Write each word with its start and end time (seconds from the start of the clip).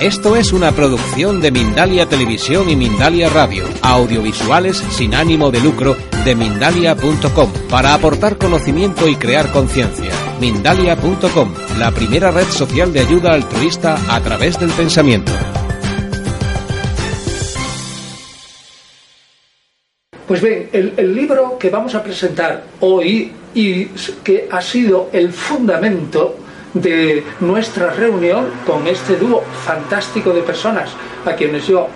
Esto 0.00 0.34
es 0.34 0.52
una 0.52 0.72
producción 0.72 1.40
de 1.40 1.52
Mindalia 1.52 2.06
Televisión 2.06 2.68
y 2.68 2.74
Mindalia 2.74 3.28
Radio, 3.28 3.64
audiovisuales 3.80 4.76
sin 4.76 5.14
ánimo 5.14 5.52
de 5.52 5.60
lucro 5.60 5.96
de 6.24 6.34
mindalia.com, 6.34 7.52
para 7.70 7.94
aportar 7.94 8.36
conocimiento 8.36 9.06
y 9.08 9.14
crear 9.14 9.52
conciencia. 9.52 10.10
Mindalia.com, 10.40 11.54
la 11.78 11.92
primera 11.92 12.32
red 12.32 12.46
social 12.46 12.92
de 12.92 13.00
ayuda 13.00 13.34
altruista 13.34 13.96
a 14.08 14.20
través 14.20 14.58
del 14.58 14.70
pensamiento. 14.70 15.32
Pues 20.26 20.42
bien, 20.42 20.70
el, 20.72 20.94
el 20.96 21.14
libro 21.14 21.56
que 21.56 21.70
vamos 21.70 21.94
a 21.94 22.02
presentar 22.02 22.64
hoy 22.80 23.32
y 23.54 23.86
que 24.24 24.48
ha 24.50 24.60
sido 24.60 25.08
el 25.12 25.32
fundamento 25.32 26.43
de 26.74 27.22
nuestra 27.40 27.90
reunión 27.90 28.46
con 28.66 28.86
este 28.86 29.16
dúo 29.16 29.42
fantástico 29.64 30.32
de 30.32 30.42
personas 30.42 30.90
a 31.24 31.32
quienes 31.34 31.66
yo, 31.66 31.88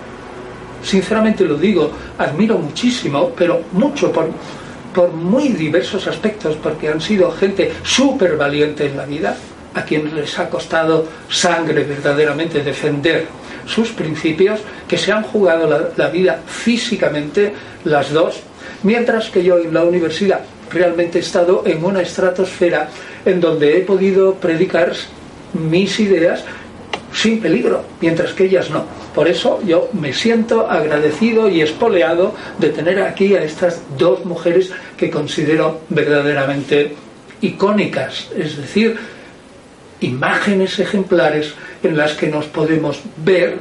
sinceramente 0.82 1.44
lo 1.44 1.56
digo, 1.56 1.90
admiro 2.16 2.56
muchísimo, 2.58 3.32
pero 3.36 3.62
mucho 3.72 4.12
por, 4.12 4.30
por 4.94 5.12
muy 5.12 5.48
diversos 5.48 6.06
aspectos, 6.06 6.56
porque 6.62 6.88
han 6.88 7.00
sido 7.00 7.30
gente 7.32 7.72
súper 7.82 8.36
valiente 8.36 8.86
en 8.86 8.96
la 8.96 9.04
vida, 9.04 9.36
a 9.74 9.84
quienes 9.84 10.12
les 10.12 10.38
ha 10.38 10.48
costado 10.48 11.06
sangre 11.28 11.84
verdaderamente 11.84 12.62
defender 12.62 13.26
sus 13.66 13.90
principios, 13.90 14.60
que 14.88 14.96
se 14.96 15.12
han 15.12 15.24
jugado 15.24 15.68
la, 15.68 15.90
la 15.96 16.08
vida 16.08 16.40
físicamente 16.46 17.52
las 17.84 18.12
dos, 18.12 18.40
mientras 18.82 19.28
que 19.28 19.44
yo 19.44 19.58
en 19.58 19.74
la 19.74 19.84
universidad 19.84 20.40
realmente 20.70 21.18
he 21.18 21.22
estado 21.22 21.62
en 21.66 21.84
una 21.84 22.00
estratosfera 22.00 22.88
en 23.24 23.40
donde 23.40 23.78
he 23.78 23.80
podido 23.80 24.34
predicar 24.34 24.92
mis 25.52 25.98
ideas 26.00 26.44
sin 27.12 27.40
peligro, 27.40 27.84
mientras 28.00 28.32
que 28.32 28.44
ellas 28.44 28.70
no. 28.70 28.84
Por 29.14 29.28
eso 29.28 29.60
yo 29.64 29.88
me 29.92 30.12
siento 30.12 30.70
agradecido 30.70 31.48
y 31.48 31.62
espoleado 31.62 32.34
de 32.58 32.68
tener 32.70 33.02
aquí 33.02 33.34
a 33.34 33.42
estas 33.42 33.82
dos 33.96 34.24
mujeres 34.24 34.70
que 34.96 35.10
considero 35.10 35.80
verdaderamente 35.88 36.94
icónicas, 37.40 38.28
es 38.36 38.56
decir, 38.56 38.96
imágenes 40.00 40.78
ejemplares 40.78 41.54
en 41.82 41.96
las 41.96 42.12
que 42.12 42.28
nos 42.28 42.46
podemos 42.46 43.00
ver 43.16 43.58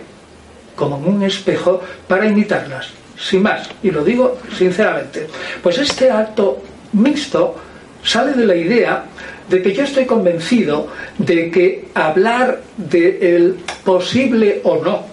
como 0.75 0.97
en 0.97 1.15
un 1.15 1.23
espejo 1.23 1.81
para 2.07 2.27
imitarlas, 2.27 2.89
sin 3.17 3.41
más, 3.41 3.67
y 3.81 3.89
lo 3.89 4.03
digo 4.03 4.37
sinceramente. 4.55 5.27
Pues 5.63 5.79
este 5.79 6.11
acto 6.11 6.61
mixto 6.93 7.55
sale 8.03 8.33
de 8.33 8.45
la 8.45 8.55
idea 8.55 9.03
de 9.49 9.61
que 9.61 9.73
yo 9.73 9.83
estoy 9.83 10.05
convencido 10.05 10.87
de 11.17 11.49
que 11.51 11.85
hablar 11.93 12.61
del 12.77 13.55
posible 13.83 14.61
o 14.63 14.83
no 14.83 15.05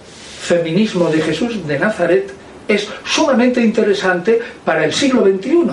feminismo 0.45 1.09
de 1.09 1.21
Jesús 1.21 1.65
de 1.67 1.79
Nazaret 1.79 2.31
es 2.67 2.87
sumamente 3.03 3.61
interesante 3.61 4.39
para 4.63 4.85
el 4.85 4.93
siglo 4.93 5.23
XXI. 5.23 5.67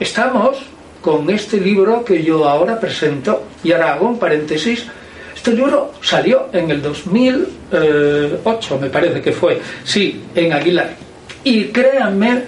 Estamos 0.00 0.58
con 1.00 1.30
este 1.30 1.60
libro 1.60 2.04
que 2.04 2.22
yo 2.22 2.48
ahora 2.48 2.80
presento, 2.80 3.44
y 3.62 3.70
ahora 3.72 3.94
hago 3.94 4.08
un 4.08 4.18
paréntesis, 4.18 4.86
este 5.34 5.52
libro 5.52 5.92
salió 6.02 6.48
en 6.52 6.70
el 6.70 6.82
2008, 6.82 8.78
me 8.80 8.90
parece 8.90 9.20
que 9.20 9.30
fue, 9.30 9.60
sí, 9.84 10.24
en 10.34 10.52
Aguilar. 10.52 10.96
Y 11.44 11.66
créanme 11.66 12.42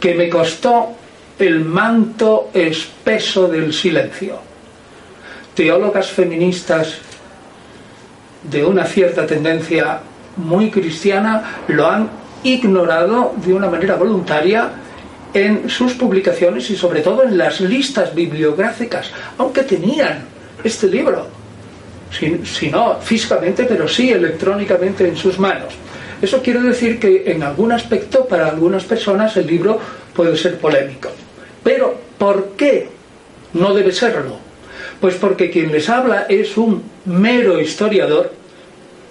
que 0.00 0.14
me 0.14 0.28
costó 0.28 0.95
el 1.38 1.64
manto 1.64 2.50
espeso 2.54 3.48
del 3.48 3.72
silencio. 3.72 4.38
Teólogas 5.54 6.08
feministas 6.08 6.98
de 8.42 8.64
una 8.64 8.84
cierta 8.84 9.26
tendencia 9.26 10.00
muy 10.36 10.70
cristiana 10.70 11.62
lo 11.68 11.86
han 11.86 12.08
ignorado 12.42 13.34
de 13.44 13.52
una 13.52 13.68
manera 13.68 13.96
voluntaria 13.96 14.70
en 15.34 15.68
sus 15.68 15.94
publicaciones 15.94 16.70
y 16.70 16.76
sobre 16.76 17.00
todo 17.00 17.24
en 17.24 17.36
las 17.36 17.60
listas 17.60 18.14
bibliográficas, 18.14 19.10
aunque 19.38 19.62
tenían 19.62 20.24
este 20.62 20.86
libro, 20.86 21.26
si, 22.10 22.70
no 22.70 22.98
físicamente, 23.00 23.64
pero 23.64 23.86
sí 23.88 24.10
electrónicamente 24.10 25.06
en 25.06 25.16
sus 25.16 25.38
manos. 25.38 25.74
Eso 26.22 26.40
quiere 26.40 26.60
decir 26.60 26.98
que 26.98 27.30
en 27.30 27.42
algún 27.42 27.72
aspecto 27.72 28.26
para 28.26 28.48
algunas 28.48 28.84
personas 28.84 29.36
el 29.36 29.46
libro 29.46 29.78
puede 30.14 30.36
ser 30.36 30.58
polémico. 30.58 31.10
Pero, 31.66 31.96
¿por 32.16 32.50
qué 32.50 32.88
no 33.54 33.74
debe 33.74 33.90
serlo? 33.90 34.36
Pues 35.00 35.16
porque 35.16 35.50
quien 35.50 35.72
les 35.72 35.88
habla 35.88 36.26
es 36.28 36.56
un 36.56 36.80
mero 37.06 37.60
historiador 37.60 38.30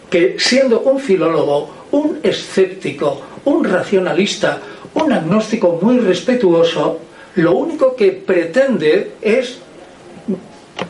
que 0.10 0.38
siendo 0.40 0.80
un 0.80 1.02
filólogo, 1.02 1.70
un 1.92 2.22
escéptico, 2.24 3.22
un 3.44 3.66
racionalista, 3.66 4.60
un 4.94 5.12
agnóstico 5.12 5.80
muy 5.82 6.00
respetuoso, 6.00 7.02
lo 7.36 7.58
único 7.58 7.94
que 7.94 8.14
pretende 8.14 9.16
es 9.22 9.60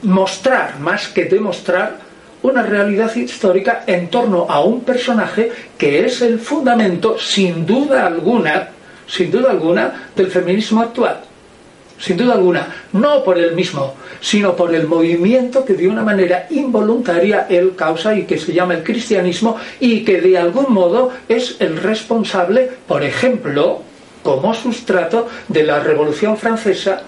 mostrar, 0.03 0.79
más 0.79 1.07
que 1.07 1.25
demostrar, 1.25 1.97
una 2.43 2.61
realidad 2.61 3.15
histórica 3.15 3.85
en 3.87 4.11
torno 4.11 4.45
a 4.47 4.63
un 4.63 4.81
personaje 4.81 5.51
que 5.79 6.05
es 6.05 6.21
el 6.21 6.37
fundamento, 6.37 7.17
sin 7.17 7.65
duda 7.65 8.05
alguna, 8.05 8.69
sin 9.07 9.31
duda 9.31 9.49
alguna, 9.49 10.09
del 10.15 10.29
feminismo 10.29 10.81
actual 10.81 11.24
sin 11.97 12.17
duda 12.17 12.33
alguna, 12.33 12.67
no 12.93 13.23
por 13.23 13.37
él 13.37 13.55
mismo, 13.55 13.95
sino 14.19 14.55
por 14.55 14.73
el 14.73 14.87
movimiento 14.87 15.63
que 15.63 15.73
de 15.73 15.87
una 15.87 16.03
manera 16.03 16.47
involuntaria 16.49 17.47
él 17.49 17.73
causa 17.75 18.15
y 18.15 18.23
que 18.23 18.37
se 18.37 18.53
llama 18.53 18.73
el 18.73 18.83
cristianismo 18.83 19.57
y 19.79 20.03
que 20.03 20.21
de 20.21 20.37
algún 20.37 20.73
modo 20.73 21.11
es 21.27 21.57
el 21.59 21.77
responsable, 21.77 22.69
por 22.87 23.03
ejemplo, 23.03 23.81
como 24.23 24.53
sustrato 24.53 25.27
de 25.47 25.63
la 25.63 25.79
Revolución 25.79 26.37
Francesa 26.37 27.03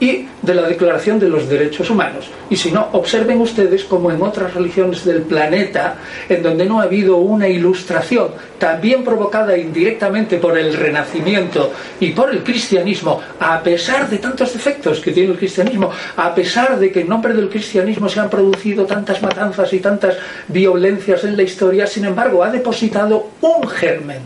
y 0.00 0.26
de 0.40 0.54
la 0.54 0.66
Declaración 0.66 1.18
de 1.18 1.28
los 1.28 1.48
Derechos 1.48 1.90
Humanos. 1.90 2.30
Y 2.48 2.56
si 2.56 2.72
no, 2.72 2.88
observen 2.92 3.40
ustedes 3.40 3.84
como 3.84 4.10
en 4.10 4.20
otras 4.22 4.54
religiones 4.54 5.04
del 5.04 5.22
planeta, 5.22 5.96
en 6.28 6.42
donde 6.42 6.64
no 6.64 6.80
ha 6.80 6.84
habido 6.84 7.18
una 7.18 7.46
ilustración, 7.46 8.28
también 8.58 9.04
provocada 9.04 9.56
indirectamente 9.56 10.38
por 10.38 10.58
el 10.58 10.74
Renacimiento 10.74 11.72
y 12.00 12.10
por 12.10 12.30
el 12.30 12.42
cristianismo, 12.42 13.20
a 13.38 13.62
pesar 13.62 14.08
de 14.08 14.18
tantos 14.18 14.54
defectos 14.54 15.00
que 15.00 15.12
tiene 15.12 15.32
el 15.32 15.38
cristianismo, 15.38 15.90
a 16.16 16.34
pesar 16.34 16.78
de 16.78 16.90
que 16.90 17.02
en 17.02 17.08
nombre 17.08 17.34
del 17.34 17.50
cristianismo 17.50 18.08
se 18.08 18.20
han 18.20 18.30
producido 18.30 18.86
tantas 18.86 19.20
matanzas 19.22 19.72
y 19.74 19.80
tantas 19.80 20.16
violencias 20.48 21.24
en 21.24 21.36
la 21.36 21.42
historia, 21.42 21.86
sin 21.86 22.06
embargo, 22.06 22.42
ha 22.42 22.50
depositado 22.50 23.28
un 23.42 23.68
germen 23.68 24.20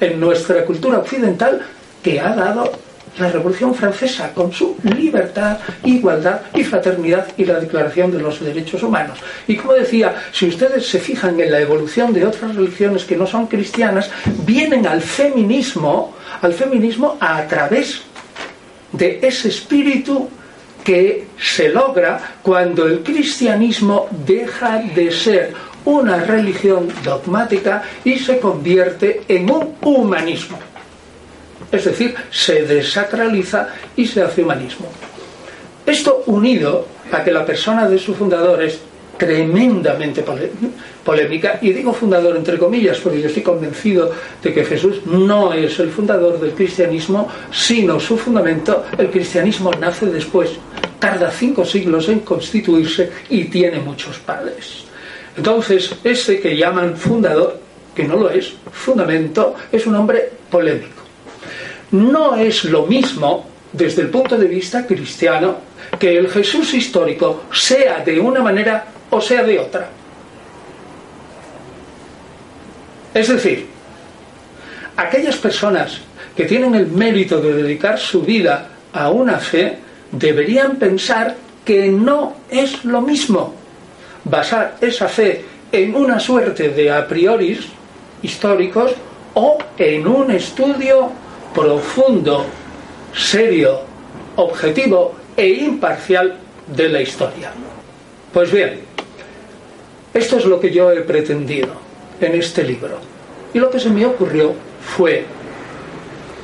en 0.00 0.20
nuestra 0.20 0.64
cultura 0.64 0.98
occidental 0.98 1.60
que 2.02 2.20
ha 2.20 2.34
dado 2.34 2.87
la 3.20 3.30
Revolución 3.30 3.74
Francesa 3.74 4.32
con 4.32 4.52
su 4.52 4.76
libertad, 4.82 5.58
igualdad 5.84 6.42
y 6.54 6.64
fraternidad 6.64 7.26
y 7.36 7.44
la 7.44 7.60
Declaración 7.60 8.10
de 8.10 8.20
los 8.20 8.40
Derechos 8.40 8.82
Humanos. 8.82 9.18
Y 9.46 9.56
como 9.56 9.74
decía, 9.74 10.14
si 10.32 10.48
ustedes 10.48 10.86
se 10.86 10.98
fijan 10.98 11.38
en 11.40 11.50
la 11.50 11.60
evolución 11.60 12.12
de 12.12 12.26
otras 12.26 12.54
religiones 12.54 13.04
que 13.04 13.16
no 13.16 13.26
son 13.26 13.46
cristianas, 13.46 14.10
vienen 14.44 14.86
al 14.86 15.02
feminismo, 15.02 16.14
al 16.42 16.54
feminismo 16.54 17.16
a 17.20 17.46
través 17.46 18.02
de 18.92 19.20
ese 19.22 19.48
espíritu 19.48 20.28
que 20.84 21.26
se 21.38 21.68
logra 21.68 22.36
cuando 22.42 22.86
el 22.86 23.02
cristianismo 23.02 24.08
deja 24.26 24.78
de 24.78 25.10
ser 25.10 25.52
una 25.84 26.18
religión 26.18 26.88
dogmática 27.04 27.82
y 28.04 28.18
se 28.18 28.38
convierte 28.38 29.22
en 29.28 29.50
un 29.50 29.74
humanismo. 29.82 30.58
Es 31.70 31.84
decir, 31.84 32.14
se 32.30 32.62
desacraliza 32.64 33.68
y 33.96 34.06
se 34.06 34.22
hace 34.22 34.42
humanismo. 34.42 34.86
Esto 35.84 36.22
unido 36.26 36.86
a 37.12 37.22
que 37.24 37.32
la 37.32 37.44
persona 37.44 37.88
de 37.88 37.98
su 37.98 38.14
fundador 38.14 38.62
es 38.62 38.80
tremendamente 39.18 40.24
polémica, 41.04 41.58
y 41.60 41.72
digo 41.72 41.92
fundador 41.92 42.36
entre 42.36 42.56
comillas, 42.56 42.98
porque 42.98 43.20
yo 43.20 43.26
estoy 43.26 43.42
convencido 43.42 44.12
de 44.42 44.54
que 44.54 44.64
Jesús 44.64 45.04
no 45.06 45.52
es 45.52 45.78
el 45.80 45.90
fundador 45.90 46.38
del 46.38 46.52
cristianismo, 46.52 47.28
sino 47.50 47.98
su 47.98 48.16
fundamento, 48.16 48.84
el 48.96 49.10
cristianismo 49.10 49.72
nace 49.72 50.06
después, 50.06 50.50
tarda 51.00 51.30
cinco 51.30 51.64
siglos 51.64 52.08
en 52.08 52.20
constituirse 52.20 53.10
y 53.28 53.44
tiene 53.44 53.80
muchos 53.80 54.18
padres. 54.18 54.84
Entonces, 55.36 55.94
ese 56.04 56.40
que 56.40 56.56
llaman 56.56 56.96
fundador, 56.96 57.58
que 57.94 58.04
no 58.04 58.16
lo 58.16 58.30
es, 58.30 58.52
fundamento, 58.70 59.54
es 59.72 59.86
un 59.86 59.96
hombre 59.96 60.30
polémico. 60.50 60.97
No 61.90 62.36
es 62.36 62.64
lo 62.64 62.86
mismo 62.86 63.46
desde 63.72 64.02
el 64.02 64.10
punto 64.10 64.36
de 64.36 64.46
vista 64.46 64.86
cristiano 64.86 65.56
que 65.98 66.16
el 66.18 66.28
Jesús 66.28 66.74
histórico 66.74 67.44
sea 67.52 68.00
de 68.04 68.18
una 68.20 68.40
manera 68.40 68.86
o 69.10 69.20
sea 69.20 69.42
de 69.42 69.58
otra. 69.58 69.88
Es 73.14 73.28
decir, 73.28 73.66
aquellas 74.96 75.36
personas 75.36 76.00
que 76.36 76.44
tienen 76.44 76.74
el 76.74 76.86
mérito 76.88 77.40
de 77.40 77.54
dedicar 77.54 77.98
su 77.98 78.22
vida 78.22 78.68
a 78.92 79.10
una 79.10 79.38
fe 79.38 79.78
deberían 80.12 80.76
pensar 80.76 81.34
que 81.64 81.88
no 81.88 82.36
es 82.50 82.84
lo 82.84 83.00
mismo 83.00 83.54
basar 84.24 84.76
esa 84.80 85.08
fe 85.08 85.44
en 85.72 85.94
una 85.94 86.20
suerte 86.20 86.70
de 86.70 86.90
a 86.90 87.06
priori 87.06 87.58
históricos 88.22 88.92
o 89.34 89.58
en 89.76 90.06
un 90.06 90.30
estudio 90.30 91.10
profundo, 91.54 92.44
serio, 93.14 93.80
objetivo 94.36 95.14
e 95.36 95.48
imparcial 95.48 96.36
de 96.66 96.88
la 96.88 97.00
historia. 97.00 97.50
Pues 98.32 98.52
bien, 98.52 98.80
esto 100.14 100.38
es 100.38 100.44
lo 100.44 100.60
que 100.60 100.70
yo 100.70 100.90
he 100.90 101.00
pretendido 101.02 101.68
en 102.20 102.34
este 102.34 102.62
libro. 102.62 102.98
Y 103.54 103.58
lo 103.58 103.70
que 103.70 103.80
se 103.80 103.90
me 103.90 104.04
ocurrió 104.04 104.52
fue 104.80 105.24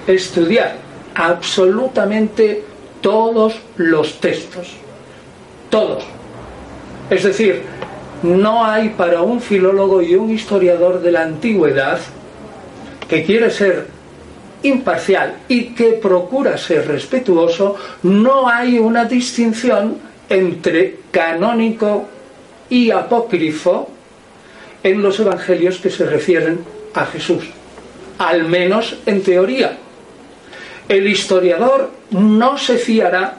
estudiar 0.06 0.76
absolutamente 1.14 2.64
todos 3.00 3.60
los 3.76 4.20
textos. 4.20 4.74
Todos. 5.70 6.04
Es 7.10 7.24
decir, 7.24 7.62
no 8.22 8.64
hay 8.64 8.90
para 8.90 9.22
un 9.22 9.40
filólogo 9.40 10.00
y 10.00 10.14
un 10.14 10.30
historiador 10.30 11.00
de 11.02 11.12
la 11.12 11.22
antigüedad 11.22 11.98
que 13.08 13.24
quiere 13.24 13.50
ser 13.50 13.93
imparcial 14.64 15.36
y 15.48 15.66
que 15.74 15.92
procura 15.92 16.58
ser 16.58 16.88
respetuoso, 16.88 17.76
no 18.02 18.48
hay 18.48 18.78
una 18.78 19.04
distinción 19.04 19.98
entre 20.28 20.98
canónico 21.10 22.08
y 22.68 22.90
apócrifo 22.90 23.88
en 24.82 25.02
los 25.02 25.20
evangelios 25.20 25.78
que 25.78 25.90
se 25.90 26.04
refieren 26.04 26.60
a 26.94 27.06
Jesús, 27.06 27.44
al 28.18 28.44
menos 28.44 28.96
en 29.06 29.22
teoría. 29.22 29.78
El 30.88 31.06
historiador 31.08 31.90
no 32.10 32.58
se 32.58 32.76
fiará 32.76 33.38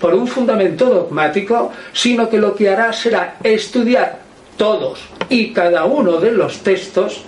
por 0.00 0.14
un 0.14 0.26
fundamento 0.26 0.86
dogmático, 0.86 1.70
sino 1.92 2.28
que 2.28 2.38
lo 2.38 2.54
que 2.54 2.68
hará 2.68 2.92
será 2.92 3.36
estudiar 3.42 4.20
todos 4.56 5.00
y 5.28 5.52
cada 5.52 5.84
uno 5.84 6.18
de 6.18 6.32
los 6.32 6.58
textos, 6.58 7.22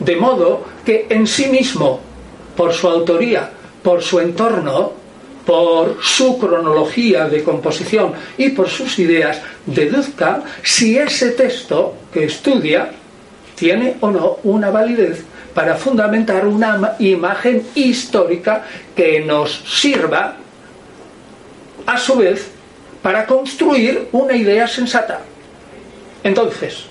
de 0.00 0.16
modo 0.16 0.64
que 0.84 1.06
en 1.10 1.26
sí 1.26 1.46
mismo, 1.46 2.00
por 2.56 2.72
su 2.72 2.88
autoría, 2.88 3.50
por 3.82 4.02
su 4.02 4.18
entorno, 4.20 4.92
por 5.44 5.98
su 6.02 6.38
cronología 6.38 7.28
de 7.28 7.44
composición 7.44 8.12
y 8.36 8.50
por 8.50 8.68
sus 8.68 8.98
ideas, 8.98 9.40
deduzca 9.64 10.42
si 10.62 10.98
ese 10.98 11.30
texto 11.30 11.94
que 12.12 12.24
estudia 12.24 12.90
tiene 13.54 13.96
o 14.00 14.10
no 14.10 14.38
una 14.42 14.70
validez 14.70 15.22
para 15.54 15.76
fundamentar 15.76 16.46
una 16.46 16.96
imagen 16.98 17.62
histórica 17.74 18.64
que 18.94 19.20
nos 19.20 19.62
sirva, 19.66 20.36
a 21.86 21.98
su 21.98 22.16
vez, 22.16 22.50
para 23.00 23.24
construir 23.24 24.08
una 24.12 24.36
idea 24.36 24.66
sensata. 24.66 25.20
Entonces, 26.22 26.84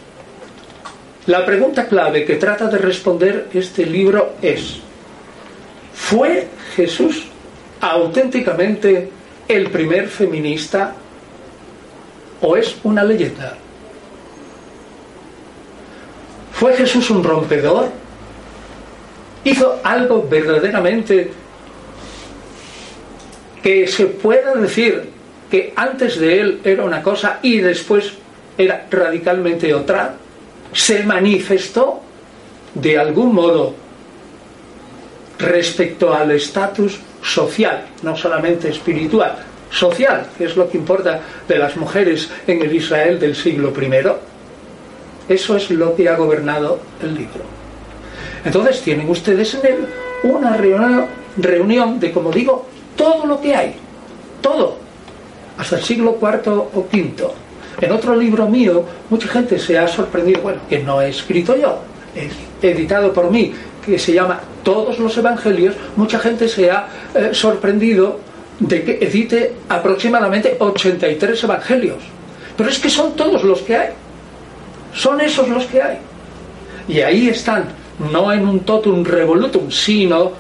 la 1.28 1.46
pregunta 1.46 1.88
clave 1.88 2.24
que 2.24 2.36
trata 2.36 2.68
de 2.68 2.78
responder 2.78 3.50
este 3.54 3.86
libro 3.86 4.36
es, 4.42 4.78
¿fue 5.96 6.48
Jesús 6.76 7.26
auténticamente 7.82 9.10
el 9.48 9.70
primer 9.70 10.08
feminista 10.08 10.94
o 12.42 12.56
es 12.56 12.76
una 12.84 13.04
leyenda? 13.04 13.58
¿Fue 16.54 16.76
Jesús 16.76 17.10
un 17.10 17.24
rompedor? 17.24 17.90
¿Hizo 19.44 19.80
algo 19.84 20.28
verdaderamente 20.30 21.32
que 23.62 23.88
se 23.88 24.06
pueda 24.06 24.54
decir 24.56 25.10
que 25.50 25.74
antes 25.76 26.20
de 26.20 26.40
él 26.40 26.62
era 26.64 26.84
una 26.84 27.02
cosa 27.02 27.40
y 27.42 27.60
después 27.60 28.14
era 28.58 28.88
radicalmente 28.90 29.74
otra? 29.74 30.16
¿Se 30.74 31.04
manifestó 31.04 32.02
de 32.74 32.98
algún 32.98 33.34
modo 33.34 33.85
respecto 35.40 36.14
al 36.14 36.32
estatus 36.32 37.00
social, 37.22 37.86
no 38.04 38.16
solamente 38.16 38.70
espiritual, 38.70 39.38
social, 39.70 40.28
que 40.38 40.46
es 40.46 40.56
lo 40.56 40.70
que 40.70 40.78
importa 40.78 41.20
de 41.48 41.58
las 41.58 41.76
mujeres 41.76 42.30
en 42.48 42.62
el 42.62 42.74
Israel 42.74 43.20
del 43.20 43.36
siglo 43.36 43.74
I. 43.80 45.34
Eso 45.34 45.58
es 45.58 45.70
lo 45.72 45.96
que 45.96 46.08
ha 46.08 46.16
gobernado 46.16 46.80
el 47.02 47.16
libro. 47.16 47.44
Entonces 48.44 48.82
tienen 48.82 49.10
ustedes 49.10 49.56
en 49.56 49.66
él 49.66 49.88
una 50.24 50.56
reunión, 51.38 52.00
de, 52.00 52.12
como 52.12 52.32
digo, 52.32 52.68
todo 52.96 53.26
lo 53.26 53.42
que 53.42 53.56
hay, 53.56 53.76
todo, 54.42 54.78
hasta 55.58 55.78
el 55.78 55.84
siglo 55.84 56.18
IV 56.22 56.52
o 56.52 56.88
V. 56.92 57.14
En 57.82 57.92
otro 57.92 58.16
libro 58.16 58.48
mío, 58.48 58.86
mucha 59.10 59.28
gente 59.28 59.60
se 59.60 59.78
ha 59.78 59.88
sorprendido, 59.88 60.42
bueno, 60.42 60.62
que 60.70 60.80
no 60.80 61.02
he 61.02 61.10
escrito 61.10 61.58
yo, 61.58 61.80
es 62.16 62.32
editado 62.62 63.12
por 63.12 63.30
mí, 63.30 63.54
que 63.86 64.00
se 64.00 64.14
llama 64.14 64.40
Todos 64.66 65.00
los 65.00 65.16
Evangelios, 65.16 65.76
mucha 65.96 66.20
gente 66.20 66.50
se 66.50 66.70
ha 66.70 66.88
eh, 67.14 67.30
sorprendido 67.32 68.20
de 68.60 68.84
que 68.84 68.98
edite 69.00 69.54
aproximadamente 69.70 70.58
83 70.60 71.44
evangelios. 71.44 72.04
Pero 72.58 72.70
es 72.70 72.80
que 72.80 72.90
son 72.90 73.16
todos 73.16 73.44
los 73.44 73.62
que 73.62 73.76
hay. 73.76 73.90
Son 74.94 75.22
esos 75.22 75.48
los 75.50 75.66
que 75.66 75.82
hay. 75.82 75.98
Y 76.88 77.02
ahí 77.02 77.30
están, 77.30 77.66
no 78.12 78.32
en 78.32 78.48
un 78.48 78.62
totum 78.62 79.04
revolutum, 79.04 79.70
sino 79.70 80.32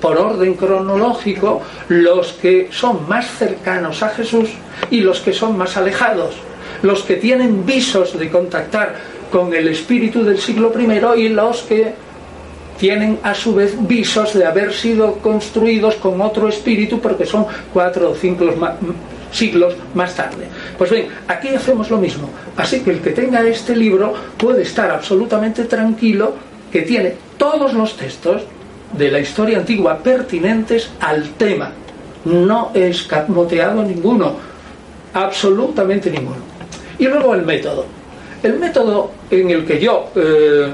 por 0.00 0.16
orden 0.16 0.54
cronológico, 0.54 1.62
los 1.88 2.32
que 2.32 2.68
son 2.72 3.08
más 3.08 3.26
cercanos 3.38 4.02
a 4.02 4.08
Jesús 4.10 4.50
y 4.90 5.00
los 5.00 5.20
que 5.20 5.32
son 5.32 5.56
más 5.56 5.76
alejados. 5.76 6.34
Los 6.82 7.02
que 7.02 7.16
tienen 7.16 7.64
visos 7.64 8.18
de 8.18 8.28
contactar 8.28 8.94
con 9.30 9.54
el 9.54 9.68
espíritu 9.68 10.24
del 10.24 10.38
siglo 10.38 10.72
I 10.76 11.20
y 11.20 11.28
los 11.28 11.62
que 11.62 11.92
tienen 12.78 13.18
a 13.22 13.34
su 13.34 13.54
vez 13.54 13.74
visos 13.86 14.34
de 14.34 14.46
haber 14.46 14.72
sido 14.72 15.14
construidos 15.16 15.96
con 15.96 16.20
otro 16.20 16.48
espíritu 16.48 17.00
porque 17.00 17.26
son 17.26 17.46
cuatro 17.72 18.10
o 18.10 18.14
cinco 18.14 18.46
siglos 19.32 19.74
más 19.94 20.14
tarde. 20.14 20.46
Pues 20.76 20.90
bien, 20.90 21.08
aquí 21.26 21.48
hacemos 21.48 21.90
lo 21.90 21.98
mismo. 21.98 22.30
Así 22.56 22.80
que 22.80 22.90
el 22.90 23.00
que 23.00 23.10
tenga 23.10 23.42
este 23.42 23.76
libro 23.76 24.14
puede 24.36 24.62
estar 24.62 24.90
absolutamente 24.90 25.64
tranquilo 25.64 26.34
que 26.72 26.82
tiene 26.82 27.14
todos 27.36 27.74
los 27.74 27.96
textos 27.96 28.42
de 28.96 29.10
la 29.10 29.20
historia 29.20 29.58
antigua 29.58 29.98
pertinentes 29.98 30.90
al 31.00 31.30
tema. 31.30 31.72
No 32.24 32.70
es 32.74 33.00
escamoteado 33.00 33.82
ninguno, 33.82 34.36
absolutamente 35.14 36.10
ninguno. 36.10 36.36
Y 36.98 37.06
luego 37.06 37.34
el 37.34 37.42
método. 37.42 37.86
El 38.42 38.58
método 38.58 39.10
en 39.30 39.50
el 39.50 39.64
que 39.64 39.80
yo 39.80 40.10
eh, 40.14 40.72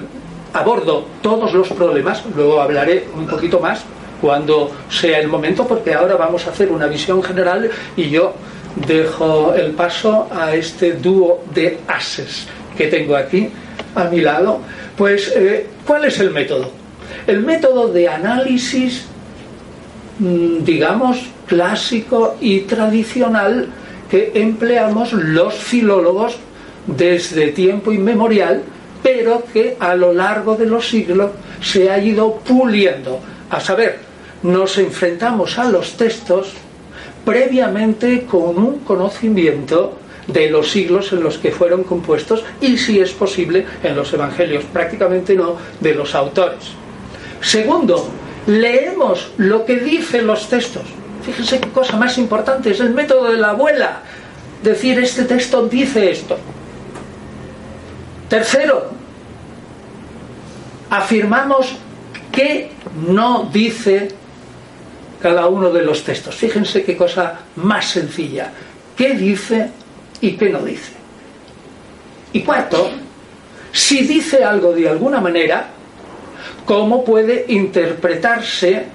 abordo 0.55 1.05
todos 1.21 1.53
los 1.53 1.69
problemas, 1.69 2.23
luego 2.35 2.63
hablaré 2.63 3.07
un 3.15 3.27
poquito 3.27 3.61
más 3.61 3.85
cuando 4.21 4.71
sea 4.89 5.19
el 5.19 5.29
momento, 5.29 5.67
porque 5.67 5.93
ahora 5.93 6.17
vamos 6.17 6.47
a 6.47 6.51
hacer 6.51 6.73
una 6.73 6.87
visión 6.87 7.23
general 7.23 7.69
y 7.97 8.09
yo 8.09 8.33
dejo 8.87 9.53
el 9.53 9.73
paso 9.73 10.29
a 10.31 10.55
este 10.55 10.95
dúo 10.95 11.45
de 11.53 11.79
ases 11.89 12.47
que 12.79 12.87
tengo 12.87 13.17
aquí 13.17 13.51
a 13.95 14.05
mi 14.05 14.21
lado. 14.21 14.61
Pues, 14.97 15.33
eh, 15.37 15.67
¿cuál 15.85 16.07
es 16.07 16.19
el 16.21 16.31
método? 16.31 16.71
El 17.27 17.41
método 17.41 17.89
de 17.89 18.09
análisis, 18.09 19.07
mm, 20.21 20.65
digamos, 20.65 21.19
clásico 21.47 22.37
y 22.41 22.61
tradicional 22.61 23.69
que 24.11 24.33
empleamos 24.35 25.13
los 25.13 25.55
filólogos 25.55 26.37
desde 26.87 27.49
tiempo 27.49 27.93
inmemorial 27.93 28.63
pero 29.05 29.45
que 29.53 29.77
a 29.79 29.95
lo 29.95 30.15
largo 30.15 30.57
de 30.57 30.65
los 30.65 30.89
siglos 30.89 31.33
se 31.61 31.91
ha 31.91 31.99
ido 31.99 32.37
puliendo. 32.37 33.21
A 33.51 33.61
saber, 33.61 33.99
nos 34.43 34.79
enfrentamos 34.79 35.59
a 35.59 35.65
los 35.65 35.99
textos 35.99 36.55
previamente 37.23 38.25
con 38.25 38.57
un 38.57 38.79
conocimiento 38.79 39.99
de 40.27 40.49
los 40.49 40.71
siglos 40.71 41.13
en 41.13 41.23
los 41.23 41.37
que 41.37 41.51
fueron 41.51 41.85
compuestos 41.85 42.45
y, 42.63 42.79
si 42.79 42.99
es 42.99 43.13
posible, 43.13 43.67
en 43.83 43.95
los 43.95 44.11
evangelios, 44.15 44.65
prácticamente 44.65 45.35
no 45.35 45.59
de 45.81 45.95
los 45.95 46.15
autores. 46.15 46.73
Segundo, 47.43 48.09
leemos 48.47 49.33
lo 49.37 49.67
que 49.67 49.81
dicen 49.81 50.27
los 50.27 50.49
textos. 50.49 50.85
Fíjense 51.27 51.61
qué 51.61 51.69
cosa 51.69 51.99
más 51.99 52.17
importante, 52.17 52.71
es 52.71 52.81
el 52.81 52.95
método 52.95 53.31
de 53.31 53.37
la 53.37 53.51
abuela. 53.51 54.01
Decir, 54.63 54.99
este 54.99 55.25
texto 55.25 55.67
dice 55.69 56.11
esto. 56.11 56.39
Tercero, 58.35 58.91
afirmamos 60.91 61.77
que 62.33 62.69
no 63.07 63.49
dice 63.53 64.09
cada 65.23 65.47
uno 65.47 65.71
de 65.71 65.83
los 65.83 66.03
textos. 66.03 66.35
Fíjense 66.35 66.83
qué 66.83 66.97
cosa 66.97 67.43
más 67.55 67.87
sencilla. 67.87 68.51
¿Qué 68.97 69.15
dice 69.15 69.71
y 70.21 70.33
qué 70.33 70.51
no 70.51 70.65
dice? 70.65 70.95
Y 72.33 72.41
cuarto, 72.41 72.91
si 73.71 74.05
dice 74.05 74.43
algo 74.43 74.73
de 74.73 74.89
alguna 74.89 75.21
manera, 75.21 75.69
¿cómo 76.67 77.05
puede 77.05 77.45
interpretarse 77.47 78.87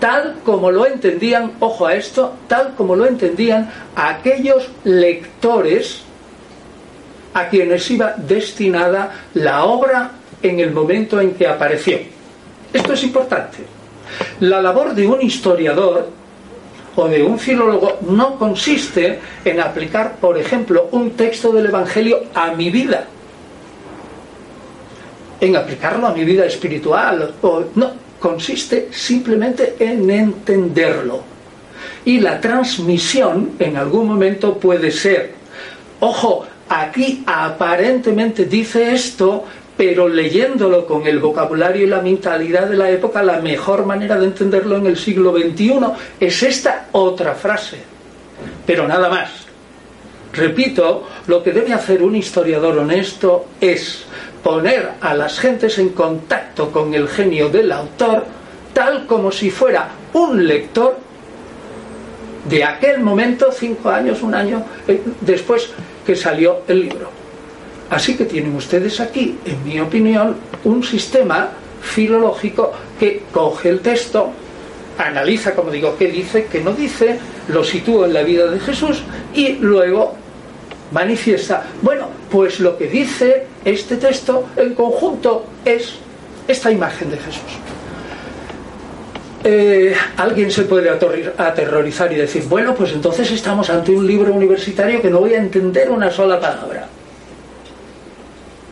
tal 0.00 0.36
como 0.46 0.70
lo 0.70 0.86
entendían, 0.86 1.52
ojo 1.60 1.84
a 1.84 1.94
esto, 1.94 2.36
tal 2.48 2.72
como 2.74 2.96
lo 2.96 3.04
entendían 3.04 3.70
aquellos 3.94 4.70
lectores 4.84 6.04
a 7.34 7.48
quienes 7.48 7.90
iba 7.90 8.14
destinada 8.16 9.12
la 9.34 9.64
obra 9.64 10.10
en 10.42 10.60
el 10.60 10.72
momento 10.72 11.20
en 11.20 11.32
que 11.34 11.46
apareció. 11.46 11.98
Esto 12.72 12.92
es 12.92 13.02
importante. 13.04 13.58
La 14.40 14.60
labor 14.60 14.94
de 14.94 15.06
un 15.06 15.22
historiador 15.22 16.08
o 16.96 17.08
de 17.08 17.22
un 17.22 17.38
filólogo 17.38 17.98
no 18.08 18.38
consiste 18.38 19.18
en 19.44 19.60
aplicar, 19.60 20.16
por 20.16 20.38
ejemplo, 20.38 20.88
un 20.92 21.12
texto 21.12 21.52
del 21.52 21.66
Evangelio 21.66 22.24
a 22.34 22.52
mi 22.52 22.70
vida, 22.70 23.06
en 25.40 25.56
aplicarlo 25.56 26.06
a 26.06 26.12
mi 26.12 26.24
vida 26.24 26.44
espiritual, 26.44 27.34
o 27.42 27.64
no, 27.74 27.92
consiste 28.18 28.88
simplemente 28.92 29.76
en 29.78 30.08
entenderlo. 30.08 31.22
Y 32.04 32.20
la 32.20 32.40
transmisión 32.40 33.52
en 33.58 33.76
algún 33.76 34.08
momento 34.08 34.58
puede 34.58 34.90
ser, 34.90 35.34
ojo, 36.00 36.46
aquí 36.68 37.22
aparentemente 37.26 38.44
dice 38.46 38.92
esto, 38.92 39.44
pero 39.76 40.08
leyéndolo 40.08 40.86
con 40.86 41.06
el 41.06 41.18
vocabulario 41.18 41.84
y 41.84 41.88
la 41.88 42.00
mentalidad 42.00 42.68
de 42.68 42.76
la 42.76 42.90
época, 42.90 43.22
la 43.22 43.40
mejor 43.40 43.86
manera 43.86 44.18
de 44.18 44.26
entenderlo 44.26 44.76
en 44.76 44.86
el 44.86 44.96
siglo 44.96 45.32
XXI 45.32 45.80
es 46.20 46.42
esta 46.42 46.88
otra 46.92 47.34
frase. 47.34 47.78
Pero 48.66 48.86
nada 48.86 49.08
más. 49.08 49.30
Repito, 50.32 51.06
lo 51.26 51.42
que 51.42 51.52
debe 51.52 51.74
hacer 51.74 52.02
un 52.02 52.16
historiador 52.16 52.78
honesto 52.78 53.46
es 53.60 54.04
poner 54.42 54.92
a 55.00 55.14
las 55.14 55.38
gentes 55.38 55.78
en 55.78 55.90
contacto 55.90 56.70
con 56.70 56.94
el 56.94 57.06
genio 57.08 57.48
del 57.50 57.70
autor, 57.70 58.24
tal 58.72 59.06
como 59.06 59.30
si 59.30 59.50
fuera 59.50 59.90
un 60.14 60.46
lector 60.46 60.96
de 62.48 62.64
aquel 62.64 63.00
momento, 63.00 63.52
cinco 63.52 63.90
años, 63.90 64.22
un 64.22 64.34
año 64.34 64.64
eh, 64.88 65.00
después 65.20 65.70
que 66.06 66.16
salió 66.16 66.62
el 66.68 66.80
libro. 66.80 67.10
Así 67.90 68.16
que 68.16 68.24
tienen 68.24 68.54
ustedes 68.56 69.00
aquí, 69.00 69.38
en 69.44 69.64
mi 69.64 69.78
opinión, 69.80 70.36
un 70.64 70.82
sistema 70.82 71.50
filológico 71.82 72.72
que 72.98 73.22
coge 73.30 73.68
el 73.68 73.80
texto, 73.80 74.30
analiza, 74.98 75.54
como 75.54 75.70
digo, 75.70 75.96
qué 75.98 76.08
dice, 76.08 76.46
qué 76.50 76.60
no 76.60 76.72
dice, 76.72 77.18
lo 77.48 77.64
sitúa 77.64 78.06
en 78.06 78.14
la 78.14 78.22
vida 78.22 78.46
de 78.50 78.60
Jesús 78.60 79.02
y 79.34 79.54
luego 79.54 80.14
manifiesta, 80.92 81.64
bueno, 81.82 82.08
pues 82.30 82.60
lo 82.60 82.78
que 82.78 82.86
dice 82.86 83.46
este 83.64 83.96
texto 83.96 84.46
en 84.56 84.74
conjunto 84.74 85.44
es 85.64 85.94
esta 86.48 86.70
imagen 86.70 87.10
de 87.10 87.18
Jesús. 87.18 87.42
Eh, 89.44 89.94
alguien 90.16 90.50
se 90.50 90.62
puede 90.62 90.88
aterrorizar 90.88 92.12
y 92.12 92.16
decir, 92.16 92.44
bueno, 92.48 92.74
pues 92.74 92.92
entonces 92.92 93.30
estamos 93.32 93.68
ante 93.70 93.90
un 93.90 94.06
libro 94.06 94.32
universitario 94.32 95.02
que 95.02 95.10
no 95.10 95.20
voy 95.20 95.34
a 95.34 95.38
entender 95.38 95.90
una 95.90 96.10
sola 96.10 96.38
palabra. 96.38 96.86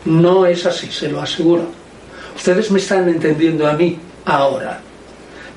No 0.04 0.46
es 0.46 0.64
así, 0.66 0.90
se 0.90 1.08
lo 1.08 1.20
aseguro. 1.20 1.64
Ustedes 2.36 2.70
me 2.70 2.78
están 2.78 3.08
entendiendo 3.08 3.66
a 3.66 3.72
mí 3.72 3.98
ahora. 4.24 4.80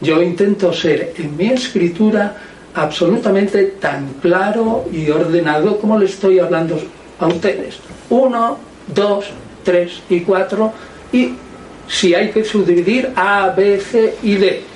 Yo 0.02 0.22
intento 0.22 0.74
ser 0.74 1.14
en 1.18 1.38
mi 1.38 1.48
escritura 1.48 2.36
absolutamente 2.74 3.76
tan 3.80 4.16
claro 4.22 4.86
y 4.92 5.10
ordenado 5.10 5.78
como 5.78 5.98
le 5.98 6.06
estoy 6.06 6.40
hablando 6.40 6.80
a 7.20 7.28
ustedes. 7.28 7.78
Uno, 8.10 8.58
dos, 8.88 9.28
tres 9.64 10.02
y 10.10 10.22
cuatro. 10.22 10.74
Y 11.12 11.34
si 11.88 12.16
hay 12.16 12.32
que 12.32 12.44
subdividir 12.44 13.12
A, 13.16 13.54
B, 13.56 13.80
C 13.80 14.16
y 14.24 14.36
D. 14.36 14.73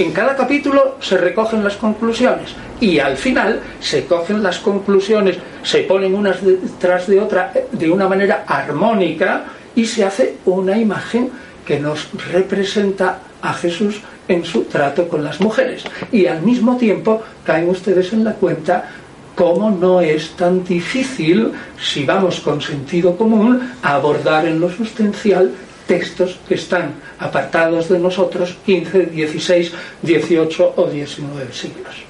En 0.00 0.12
cada 0.12 0.34
capítulo 0.34 0.96
se 1.00 1.18
recogen 1.18 1.62
las 1.62 1.76
conclusiones 1.76 2.54
y 2.80 2.98
al 3.00 3.18
final 3.18 3.60
se 3.80 4.06
cogen 4.06 4.42
las 4.42 4.58
conclusiones, 4.58 5.36
se 5.62 5.80
ponen 5.80 6.14
unas 6.14 6.42
detrás 6.42 7.06
de 7.06 7.20
otra 7.20 7.52
de 7.70 7.90
una 7.90 8.08
manera 8.08 8.44
armónica 8.46 9.44
y 9.76 9.84
se 9.84 10.02
hace 10.02 10.36
una 10.46 10.78
imagen 10.78 11.28
que 11.66 11.78
nos 11.78 12.08
representa 12.32 13.18
a 13.42 13.52
Jesús 13.52 14.00
en 14.26 14.42
su 14.42 14.62
trato 14.62 15.06
con 15.06 15.22
las 15.22 15.38
mujeres. 15.38 15.84
Y 16.10 16.24
al 16.24 16.40
mismo 16.40 16.78
tiempo 16.78 17.22
caen 17.44 17.68
ustedes 17.68 18.14
en 18.14 18.24
la 18.24 18.32
cuenta 18.32 18.88
cómo 19.34 19.70
no 19.70 20.00
es 20.00 20.30
tan 20.30 20.64
difícil, 20.64 21.52
si 21.78 22.06
vamos 22.06 22.40
con 22.40 22.62
sentido 22.62 23.18
común, 23.18 23.72
abordar 23.82 24.46
en 24.46 24.60
lo 24.60 24.70
sustancial 24.70 25.52
textos 25.90 26.38
que 26.46 26.54
están 26.54 26.94
apartados 27.18 27.88
de 27.88 27.98
nosotros 27.98 28.56
15, 28.64 29.06
16, 29.06 29.72
18 30.02 30.74
o 30.76 30.86
19 30.86 31.52
siglos. 31.52 32.06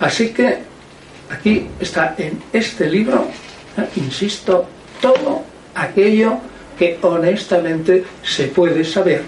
Así 0.00 0.30
que 0.34 0.58
aquí 1.30 1.68
está 1.78 2.16
en 2.18 2.42
este 2.52 2.90
libro, 2.90 3.28
eh, 3.78 3.86
insisto, 3.94 4.66
todo 5.00 5.44
aquello 5.76 6.38
que 6.76 6.98
honestamente 7.02 8.02
se 8.24 8.48
puede 8.48 8.82
saber 8.84 9.22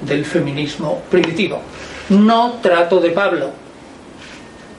del 0.00 0.24
feminismo 0.24 1.02
primitivo. 1.08 1.62
No 2.08 2.58
trato 2.60 2.98
de 2.98 3.10
Pablo, 3.10 3.52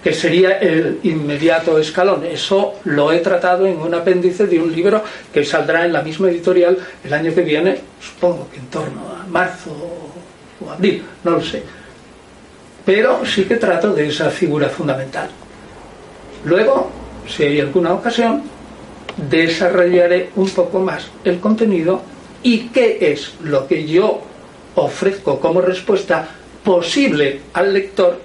que 0.06 0.14
sería 0.14 0.60
el 0.60 1.00
inmediato 1.02 1.80
escalón. 1.80 2.24
Eso 2.26 2.76
lo 2.84 3.12
he 3.12 3.20
tratado 3.22 3.66
en 3.66 3.80
un 3.80 3.94
apéndice 3.94 4.46
de 4.46 4.60
un 4.60 4.72
libro 4.72 5.04
que 5.34 5.44
saldrá 5.44 5.84
en 5.84 5.94
la 5.94 6.04
misma 6.04 6.30
editorial 6.30 6.78
el 7.04 7.14
año 7.14 7.34
que 7.34 7.42
viene, 7.42 7.82
supongo 8.00 8.48
que 8.52 8.60
en 8.60 8.68
torno 8.68 9.02
a 9.10 9.26
marzo 9.28 9.72
o 10.64 10.70
abril, 10.70 11.04
no 11.24 11.32
lo 11.32 11.42
sé 11.42 11.64
pero 12.86 13.26
sí 13.26 13.46
que 13.46 13.56
trato 13.56 13.94
de 13.94 14.08
esa 14.08 14.30
figura 14.30 14.70
fundamental. 14.70 15.28
Luego, 16.46 16.92
si 17.28 17.44
hay 17.44 17.60
alguna 17.60 17.94
ocasión, 17.94 18.44
desarrollaré 19.30 20.30
un 20.36 20.50
poco 20.50 20.80
más 20.80 21.08
el 21.24 21.40
contenido 21.40 22.02
y 22.44 22.68
qué 22.68 23.12
es 23.12 23.34
lo 23.44 23.68
que 23.68 23.88
yo 23.88 24.22
ofrezco 24.76 25.40
como 25.40 25.62
respuesta 25.62 26.28
posible 26.64 27.42
al 27.54 27.74
lector 27.74 28.22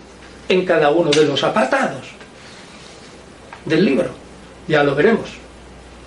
en 0.50 0.66
cada 0.66 0.90
uno 0.90 1.10
de 1.10 1.24
los 1.24 1.42
apartados 1.44 2.08
del 3.64 3.84
libro. 3.84 4.10
Ya 4.68 4.82
lo 4.82 4.94
veremos. 4.94 5.30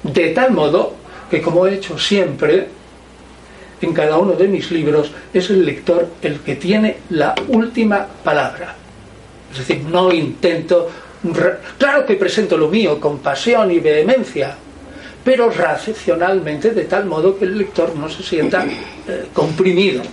De 0.04 0.30
tal 0.30 0.52
modo 0.52 0.96
que, 1.32 1.42
como 1.42 1.66
he 1.66 1.76
hecho 1.76 1.98
siempre, 1.98 2.68
en 3.82 3.94
cada 3.94 4.18
uno 4.18 4.34
de 4.34 4.48
mis 4.48 4.70
libros 4.70 5.12
es 5.34 5.50
el 5.50 5.66
lector 5.66 6.08
el 6.22 6.42
que 6.42 6.56
tiene 6.56 6.98
la 7.10 7.34
última 7.48 8.06
palabra. 8.24 8.76
Es 9.52 9.60
decir, 9.60 9.84
no 9.84 10.12
intento... 10.12 10.90
Claro 11.78 12.06
que 12.06 12.16
presento 12.16 12.58
lo 12.58 12.68
mío 12.68 13.00
con 13.00 13.20
pasión 13.20 13.72
y 13.72 13.80
vehemencia, 13.80 14.58
pero 15.24 15.50
racionalmente 15.50 16.72
de 16.72 16.84
tal 16.84 17.06
modo 17.06 17.40
que 17.40 17.46
el 17.46 17.58
lector 17.58 17.96
no 17.96 18.10
se 18.10 18.24
sienta 18.24 18.66
eh, 19.08 19.28
comprimido 19.32 20.04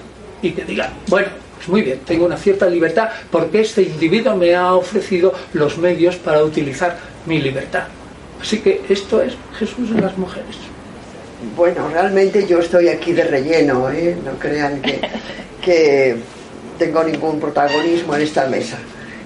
y 0.40 0.52
que 0.52 0.64
diga, 0.64 0.92
bueno, 1.08 1.28
pues 1.60 1.68
muy 1.68 1.82
bien, 1.82 2.00
tengo 2.06 2.24
una 2.24 2.38
cierta 2.38 2.66
libertad 2.66 3.10
porque 3.30 3.60
este 3.60 3.82
individuo 3.82 4.34
me 4.34 4.54
ha 4.54 4.72
ofrecido 4.72 5.34
los 5.52 5.76
medios 5.76 6.16
para 6.16 6.42
utilizar 6.42 6.96
mi 7.26 7.38
libertad. 7.38 7.84
Así 8.40 8.60
que 8.60 8.80
esto 8.88 9.20
es 9.20 9.34
Jesús 9.58 9.90
en 9.90 10.00
las 10.00 10.16
mujeres. 10.16 10.56
Bueno, 11.54 11.86
realmente 11.92 12.46
yo 12.46 12.60
estoy 12.60 12.88
aquí 12.88 13.12
de 13.12 13.24
relleno, 13.24 13.90
¿eh? 13.90 14.16
no 14.24 14.38
crean 14.38 14.80
que, 14.80 15.02
que 15.60 16.16
tengo 16.78 17.04
ningún 17.04 17.38
protagonismo 17.38 18.14
en 18.14 18.22
esta 18.22 18.46
mesa. 18.46 18.78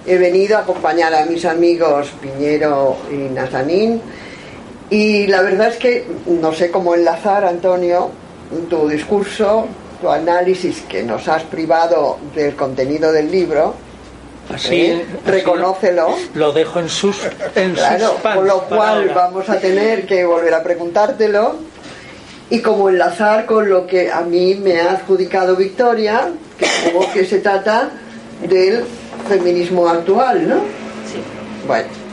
He 0.05 0.19
venido 0.19 0.57
a 0.57 0.63
acompañar 0.63 1.15
a 1.15 1.27
mis 1.27 1.45
amigos 1.45 2.09
Piñero 2.21 2.97
y 3.13 3.33
Nazanín 3.33 4.03
y 4.91 5.29
la 5.29 5.41
verdad 5.41 5.69
es 5.69 5.77
que 5.77 6.05
no 6.27 6.53
sé 6.53 6.73
cómo 6.73 6.97
enlazar, 6.97 7.45
Antonio, 7.45 8.11
tu 8.69 8.89
discurso, 8.89 9.69
tu 10.05 10.11
análisis 10.11 10.83
que 10.87 11.03
nos 11.03 11.29
has 11.29 11.45
privado 11.45 12.19
del 12.35 12.55
contenido 12.55 13.11
del 13.11 13.31
libro. 13.31 13.75
Así, 14.55 14.83
¿eh? 14.83 15.07
reconócelo. 15.25 16.15
Lo 16.35 16.53
dejo 16.53 16.79
en 16.81 16.91
sus, 16.91 17.17
en 17.55 17.73
claro, 17.73 18.19
con 18.23 18.47
lo 18.47 18.65
cual 18.65 19.11
vamos 19.15 19.49
a 19.49 19.59
tener 19.59 20.05
que 20.05 20.27
volver 20.27 20.53
a 20.53 20.63
preguntártelo 20.63 21.57
y 22.51 22.61
como 22.61 22.91
enlazar 22.91 23.47
con 23.47 23.67
lo 23.71 23.87
que 23.87 24.13
a 24.13 24.21
mí 24.21 24.57
me 24.57 24.79
ha 24.79 24.93
adjudicado 24.93 25.57
Victoria, 25.57 26.29
que 26.59 26.67
como 26.93 27.11
que 27.11 27.25
se 27.25 27.39
trata 27.39 27.89
del 28.47 28.85
feminismo 29.27 29.89
actual, 29.89 30.47
¿no? 30.47 30.57
Sí. 31.11 31.23
Bueno. 31.67 32.04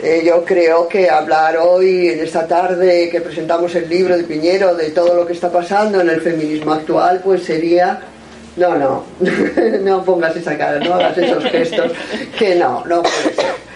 Eh, 0.00 0.22
yo 0.24 0.44
creo 0.44 0.86
que 0.86 1.10
hablar 1.10 1.56
hoy, 1.56 2.08
en 2.08 2.20
esta 2.20 2.46
tarde 2.46 3.08
que 3.10 3.20
presentamos 3.20 3.74
el 3.74 3.88
libro 3.88 4.16
de 4.16 4.22
Piñero, 4.22 4.76
de 4.76 4.90
todo 4.90 5.14
lo 5.14 5.26
que 5.26 5.32
está 5.32 5.50
pasando 5.50 6.00
en 6.00 6.08
el 6.08 6.20
feminismo 6.20 6.72
actual, 6.72 7.20
pues 7.24 7.42
sería 7.42 8.00
no, 8.56 8.76
no, 8.76 9.04
no 9.82 10.04
pongas 10.04 10.36
esa 10.36 10.56
cara, 10.56 10.78
no 10.78 10.94
hagas 10.94 11.18
esos 11.18 11.44
gestos, 11.44 11.92
que 12.38 12.54
no, 12.54 12.84
no 12.86 13.02
puede 13.02 13.34
ser. 13.34 13.68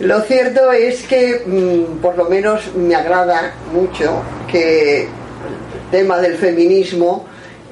Lo 0.00 0.20
cierto 0.22 0.72
es 0.72 1.02
que, 1.04 1.42
mm, 1.44 2.00
por 2.00 2.16
lo 2.16 2.24
menos, 2.26 2.74
me 2.74 2.94
agrada 2.94 3.54
mucho 3.72 4.22
que 4.50 5.02
el 5.02 5.08
tema 5.90 6.18
del 6.18 6.36
feminismo 6.36 7.26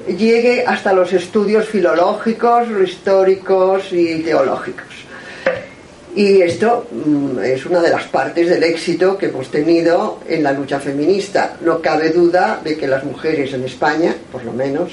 llegue 0.07 0.65
hasta 0.65 0.93
los 0.93 1.11
estudios 1.13 1.67
filológicos, 1.67 2.67
históricos 2.83 3.91
y 3.91 4.19
teológicos. 4.19 4.85
Y 6.13 6.41
esto 6.41 6.87
mm, 6.91 7.39
es 7.39 7.65
una 7.65 7.81
de 7.81 7.89
las 7.89 8.03
partes 8.03 8.49
del 8.49 8.63
éxito 8.63 9.17
que 9.17 9.27
hemos 9.27 9.49
tenido 9.49 10.19
en 10.27 10.43
la 10.43 10.51
lucha 10.51 10.79
feminista. 10.79 11.55
No 11.61 11.81
cabe 11.81 12.09
duda 12.09 12.59
de 12.61 12.75
que 12.75 12.87
las 12.87 13.03
mujeres 13.05 13.53
en 13.53 13.63
España, 13.63 14.13
por 14.31 14.43
lo 14.43 14.51
menos, 14.51 14.89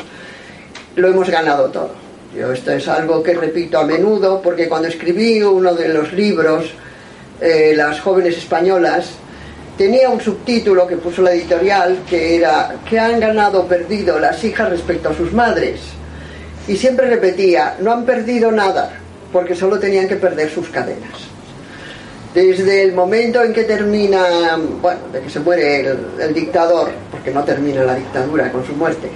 lo 0.95 1.09
hemos 1.09 1.29
ganado 1.29 1.71
todo. 1.71 1.91
Yo 2.37 2.53
esto 2.53 2.73
es 2.73 2.87
algo 2.87 3.23
que 3.23 3.35
repito 3.35 3.79
a 3.79 3.85
menudo 3.85 4.41
porque 4.43 4.69
cuando 4.69 4.89
escribí 4.89 5.43
uno 5.43 5.75
de 5.75 5.89
los 5.89 6.13
libros, 6.13 6.67
eh, 7.41 7.73
Las 7.77 8.01
jóvenes 8.01 8.37
españolas, 8.37 9.11
tenía 9.77 10.11
un 10.11 10.21
subtítulo 10.21 10.87
que 10.87 10.97
puso 10.97 11.23
la 11.23 11.33
editorial 11.33 12.01
que 12.09 12.37
era 12.37 12.77
¿Qué 12.89 12.99
han 12.99 13.21
ganado 13.21 13.61
o 13.61 13.67
perdido 13.67 14.19
las 14.19 14.43
hijas 14.45 14.69
respecto 14.71 15.09
a 15.09 15.15
sus 15.15 15.33
madres? 15.33 15.81
Y 16.67 16.77
siempre 16.77 17.09
repetía, 17.09 17.77
no 17.81 17.93
han 17.93 18.05
perdido 18.05 18.53
nada, 18.53 18.93
porque 19.33 19.55
solo 19.55 19.79
tenían 19.79 20.09
que 20.09 20.17
perder 20.17 20.51
sus 20.51 20.69
cadenas. 20.69 21.29
Desde 22.35 22.83
el 22.83 22.93
momento 22.93 23.43
en 23.43 23.53
que 23.53 23.65
termina, 23.65 24.59
bueno, 24.81 25.01
de 25.13 25.21
que 25.21 25.31
se 25.31 25.41
muere 25.41 25.97
el, 26.21 26.35
dictador, 26.35 26.91
porque 27.11 27.31
no 27.31 27.43
termina 27.43 27.83
la 27.85 27.95
dictadura 27.95 28.53
con 28.53 28.65
su 28.67 28.75
muerte, 28.75 29.09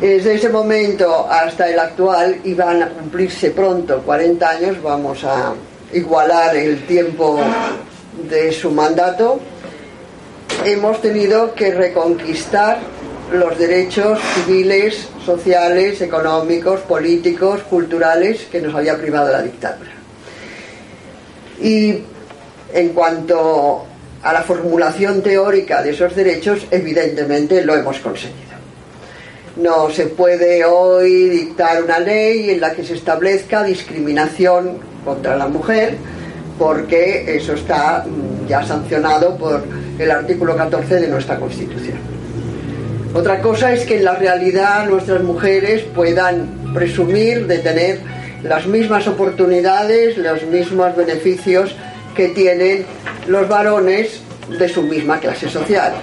desde 0.00 0.34
ese 0.34 0.48
momento 0.48 1.26
hasta 1.30 1.68
el 1.68 1.78
actual 1.78 2.40
iban 2.44 2.82
a 2.82 2.88
cumplirse 2.88 3.50
pronto 3.50 4.02
40 4.02 4.50
años, 4.50 4.82
vamos 4.82 5.22
a 5.24 5.54
igualar 5.92 6.56
el 6.56 6.84
tiempo 6.86 7.38
de 8.28 8.52
su 8.52 8.70
mandato, 8.70 9.38
hemos 10.64 11.00
tenido 11.00 11.54
que 11.54 11.72
reconquistar 11.72 12.78
los 13.32 13.58
derechos 13.58 14.18
civiles, 14.34 15.08
sociales, 15.24 16.00
económicos, 16.00 16.80
políticos, 16.80 17.62
culturales 17.62 18.46
que 18.50 18.60
nos 18.60 18.74
había 18.74 18.96
privado 18.96 19.32
la 19.32 19.42
dictadura. 19.42 19.90
Y 21.60 22.02
en 22.72 22.88
cuanto 22.90 23.86
a 24.22 24.32
la 24.32 24.42
formulación 24.42 25.22
teórica 25.22 25.82
de 25.82 25.90
esos 25.90 26.14
derechos, 26.14 26.66
evidentemente 26.70 27.64
lo 27.64 27.74
hemos 27.74 27.98
conseguido. 27.98 28.54
No 29.56 29.88
se 29.90 30.06
puede 30.06 30.64
hoy 30.64 31.28
dictar 31.28 31.82
una 31.82 32.00
ley 32.00 32.50
en 32.50 32.60
la 32.60 32.72
que 32.72 32.84
se 32.84 32.94
establezca 32.94 33.62
discriminación 33.62 34.78
contra 35.04 35.36
la 35.36 35.46
mujer, 35.46 35.96
porque 36.58 37.36
eso 37.36 37.54
está 37.54 38.04
mm, 38.04 38.48
ya 38.48 38.64
sancionado 38.64 39.36
por 39.36 39.62
el 39.98 40.10
artículo 40.10 40.56
14 40.56 40.96
de 40.96 41.08
nuestra 41.08 41.38
Constitución. 41.38 42.13
Otra 43.14 43.40
cosa 43.40 43.72
es 43.72 43.86
que 43.86 43.98
en 43.98 44.04
la 44.04 44.16
realidad 44.16 44.86
nuestras 44.88 45.22
mujeres 45.22 45.84
puedan 45.94 46.74
presumir 46.74 47.46
de 47.46 47.58
tener 47.58 48.00
las 48.42 48.66
mismas 48.66 49.06
oportunidades, 49.06 50.18
los 50.18 50.42
mismos 50.42 50.96
beneficios 50.96 51.76
que 52.16 52.30
tienen 52.30 52.84
los 53.28 53.48
varones 53.48 54.20
de 54.58 54.68
su 54.68 54.82
misma 54.82 55.20
clase 55.20 55.48
social. 55.48 55.94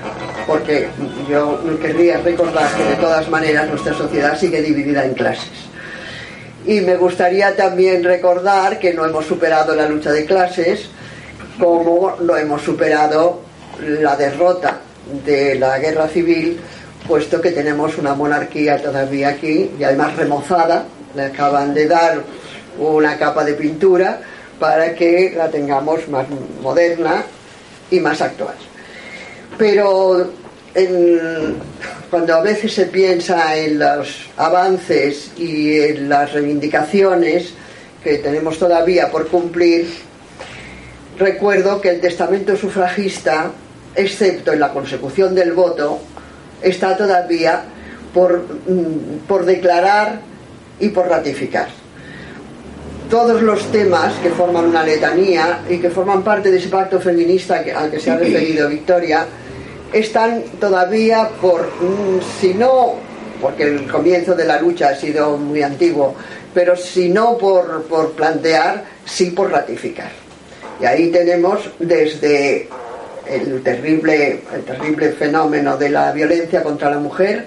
Porque 0.47 0.87
yo 1.29 1.59
querría 1.81 2.17
recordar 2.19 2.73
que 2.77 2.83
de 2.85 2.95
todas 2.95 3.29
maneras 3.29 3.69
nuestra 3.69 3.93
sociedad 3.93 4.39
sigue 4.39 4.61
dividida 4.61 5.03
en 5.03 5.13
clases. 5.13 5.51
Y 6.65 6.79
me 6.79 6.95
gustaría 6.95 7.57
también 7.57 8.05
recordar 8.05 8.79
que 8.79 8.93
no 8.93 9.05
hemos 9.05 9.25
superado 9.25 9.75
la 9.75 9.85
lucha 9.85 10.13
de 10.13 10.25
clases 10.25 10.87
como 11.59 12.15
no 12.21 12.37
hemos 12.37 12.61
superado 12.61 13.41
la 13.81 14.15
derrota 14.15 14.79
de 15.25 15.55
la 15.55 15.77
guerra 15.77 16.07
civil, 16.07 16.59
puesto 17.11 17.41
que 17.41 17.51
tenemos 17.51 17.97
una 17.97 18.15
monarquía 18.15 18.81
todavía 18.81 19.27
aquí 19.27 19.69
y 19.77 19.83
además 19.83 20.15
remozada, 20.15 20.85
le 21.13 21.23
acaban 21.23 21.73
de 21.73 21.85
dar 21.85 22.21
una 22.79 23.17
capa 23.17 23.43
de 23.43 23.53
pintura 23.53 24.21
para 24.57 24.95
que 24.95 25.33
la 25.35 25.49
tengamos 25.49 26.07
más 26.07 26.27
moderna 26.61 27.25
y 27.89 27.99
más 27.99 28.21
actual. 28.21 28.55
Pero 29.57 30.31
cuando 32.09 32.33
a 32.33 32.41
veces 32.41 32.73
se 32.73 32.85
piensa 32.85 33.57
en 33.57 33.77
los 33.77 34.29
avances 34.37 35.31
y 35.37 35.81
en 35.81 36.07
las 36.07 36.31
reivindicaciones 36.31 37.49
que 38.01 38.19
tenemos 38.19 38.57
todavía 38.57 39.11
por 39.11 39.27
cumplir, 39.27 39.85
recuerdo 41.19 41.81
que 41.81 41.89
el 41.89 41.99
testamento 41.99 42.55
sufragista, 42.55 43.51
excepto 43.95 44.53
en 44.53 44.61
la 44.61 44.71
consecución 44.71 45.35
del 45.35 45.51
voto, 45.51 45.99
está 46.61 46.97
todavía 46.97 47.63
por, 48.13 48.43
mm, 48.67 49.27
por 49.27 49.45
declarar 49.45 50.21
y 50.79 50.89
por 50.89 51.07
ratificar. 51.07 51.67
Todos 53.09 53.41
los 53.41 53.71
temas 53.71 54.13
que 54.23 54.29
forman 54.29 54.65
una 54.65 54.83
letanía 54.83 55.61
y 55.69 55.77
que 55.77 55.89
forman 55.89 56.23
parte 56.23 56.49
de 56.49 56.57
ese 56.57 56.69
pacto 56.69 56.99
feminista 56.99 57.63
al 57.75 57.91
que 57.91 57.99
se 57.99 58.11
ha 58.11 58.17
referido 58.17 58.69
Victoria, 58.69 59.25
están 59.91 60.43
todavía 60.59 61.29
por, 61.41 61.61
mm, 61.61 62.21
si 62.39 62.53
no, 62.53 62.95
porque 63.41 63.63
el 63.63 63.91
comienzo 63.91 64.33
de 64.35 64.45
la 64.45 64.61
lucha 64.61 64.89
ha 64.89 64.95
sido 64.95 65.37
muy 65.37 65.61
antiguo, 65.61 66.15
pero 66.53 66.75
si 66.75 67.09
no 67.09 67.37
por, 67.37 67.83
por 67.83 68.11
plantear, 68.11 68.85
sí 69.05 69.31
por 69.31 69.51
ratificar. 69.51 70.11
Y 70.79 70.85
ahí 70.85 71.11
tenemos 71.11 71.69
desde 71.79 72.69
el 73.27 73.61
terrible, 73.61 74.41
el 74.53 74.63
terrible 74.63 75.09
fenómeno 75.11 75.77
de 75.77 75.89
la 75.89 76.11
violencia 76.11 76.63
contra 76.63 76.89
la 76.89 76.99
mujer 76.99 77.45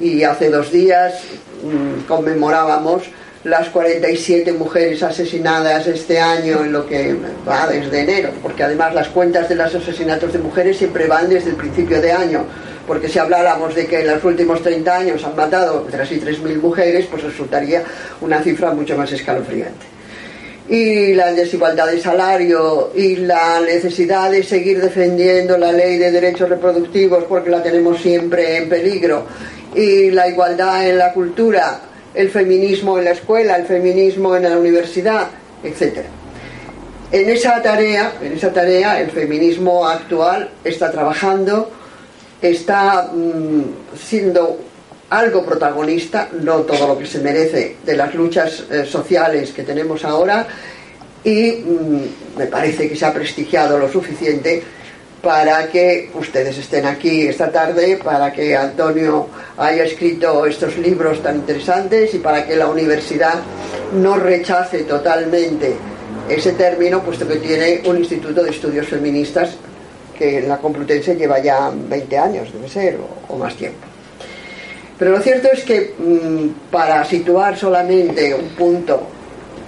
y 0.00 0.22
hace 0.24 0.50
dos 0.50 0.70
días 0.70 1.14
mm, 1.62 2.06
conmemorábamos 2.06 3.04
las 3.44 3.68
47 3.68 4.52
mujeres 4.54 5.02
asesinadas 5.02 5.86
este 5.86 6.18
año 6.18 6.64
en 6.64 6.72
lo 6.72 6.86
que 6.86 7.14
va 7.46 7.66
desde 7.66 8.00
enero, 8.00 8.30
porque 8.42 8.62
además 8.62 8.94
las 8.94 9.08
cuentas 9.08 9.48
de 9.50 9.54
los 9.54 9.74
asesinatos 9.74 10.32
de 10.32 10.38
mujeres 10.38 10.78
siempre 10.78 11.06
van 11.06 11.28
desde 11.28 11.50
el 11.50 11.56
principio 11.56 12.00
de 12.00 12.10
año, 12.10 12.46
porque 12.86 13.08
si 13.08 13.18
habláramos 13.18 13.74
de 13.74 13.86
que 13.86 14.00
en 14.00 14.06
los 14.06 14.24
últimos 14.24 14.62
30 14.62 14.96
años 14.96 15.24
han 15.24 15.36
matado 15.36 15.86
casi 15.92 16.18
3.000 16.18 16.60
mujeres, 16.60 17.06
pues 17.10 17.22
resultaría 17.22 17.82
una 18.22 18.42
cifra 18.42 18.72
mucho 18.72 18.96
más 18.96 19.12
escalofriante. 19.12 19.93
Y 20.68 21.12
la 21.12 21.32
desigualdad 21.32 21.88
de 21.88 22.00
salario 22.00 22.90
y 22.94 23.16
la 23.16 23.60
necesidad 23.60 24.30
de 24.30 24.42
seguir 24.42 24.80
defendiendo 24.80 25.58
la 25.58 25.72
ley 25.72 25.98
de 25.98 26.10
derechos 26.10 26.48
reproductivos 26.48 27.24
porque 27.24 27.50
la 27.50 27.62
tenemos 27.62 28.00
siempre 28.00 28.56
en 28.56 28.68
peligro 28.70 29.26
y 29.74 30.10
la 30.10 30.28
igualdad 30.28 30.88
en 30.88 30.98
la 30.98 31.12
cultura 31.12 31.80
el 32.14 32.30
feminismo 32.30 32.98
en 32.98 33.04
la 33.04 33.10
escuela, 33.10 33.56
el 33.56 33.66
feminismo 33.66 34.36
en 34.36 34.44
la 34.44 34.56
universidad, 34.56 35.28
etc. 35.62 36.04
En 37.10 37.28
esa 37.28 37.60
tarea, 37.60 38.12
en 38.22 38.32
esa 38.32 38.52
tarea, 38.52 39.00
el 39.00 39.10
feminismo 39.10 39.86
actual 39.86 40.50
está 40.62 40.90
trabajando, 40.90 41.70
está 42.40 43.10
mm, 43.12 43.96
siendo 43.96 44.58
algo 45.18 45.44
protagonista, 45.44 46.28
no 46.40 46.60
todo 46.60 46.88
lo 46.88 46.98
que 46.98 47.06
se 47.06 47.20
merece 47.20 47.76
de 47.84 47.96
las 47.96 48.14
luchas 48.14 48.64
eh, 48.70 48.84
sociales 48.84 49.52
que 49.52 49.62
tenemos 49.62 50.04
ahora, 50.04 50.46
y 51.22 51.52
mm, 51.52 52.38
me 52.38 52.46
parece 52.46 52.88
que 52.88 52.96
se 52.96 53.06
ha 53.06 53.12
prestigiado 53.12 53.78
lo 53.78 53.88
suficiente 53.88 54.62
para 55.22 55.68
que 55.68 56.10
ustedes 56.14 56.58
estén 56.58 56.84
aquí 56.84 57.26
esta 57.26 57.50
tarde, 57.50 57.98
para 58.02 58.30
que 58.30 58.54
Antonio 58.54 59.28
haya 59.56 59.84
escrito 59.84 60.44
estos 60.44 60.76
libros 60.76 61.22
tan 61.22 61.36
interesantes 61.36 62.12
y 62.12 62.18
para 62.18 62.46
que 62.46 62.56
la 62.56 62.68
universidad 62.68 63.40
no 63.94 64.16
rechace 64.16 64.80
totalmente 64.80 65.74
ese 66.28 66.52
término, 66.52 67.02
puesto 67.02 67.26
que 67.26 67.36
tiene 67.36 67.82
un 67.86 67.98
instituto 67.98 68.42
de 68.42 68.50
estudios 68.50 68.86
feministas 68.86 69.56
que 70.16 70.38
en 70.38 70.48
la 70.48 70.58
Complutense 70.58 71.16
lleva 71.16 71.38
ya 71.38 71.70
20 71.74 72.18
años, 72.18 72.52
debe 72.52 72.68
ser, 72.68 72.98
o, 73.28 73.36
más 73.36 73.54
tiempo. 73.56 73.93
Pero 74.98 75.12
lo 75.12 75.20
cierto 75.20 75.48
es 75.52 75.64
que 75.64 75.94
mm, 75.98 76.70
para 76.70 77.04
situar 77.04 77.56
solamente 77.56 78.34
un 78.34 78.48
punto 78.50 79.08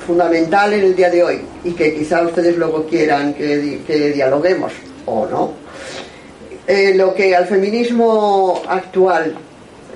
fundamental 0.06 0.72
en 0.72 0.84
el 0.84 0.94
día 0.94 1.10
de 1.10 1.22
hoy 1.22 1.40
y 1.64 1.72
que 1.72 1.94
quizá 1.94 2.22
ustedes 2.22 2.56
luego 2.56 2.86
quieran 2.86 3.34
que, 3.34 3.80
que 3.86 4.12
dialoguemos 4.12 4.72
o 5.04 5.26
no. 5.26 5.52
Eh, 6.66 6.94
lo 6.94 7.14
que 7.14 7.34
al 7.34 7.46
feminismo 7.46 8.62
actual 8.68 9.36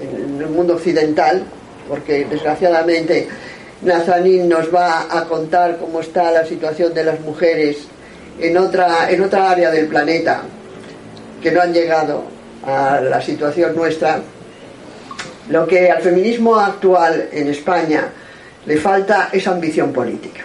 en 0.00 0.40
el 0.40 0.48
mundo 0.48 0.74
occidental, 0.74 1.42
porque 1.88 2.24
desgraciadamente 2.24 3.28
Nazanin 3.82 4.48
nos 4.48 4.72
va 4.74 5.06
a 5.10 5.24
contar 5.24 5.78
cómo 5.78 6.00
está 6.00 6.30
la 6.30 6.44
situación 6.44 6.94
de 6.94 7.04
las 7.04 7.20
mujeres 7.20 7.78
en 8.38 8.56
otra, 8.56 9.10
en 9.10 9.22
otra 9.22 9.50
área 9.50 9.70
del 9.70 9.86
planeta 9.86 10.42
que 11.42 11.50
no 11.50 11.60
han 11.60 11.72
llegado 11.72 12.24
a 12.64 13.00
la 13.00 13.20
situación 13.20 13.74
nuestra, 13.74 14.20
lo 15.50 15.66
que 15.66 15.90
al 15.90 16.00
feminismo 16.00 16.56
actual 16.56 17.28
en 17.32 17.48
España 17.48 18.08
le 18.66 18.76
falta 18.76 19.30
es 19.32 19.46
ambición 19.46 19.92
política. 19.92 20.42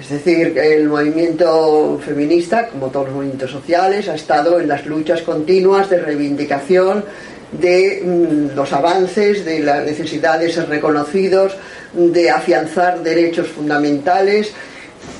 Es 0.00 0.08
decir, 0.08 0.56
el 0.56 0.88
movimiento 0.88 2.00
feminista, 2.04 2.68
como 2.68 2.88
todos 2.88 3.06
los 3.06 3.16
movimientos 3.16 3.50
sociales, 3.50 4.08
ha 4.08 4.14
estado 4.14 4.58
en 4.60 4.68
las 4.68 4.86
luchas 4.86 5.22
continuas 5.22 5.90
de 5.90 5.98
reivindicación 5.98 7.04
de 7.52 8.02
mm, 8.04 8.56
los 8.56 8.72
avances, 8.72 9.44
de 9.44 9.60
la 9.60 9.82
necesidad 9.82 10.38
de 10.38 10.48
reconocidos, 10.48 11.56
de 11.92 12.30
afianzar 12.30 13.02
derechos 13.02 13.48
fundamentales, 13.48 14.52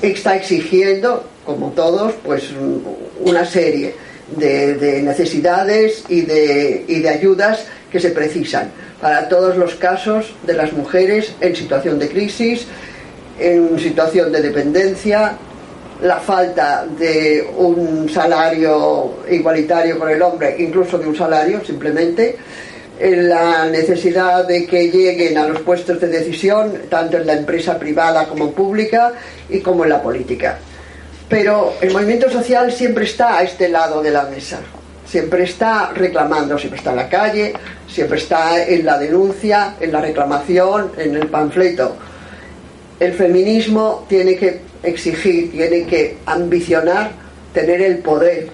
está 0.01 0.35
exigiendo, 0.35 1.25
como 1.45 1.71
todos, 1.71 2.13
pues 2.23 2.49
una 3.19 3.45
serie 3.45 3.93
de, 4.35 5.01
necesidades 5.03 6.03
y 6.09 6.21
de, 6.21 6.85
y 6.87 6.99
de 7.01 7.09
ayudas 7.09 7.65
que 7.93 7.99
se 7.99 8.09
precisan 8.09 8.71
para 8.99 9.29
todos 9.29 9.55
los 9.55 9.75
casos 9.75 10.33
de 10.41 10.53
las 10.53 10.73
mujeres 10.73 11.35
en 11.39 11.55
situación 11.55 11.99
de 11.99 12.09
crisis, 12.09 12.65
en 13.39 13.77
situación 13.79 14.31
de 14.31 14.41
dependencia, 14.41 15.37
la 16.01 16.17
falta 16.17 16.85
de 16.87 17.47
un 17.55 18.09
salario 18.09 19.19
igualitario 19.29 19.99
con 19.99 20.09
el 20.09 20.21
hombre, 20.23 20.55
incluso 20.57 20.97
de 20.97 21.07
un 21.07 21.15
salario 21.15 21.63
simplemente, 21.63 22.35
la 22.99 23.67
necesidad 23.67 24.47
de 24.47 24.65
que 24.65 24.89
lleguen 24.89 25.37
a 25.37 25.47
los 25.47 25.61
puestos 25.61 26.01
de 26.01 26.07
decisión, 26.07 26.73
tanto 26.89 27.17
en 27.17 27.27
la 27.27 27.33
empresa 27.33 27.77
privada 27.77 28.25
como 28.27 28.51
pública 28.51 29.13
y 29.49 29.59
como 29.59 29.83
en 29.83 29.91
la 29.91 30.01
política. 30.01 30.57
Pero 31.29 31.75
el 31.79 31.91
movimiento 31.91 32.29
social 32.29 32.71
siempre 32.71 33.05
está 33.05 33.37
a 33.37 33.43
este 33.43 33.69
lado 33.69 34.01
de 34.01 34.11
la 34.11 34.23
mesa, 34.23 34.59
siempre 35.13 35.43
está 35.43 35.91
reclamando, 35.93 36.57
siempre 36.57 36.79
está 36.79 36.89
en 36.89 36.95
la 36.95 37.07
calle, 37.07 37.53
siempre 37.87 38.17
está 38.17 38.65
en 38.65 38.83
la 38.83 38.97
denuncia, 38.97 39.75
en 39.79 39.91
la 39.91 40.01
reclamación, 40.01 40.93
en 40.97 41.15
el 41.15 41.27
panfleto. 41.27 41.95
El 42.99 43.13
feminismo 43.13 44.07
tiene 44.09 44.35
que 44.35 44.61
exigir, 44.81 45.51
tiene 45.51 45.85
que 45.85 46.17
ambicionar 46.25 47.11
tener 47.53 47.79
el 47.81 47.99
poder, 47.99 48.47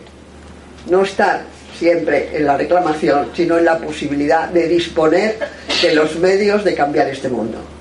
no 0.90 1.04
estar 1.04 1.44
siempre 1.78 2.36
en 2.36 2.46
la 2.46 2.58
reclamación, 2.58 3.30
sino 3.34 3.58
en 3.58 3.64
la 3.64 3.78
posibilidad 3.78 4.50
de 4.50 4.68
disponer 4.68 5.40
de 5.82 5.96
los 5.96 6.18
medios 6.18 6.66
de 6.66 6.76
cambiar 6.76 7.08
este 7.08 7.30
mundo. 7.30 7.79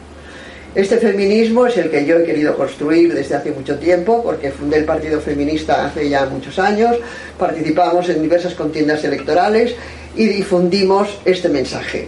Este 0.79 0.99
feminismo 0.99 1.67
es 1.67 1.77
el 1.77 1.91
que 1.91 2.07
yo 2.07 2.19
he 2.19 2.25
querido 2.25 2.57
construir 2.57 3.13
desde 3.13 3.35
hace 3.35 3.51
mucho 3.51 3.81
tiempo, 3.81 4.23
porque 4.23 4.53
fundé 4.53 4.77
el 4.77 4.85
Partido 4.85 5.21
Feminista 5.21 5.85
hace 5.85 6.09
ya 6.09 6.27
muchos 6.27 6.57
años, 6.61 6.97
participamos 7.37 8.09
en 8.09 8.23
diversas 8.23 8.55
contiendas 8.55 9.03
electorales 9.03 9.75
y 10.15 10.27
difundimos 10.27 11.19
este 11.25 11.49
mensaje. 11.49 12.07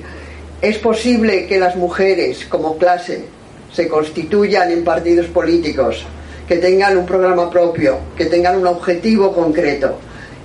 Es 0.62 0.78
posible 0.78 1.48
que 1.48 1.58
las 1.58 1.74
mujeres 1.74 2.46
como 2.48 2.78
clase 2.78 3.24
se 3.72 3.88
constituyan 3.88 4.70
en 4.70 4.84
partidos 4.84 5.26
políticos, 5.26 6.04
que 6.46 6.58
tengan 6.58 6.96
un 6.96 7.06
programa 7.06 7.50
propio, 7.50 7.98
que 8.16 8.26
tengan 8.26 8.56
un 8.56 8.68
objetivo 8.68 9.32
concreto, 9.32 9.98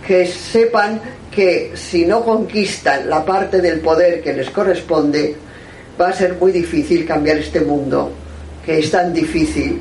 que 0.07 0.25
sepan 0.25 0.99
que 1.29 1.73
si 1.75 2.05
no 2.05 2.25
conquistan 2.25 3.07
la 3.07 3.23
parte 3.23 3.61
del 3.61 3.81
poder 3.81 4.23
que 4.23 4.33
les 4.33 4.49
corresponde, 4.49 5.44
va 5.99 6.09
a 6.09 6.13
ser 6.13 6.35
muy 6.35 6.51
difícil 6.51 7.05
cambiar 7.05 7.37
este 7.37 7.61
mundo, 7.61 8.11
que 8.65 8.79
es 8.79 8.91
tan 8.91 9.13
difícil 9.13 9.79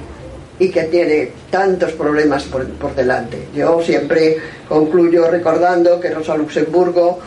y 0.58 0.68
que 0.68 0.84
tiene 0.84 1.30
tantos 1.50 1.92
problemas 1.92 2.44
por, 2.44 2.94
delante. 2.94 3.48
Yo 3.54 3.82
siempre 3.82 4.38
concluyo 4.68 5.28
recordando 5.30 5.98
que 5.98 6.10
Rosa 6.10 6.36
Luxemburgo 6.36 7.18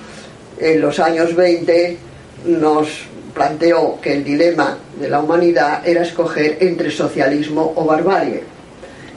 en 0.59 0.81
los 0.81 0.99
años 0.99 1.35
20 1.35 1.97
nos 2.45 2.87
planteó 3.33 3.99
que 4.01 4.13
el 4.13 4.23
dilema 4.23 4.77
de 4.99 5.09
la 5.09 5.19
humanidad 5.19 5.87
era 5.87 6.03
escoger 6.03 6.57
entre 6.61 6.89
socialismo 6.89 7.73
o 7.75 7.85
barbarie. 7.85 8.43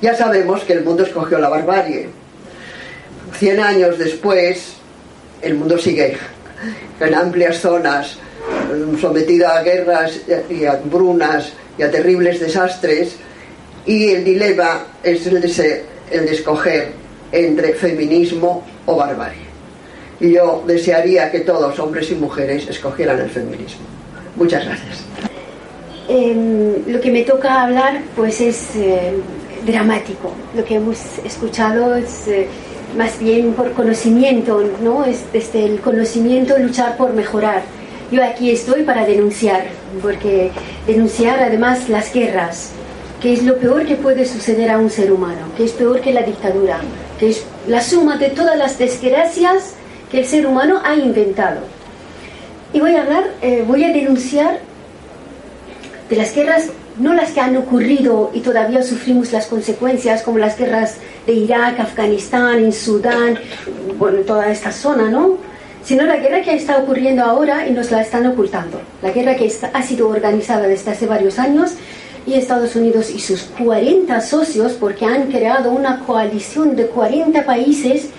Ya 0.03 0.15
sabemos 0.15 0.65
que 0.65 0.73
el 0.73 0.85
mundo 0.85 1.05
escogió 1.05 1.39
la 1.39 1.49
barbarie. 1.49 2.09
Cien 3.39 3.61
años 3.61 3.97
después, 3.99 4.75
el 5.41 5.55
mundo 5.55 5.79
sigue 5.79 6.17
en 6.99 7.15
amplias 7.15 7.59
zonas 7.59 8.19
sometido 9.01 9.49
a 9.49 9.63
guerras 9.63 10.21
y 10.49 10.65
a 10.65 10.77
brunas 10.77 11.53
y 11.79 11.83
a 11.83 11.91
terribles 11.91 12.41
desastres 12.41 13.17
y 13.87 14.11
el 14.11 14.25
dilema 14.25 14.87
es 15.03 15.27
el 15.27 15.41
de, 15.41 15.85
el 16.11 16.27
de 16.27 16.33
escoger 16.33 16.93
entre 17.33 17.75
feminismo 17.75 18.65
o 18.87 18.97
barbarie. 18.97 19.51
Y 20.21 20.33
yo 20.33 20.63
desearía 20.67 21.31
que 21.31 21.41
todos, 21.41 21.79
hombres 21.79 22.11
y 22.11 22.15
mujeres, 22.15 22.69
escogieran 22.69 23.19
el 23.21 23.31
feminismo. 23.31 23.87
Muchas 24.37 24.65
gracias. 24.65 25.05
Em, 26.09 26.75
lo 26.87 27.01
que 27.01 27.11
me 27.11 27.23
toca 27.23 27.63
hablar 27.63 28.03
pues 28.17 28.41
es 28.41 28.77
eh, 28.77 29.13
dramático. 29.65 30.33
Lo 30.55 30.65
que 30.65 30.75
hemos 30.75 30.99
escuchado 31.25 31.95
es... 31.95 32.29
Eh, 32.29 32.47
más 32.97 33.19
bien 33.19 33.53
por 33.53 33.73
conocimiento, 33.73 34.63
¿no? 34.83 35.05
Es 35.05 35.25
desde 35.33 35.65
el 35.65 35.81
conocimiento 35.81 36.59
luchar 36.59 36.97
por 36.97 37.13
mejorar. 37.13 37.63
Yo 38.11 38.25
aquí 38.25 38.51
estoy 38.51 38.83
para 38.83 39.07
denunciar, 39.07 39.67
porque 40.03 40.51
denunciar 40.85 41.41
además 41.41 41.89
las 41.89 42.13
guerras, 42.13 42.71
que 43.23 43.33
es 43.33 43.45
lo 43.45 43.57
peor 43.59 43.87
que 43.87 43.95
puede 43.95 44.25
suceder 44.25 44.69
a 44.69 44.79
un 44.79 44.91
ser 44.91 45.13
humano, 45.13 45.47
que 45.57 45.65
es 45.65 45.73
peor 45.73 46.01
que 46.01 46.13
la 46.13 46.23
dictadura, 46.23 46.81
que 47.21 47.31
es 47.31 47.45
la 47.69 47.81
suma 47.81 48.17
de 48.17 48.31
todas 48.31 48.59
las 48.59 48.79
desgracias 48.79 49.75
que 50.11 50.21
el 50.21 50.27
ser 50.27 50.45
humano 50.47 50.81
ha 50.85 50.97
inventado. 50.97 51.61
Y 52.73 52.81
voy 52.81 52.97
a 52.97 53.03
hablar, 53.03 53.25
eh, 53.43 53.63
voy 53.65 53.85
a 53.85 53.93
denunciar 53.93 54.59
de 56.09 56.17
las 56.17 56.35
guerras 56.35 56.71
no 56.99 57.15
las 57.15 57.31
que 57.31 57.41
han 57.41 57.57
ocurrido 57.57 58.33
y 58.35 58.41
todavía 58.41 58.83
sufrimos 58.83 59.31
las 59.33 59.47
consecuencias, 59.47 60.23
como 60.23 60.39
las 60.39 60.59
guerras 60.59 60.97
de 61.27 61.33
Irak, 61.33 61.79
Afganistán, 61.79 62.59
en 62.59 62.73
Sudán, 62.73 63.39
bueno, 63.99 64.19
toda 64.23 64.51
esta 64.51 64.73
zona, 64.73 65.09
¿no? 65.09 65.39
Sino 65.85 66.05
la 66.05 66.17
guerra 66.17 66.43
que 66.43 66.55
está 66.55 66.79
ocurriendo 66.79 67.23
ahora 67.23 67.67
y 67.67 67.73
nos 67.73 67.91
la 67.91 68.03
están 68.03 68.27
ocultando. 68.27 68.81
La 69.03 69.11
guerra 69.11 69.37
que 69.37 69.51
ha 69.73 69.83
sido 69.83 70.09
organizada 70.09 70.69
desde 70.69 70.91
hace 70.91 71.07
varios 71.07 71.39
años 71.39 71.73
y 72.27 72.35
Estados 72.35 72.77
Unidos 72.77 73.11
y 73.11 73.19
sus 73.19 73.43
40 73.59 74.21
socios, 74.21 74.73
porque 74.73 75.07
han 75.07 75.31
creado 75.31 75.71
una 75.71 76.01
coalición 76.01 76.77
de 76.77 76.87
40 76.87 77.45
países 77.45 78.11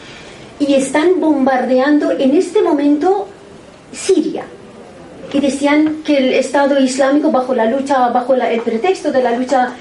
y 0.59 0.73
están 0.73 1.19
bombardeando 1.19 2.11
en 2.11 2.35
este 2.35 2.61
momento 2.61 3.27
Siria 3.91 4.43
y 5.33 5.39
decían 5.39 6.01
que 6.05 6.17
el 6.17 6.33
Estado 6.33 6.79
Islámico 6.79 7.31
bajo 7.31 7.53
la 7.53 7.65
lucha, 7.65 8.09
bajo 8.09 8.33
el 8.33 8.61
pretexto 8.61 9.11
de 9.11 9.23
la 9.23 9.35
lucha 9.35 9.73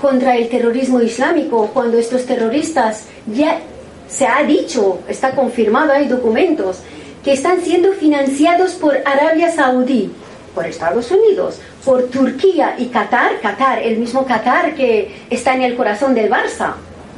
contra 0.00 0.36
el 0.36 0.48
terrorismo 0.48 1.00
islámico, 1.00 1.70
cuando 1.72 1.98
estos 1.98 2.26
terroristas 2.26 3.06
ya 3.26 3.58
se 4.06 4.26
ha 4.26 4.42
dicho, 4.42 4.98
está 5.08 5.32
confirmado, 5.32 5.92
hay 5.92 6.08
documentos, 6.08 6.80
que 7.28 7.34
están 7.34 7.60
siendo 7.60 7.92
financiados 7.92 8.72
por 8.72 8.96
Arabia 9.04 9.52
Saudí, 9.52 10.10
por 10.54 10.64
Estados 10.64 11.10
Unidos, 11.10 11.58
por 11.84 12.04
Turquía 12.04 12.74
y 12.78 12.86
Qatar, 12.86 13.38
Qatar, 13.42 13.82
el 13.82 13.98
mismo 13.98 14.24
Qatar 14.24 14.74
que 14.74 15.14
está 15.28 15.54
en 15.54 15.60
el 15.60 15.76
corazón 15.76 16.14
del 16.14 16.30
Barça. 16.30 16.72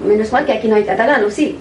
Menos 0.05 0.33
mal 0.33 0.45
que 0.45 0.55
aquí 0.55 0.67
no 0.67 0.75
hay 0.75 0.83
catalano, 0.83 1.31
sí. 1.31 1.57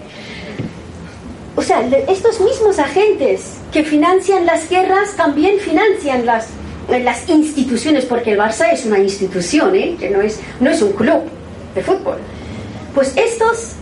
O 1.56 1.62
sea, 1.62 1.88
estos 2.08 2.42
mismos 2.42 2.80
agentes 2.80 3.58
que 3.72 3.84
financian 3.84 4.48
las 4.48 4.68
guerras 4.68 5.16
también 5.16 5.60
financian 5.60 6.26
las, 6.26 6.48
las 6.90 7.30
instituciones, 7.30 8.06
porque 8.06 8.32
el 8.32 8.40
Barça 8.40 8.74
es 8.74 8.84
una 8.84 8.98
institución, 8.98 9.76
¿eh? 9.76 9.96
que 10.00 10.10
no 10.10 10.22
es, 10.22 10.40
no 10.60 10.72
es 10.72 10.82
un 10.82 10.94
club 10.94 11.22
de 11.76 11.84
fútbol. 11.84 12.18
Pues 12.96 13.14
estos 13.16 13.76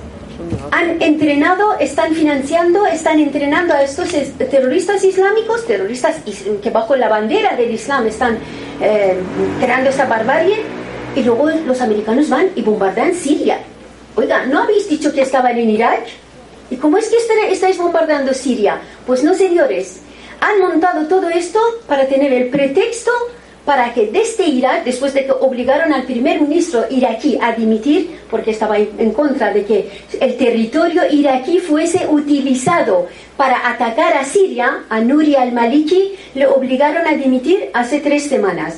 han 0.71 1.01
entrenado, 1.01 1.77
están 1.79 2.13
financiando, 2.13 2.85
están 2.85 3.19
entrenando 3.19 3.73
a 3.73 3.83
estos 3.83 4.09
terroristas 4.37 5.03
islámicos, 5.03 5.65
terroristas 5.65 6.17
que 6.61 6.69
bajo 6.69 6.95
la 6.95 7.09
bandera 7.09 7.55
del 7.55 7.71
Islam 7.71 8.07
están 8.07 8.37
eh, 8.81 9.17
creando 9.59 9.89
esta 9.89 10.05
barbarie, 10.05 10.57
y 11.15 11.23
luego 11.23 11.49
los 11.49 11.81
americanos 11.81 12.29
van 12.29 12.49
y 12.55 12.61
bombardean 12.61 13.13
Siria. 13.15 13.59
Oiga, 14.15 14.45
¿no 14.45 14.61
habéis 14.61 14.87
dicho 14.87 15.11
que 15.13 15.21
estaban 15.21 15.57
en 15.57 15.69
Irak? 15.69 16.03
¿Y 16.69 16.75
cómo 16.75 16.97
es 16.97 17.09
que 17.09 17.17
estáis 17.51 17.77
bombardeando 17.77 18.33
Siria? 18.33 18.79
Pues 19.05 19.23
no, 19.23 19.33
señores, 19.33 20.01
han 20.39 20.59
montado 20.59 21.07
todo 21.07 21.29
esto 21.29 21.59
para 21.87 22.07
tener 22.07 22.31
el 22.33 22.49
pretexto 22.49 23.11
para 23.67 23.93
que 23.93 24.07
desde 24.07 24.47
Irak, 24.47 24.85
después 24.85 25.13
de 25.13 25.25
que 25.25 25.33
obligaron 25.33 25.91
al 25.91 26.03
primer 26.03 26.39
ministro 26.39 26.85
iraquí 26.89 27.37
a 27.41 27.51
dimitir, 27.51 28.17
porque 28.31 28.51
estaba 28.51 28.77
en 28.77 29.11
contra 29.11 29.51
de 29.51 29.65
que 29.65 29.91
el 30.21 30.37
territorio 30.37 31.01
iraquí 31.11 31.59
fuese 31.59 32.07
utilizado 32.07 33.07
para 33.35 33.69
atacar 33.69 34.15
a 34.15 34.23
Siria, 34.23 34.85
a 34.87 35.01
Nuri 35.01 35.35
al-Maliki, 35.35 36.13
le 36.35 36.47
obligaron 36.47 37.05
a 37.07 37.15
dimitir 37.15 37.69
hace 37.73 37.99
tres 37.99 38.23
semanas. 38.29 38.77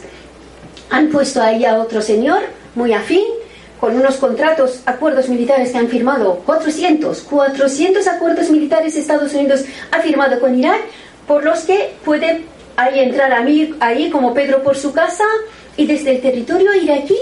Han 0.89 1.10
puesto 1.10 1.39
ahí 1.39 1.65
a 1.65 1.78
otro 1.78 2.02
señor, 2.02 2.41
muy 2.73 2.91
afín, 2.91 3.28
con 3.80 3.95
unos 3.95 4.15
contratos, 4.15 4.82
acuerdos 4.88 5.30
militares 5.30 5.71
que 5.71 5.78
han 5.78 5.89
firmado, 5.89 6.41
400, 6.47 7.21
400 7.21 8.08
acuerdos 8.08 8.49
militares 8.49 8.95
Estados 8.95 9.36
Unidos 9.36 9.65
ha 9.91 9.99
firmado 9.99 10.39
con 10.39 10.58
Irak, 10.58 10.82
por 11.28 11.43
los 11.43 11.60
que 11.60 11.91
puede 12.04 12.41
ahí 12.79 12.99
entrar 12.99 13.33
a 13.33 13.41
mí, 13.41 13.75
ahí 13.81 14.09
como 14.09 14.33
Pedro 14.33 14.63
por 14.63 14.77
su 14.77 14.93
casa 14.93 15.25
y 15.75 15.85
desde 15.85 16.11
el 16.11 16.21
territorio 16.21 16.73
iraquí 16.73 17.17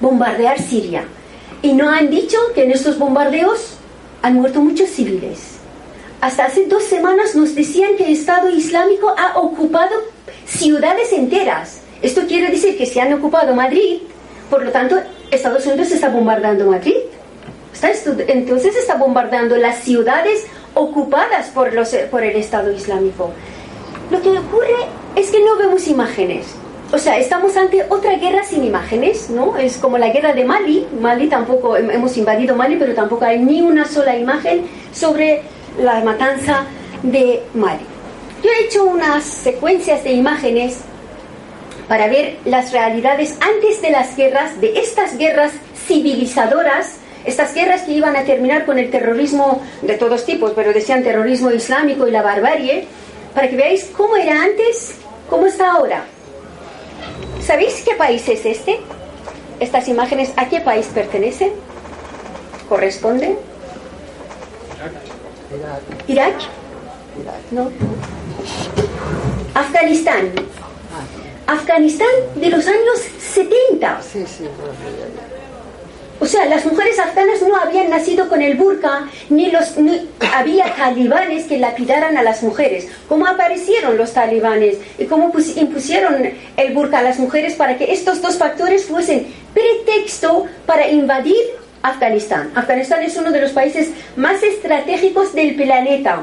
bombardear 0.00 0.60
Siria. 0.60 1.04
Y 1.62 1.72
no 1.74 1.88
han 1.88 2.10
dicho 2.10 2.36
que 2.54 2.64
en 2.64 2.72
estos 2.72 2.98
bombardeos 2.98 3.76
han 4.22 4.34
muerto 4.34 4.60
muchos 4.60 4.90
civiles. 4.90 5.58
Hasta 6.20 6.46
hace 6.46 6.66
dos 6.66 6.82
semanas 6.82 7.36
nos 7.36 7.54
decían 7.54 7.96
que 7.96 8.06
el 8.06 8.14
Estado 8.14 8.50
Islámico 8.50 9.14
ha 9.16 9.38
ocupado 9.38 9.94
ciudades 10.44 11.12
enteras. 11.12 11.80
Esto 12.02 12.22
quiere 12.26 12.50
decir 12.50 12.76
que 12.76 12.86
se 12.86 13.00
han 13.00 13.12
ocupado 13.12 13.54
Madrid, 13.54 13.98
por 14.50 14.64
lo 14.64 14.72
tanto, 14.72 14.96
Estados 15.30 15.64
Unidos 15.66 15.92
está 15.92 16.08
bombardeando 16.08 16.66
Madrid. 16.66 16.96
Entonces 18.26 18.74
está 18.74 18.96
bombardeando 18.96 19.56
las 19.56 19.84
ciudades 19.84 20.46
ocupadas 20.74 21.48
por, 21.50 21.72
los, 21.72 21.90
por 22.10 22.24
el 22.24 22.36
Estado 22.36 22.72
Islámico. 22.72 23.30
Lo 24.10 24.20
que 24.20 24.30
ocurre 24.30 24.86
es 25.16 25.30
que 25.30 25.40
no 25.44 25.56
vemos 25.56 25.86
imágenes. 25.88 26.46
O 26.92 26.98
sea, 26.98 27.18
estamos 27.18 27.56
ante 27.56 27.84
otra 27.88 28.16
guerra 28.16 28.44
sin 28.44 28.62
imágenes, 28.62 29.30
¿no? 29.30 29.56
Es 29.56 29.78
como 29.78 29.98
la 29.98 30.10
guerra 30.10 30.32
de 30.32 30.44
Mali. 30.44 30.86
Mali 31.00 31.28
tampoco, 31.28 31.76
hemos 31.76 32.16
invadido 32.16 32.54
Mali, 32.54 32.76
pero 32.76 32.94
tampoco 32.94 33.24
hay 33.24 33.38
ni 33.38 33.62
una 33.62 33.84
sola 33.84 34.16
imagen 34.16 34.66
sobre 34.92 35.42
la 35.80 36.04
matanza 36.04 36.64
de 37.02 37.42
Mali. 37.54 37.84
Yo 38.42 38.50
he 38.50 38.66
hecho 38.66 38.84
unas 38.84 39.24
secuencias 39.24 40.04
de 40.04 40.12
imágenes 40.12 40.80
para 41.88 42.06
ver 42.08 42.36
las 42.44 42.72
realidades 42.72 43.36
antes 43.40 43.80
de 43.82 43.90
las 43.90 44.16
guerras, 44.16 44.60
de 44.60 44.78
estas 44.78 45.16
guerras 45.16 45.52
civilizadoras, 45.86 46.96
estas 47.24 47.54
guerras 47.54 47.82
que 47.82 47.92
iban 47.92 48.16
a 48.16 48.24
terminar 48.24 48.66
con 48.66 48.78
el 48.78 48.90
terrorismo 48.90 49.62
de 49.82 49.94
todos 49.94 50.26
tipos, 50.26 50.52
pero 50.54 50.72
decían 50.72 51.02
terrorismo 51.02 51.50
islámico 51.50 52.06
y 52.06 52.10
la 52.10 52.22
barbarie, 52.22 52.86
para 53.34 53.48
que 53.48 53.56
veáis 53.56 53.90
cómo 53.96 54.16
era 54.16 54.42
antes, 54.42 54.94
cómo 55.28 55.46
está 55.46 55.72
ahora. 55.72 56.04
¿Sabéis 57.44 57.82
qué 57.84 57.94
país 57.94 58.26
es 58.28 58.46
este? 58.46 58.80
Estas 59.60 59.88
imágenes, 59.88 60.32
¿a 60.36 60.48
qué 60.48 60.60
país 60.60 60.86
pertenecen? 60.94 61.52
¿Corresponden? 62.68 63.36
Irak. 66.08 66.34
Irak. 67.20 67.34
No. 67.50 67.70
Afganistán. 69.54 70.32
Afganistán 71.46 72.08
de 72.36 72.48
los 72.48 72.66
años 72.66 73.00
70. 73.18 74.00
Sí, 74.02 74.24
sí, 74.26 74.44
o 76.20 76.26
sea, 76.26 76.46
las 76.46 76.64
mujeres 76.64 76.98
afganas 76.98 77.42
no 77.42 77.56
habían 77.56 77.90
nacido 77.90 78.28
con 78.28 78.40
el 78.40 78.56
burka, 78.56 79.08
ni, 79.30 79.50
los, 79.50 79.74
había 80.34 80.74
talibanes 80.76 81.44
que 81.44 81.58
lapidaran 81.58 82.16
a 82.16 82.22
las 82.22 82.42
mujeres. 82.42 82.86
¿Cómo 83.08 83.26
aparecieron 83.26 83.96
los 83.96 84.12
talibanes? 84.12 84.76
¿Y 84.98 85.06
cómo 85.06 85.32
impusieron 85.56 86.30
el 86.56 86.72
burka 86.72 86.98
a 86.98 87.02
las 87.02 87.18
mujeres 87.18 87.54
para 87.54 87.76
que 87.76 87.92
estos 87.92 88.22
dos 88.22 88.38
factores 88.38 88.84
fuesen 88.84 89.26
pretexto 89.52 90.46
para 90.66 90.88
invadir 90.88 91.36
Afganistán? 91.82 92.52
Afganistán 92.54 93.02
es 93.02 93.16
uno 93.16 93.32
de 93.32 93.40
los 93.40 93.50
países 93.50 93.90
más 94.16 94.42
estratégicos 94.42 95.34
del 95.34 95.56
planeta, 95.56 96.22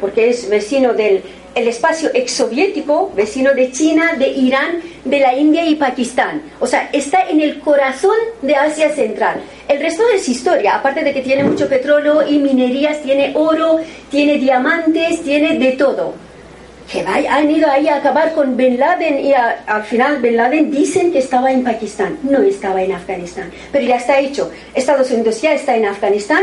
porque 0.00 0.30
es 0.30 0.48
vecino 0.48 0.94
del 0.94 1.22
el 1.54 1.68
espacio 1.68 2.10
exsoviético, 2.14 3.12
vecino 3.14 3.52
de 3.54 3.70
China, 3.70 4.14
de 4.18 4.28
Irán, 4.28 4.80
de 5.04 5.20
la 5.20 5.36
India 5.36 5.66
y 5.66 5.74
Pakistán. 5.74 6.42
O 6.60 6.66
sea, 6.66 6.88
está 6.92 7.28
en 7.28 7.40
el 7.40 7.60
corazón 7.60 8.16
de 8.40 8.56
Asia 8.56 8.90
Central. 8.90 9.40
El 9.68 9.80
resto 9.80 10.02
es 10.14 10.28
historia, 10.28 10.76
aparte 10.76 11.04
de 11.04 11.12
que 11.12 11.22
tiene 11.22 11.44
mucho 11.44 11.68
petróleo 11.68 12.26
y 12.26 12.38
minerías, 12.38 13.02
tiene 13.02 13.32
oro, 13.34 13.80
tiene 14.10 14.38
diamantes, 14.38 15.22
tiene 15.22 15.58
de 15.58 15.72
todo. 15.72 16.14
Que 16.90 17.00
han 17.00 17.50
ido 17.50 17.70
ahí 17.70 17.88
a 17.88 17.96
acabar 17.96 18.34
con 18.34 18.56
Bin 18.56 18.78
Laden 18.78 19.18
y 19.18 19.32
al 19.32 19.82
final 19.84 20.20
Bin 20.20 20.36
Laden 20.36 20.70
dicen 20.70 21.10
que 21.10 21.20
estaba 21.20 21.50
en 21.50 21.64
Pakistán, 21.64 22.18
no 22.22 22.42
estaba 22.42 22.82
en 22.82 22.92
Afganistán. 22.92 23.50
Pero 23.70 23.86
ya 23.86 23.96
está 23.96 24.18
hecho. 24.18 24.50
Estados 24.74 25.10
Unidos 25.10 25.40
ya 25.40 25.54
está 25.54 25.74
en 25.74 25.86
Afganistán, 25.86 26.42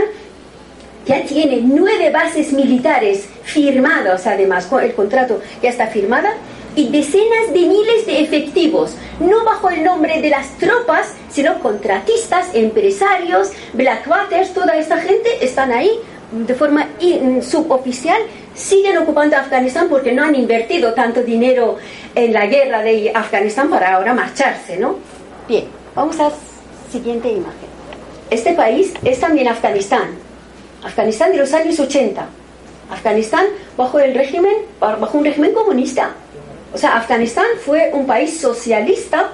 ya 1.09 1.23
tiene 1.23 1.61
nueve 1.63 2.11
bases 2.11 2.53
militares 2.53 3.27
firmadas, 3.41 4.27
además, 4.27 4.69
el 4.79 4.93
contrato 4.93 5.41
ya 5.59 5.71
está 5.71 5.87
firmada, 5.87 6.35
y 6.75 6.89
decenas 6.89 7.51
de 7.51 7.61
miles 7.61 8.05
de 8.05 8.21
efectivos, 8.21 8.93
no 9.19 9.43
bajo 9.43 9.71
el 9.71 9.83
nombre 9.83 10.21
de 10.21 10.29
las 10.29 10.55
tropas, 10.59 11.15
sino 11.31 11.59
contratistas, 11.61 12.53
empresarios, 12.53 13.49
Blackwaters, 13.73 14.53
toda 14.53 14.77
esta 14.77 14.97
gente 14.97 15.43
están 15.43 15.71
ahí 15.71 15.89
de 16.31 16.53
forma 16.53 16.87
suboficial, 17.41 18.21
siguen 18.53 18.99
ocupando 18.99 19.35
Afganistán 19.35 19.89
porque 19.89 20.11
no 20.11 20.23
han 20.23 20.35
invertido 20.35 20.93
tanto 20.93 21.23
dinero 21.23 21.77
en 22.13 22.33
la 22.33 22.45
guerra 22.45 22.83
de 22.83 23.11
Afganistán 23.15 23.67
para 23.71 23.95
ahora 23.95 24.13
marcharse, 24.13 24.77
¿no? 24.77 24.97
Bien, 25.47 25.65
vamos 25.95 26.19
a 26.19 26.25
la 26.25 26.31
siguiente 26.91 27.29
imagen. 27.29 27.67
Este 28.29 28.53
país 28.53 28.93
es 29.03 29.19
también 29.19 29.47
Afganistán, 29.47 30.28
Afganistán 30.83 31.31
de 31.31 31.37
los 31.37 31.53
años 31.53 31.79
80. 31.79 32.25
Afganistán 32.91 33.45
bajo 33.77 33.99
el 33.99 34.13
régimen, 34.13 34.53
bajo 34.79 35.17
un 35.17 35.25
régimen 35.25 35.53
comunista. 35.53 36.11
O 36.73 36.77
sea, 36.77 36.97
Afganistán 36.97 37.45
fue 37.63 37.91
un 37.93 38.05
país 38.05 38.39
socialista 38.39 39.31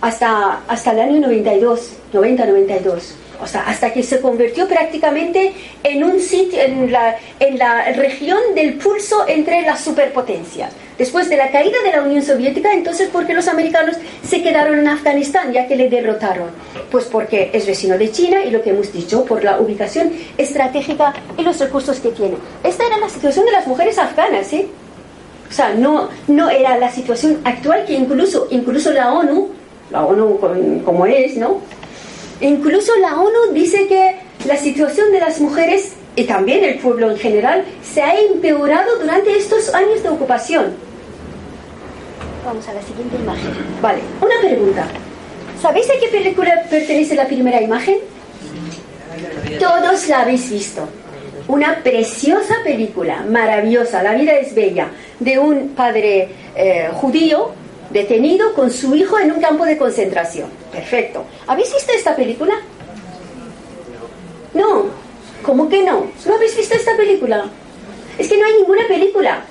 hasta, 0.00 0.60
hasta 0.68 0.92
el 0.92 1.00
año 1.00 1.20
92, 1.20 1.92
90-92. 2.12 3.23
O 3.40 3.46
sea, 3.46 3.62
hasta 3.62 3.92
que 3.92 4.02
se 4.02 4.20
convirtió 4.20 4.68
prácticamente 4.68 5.52
en 5.82 6.04
un 6.04 6.20
sitio, 6.20 6.60
en 6.60 6.92
la, 6.92 7.16
en 7.40 7.58
la 7.58 7.92
región 7.92 8.38
del 8.54 8.74
pulso 8.74 9.24
entre 9.26 9.62
las 9.62 9.80
superpotencias. 9.80 10.72
Después 10.98 11.28
de 11.28 11.36
la 11.36 11.50
caída 11.50 11.76
de 11.84 11.90
la 11.90 12.02
Unión 12.02 12.22
Soviética, 12.22 12.72
entonces, 12.72 13.08
¿por 13.08 13.26
qué 13.26 13.34
los 13.34 13.48
americanos 13.48 13.96
se 14.24 14.42
quedaron 14.42 14.78
en 14.78 14.86
Afganistán 14.86 15.52
ya 15.52 15.66
que 15.66 15.74
le 15.74 15.88
derrotaron? 15.88 16.50
Pues 16.90 17.06
porque 17.06 17.50
es 17.52 17.66
vecino 17.66 17.98
de 17.98 18.12
China 18.12 18.44
y 18.44 18.50
lo 18.50 18.62
que 18.62 18.70
hemos 18.70 18.92
dicho, 18.92 19.24
por 19.24 19.42
la 19.42 19.60
ubicación 19.60 20.12
estratégica 20.38 21.12
y 21.36 21.42
los 21.42 21.58
recursos 21.58 21.98
que 21.98 22.10
tiene. 22.10 22.36
Esta 22.62 22.86
era 22.86 22.98
la 22.98 23.08
situación 23.08 23.44
de 23.44 23.52
las 23.52 23.66
mujeres 23.66 23.98
afganas, 23.98 24.52
¿eh? 24.52 24.68
O 25.50 25.52
sea, 25.52 25.74
no, 25.74 26.08
no 26.28 26.48
era 26.50 26.76
la 26.78 26.90
situación 26.90 27.40
actual 27.44 27.84
que 27.84 27.94
incluso, 27.94 28.46
incluso 28.50 28.92
la 28.92 29.12
ONU, 29.12 29.48
la 29.90 30.04
ONU 30.04 30.38
como 30.84 31.06
es, 31.06 31.36
¿no? 31.36 31.60
Incluso 32.40 32.96
la 32.96 33.20
ONU 33.20 33.52
dice 33.52 33.86
que 33.86 34.16
la 34.46 34.56
situación 34.56 35.12
de 35.12 35.20
las 35.20 35.40
mujeres 35.40 35.92
y 36.16 36.24
también 36.24 36.64
el 36.64 36.78
pueblo 36.78 37.10
en 37.10 37.18
general 37.18 37.64
se 37.82 38.02
ha 38.02 38.18
empeorado 38.18 38.98
durante 38.98 39.36
estos 39.36 39.74
años 39.74 40.02
de 40.02 40.08
ocupación. 40.08 40.74
Vamos 42.44 42.68
a 42.68 42.74
la 42.74 42.82
siguiente 42.82 43.16
imagen. 43.16 43.50
Vale, 43.80 44.00
una 44.20 44.38
pregunta. 44.40 44.86
¿Sabéis 45.60 45.88
a 45.90 45.94
qué 45.98 46.08
película 46.08 46.66
pertenece 46.68 47.14
la 47.14 47.26
primera 47.26 47.60
imagen? 47.62 47.96
Todos 49.58 50.08
la 50.08 50.20
habéis 50.20 50.50
visto. 50.50 50.86
Una 51.48 51.82
preciosa 51.82 52.56
película, 52.64 53.24
maravillosa, 53.28 54.02
La 54.02 54.14
vida 54.14 54.32
es 54.34 54.54
bella, 54.54 54.88
de 55.20 55.38
un 55.38 55.70
padre 55.70 56.28
eh, 56.56 56.90
judío 56.94 57.52
detenido 57.90 58.54
con 58.54 58.70
su 58.70 58.94
hijo 58.94 59.18
en 59.18 59.32
un 59.32 59.40
campo 59.40 59.64
de 59.64 59.76
concentración. 59.76 60.63
Perfecto. 60.74 61.24
¿Habéis 61.46 61.72
visto 61.72 61.92
esta 61.92 62.14
película? 62.14 62.54
No, 64.52 64.90
¿Cómo 65.44 65.68
que 65.68 65.82
no? 65.82 66.06
¿No 66.24 66.34
habéis 66.34 66.56
visto 66.56 66.74
esta 66.74 66.96
película? 66.96 67.44
Es 68.18 68.28
que 68.28 68.38
no 68.38 68.46
hay 68.46 68.54
ninguna 68.54 68.86
película. 68.88 69.44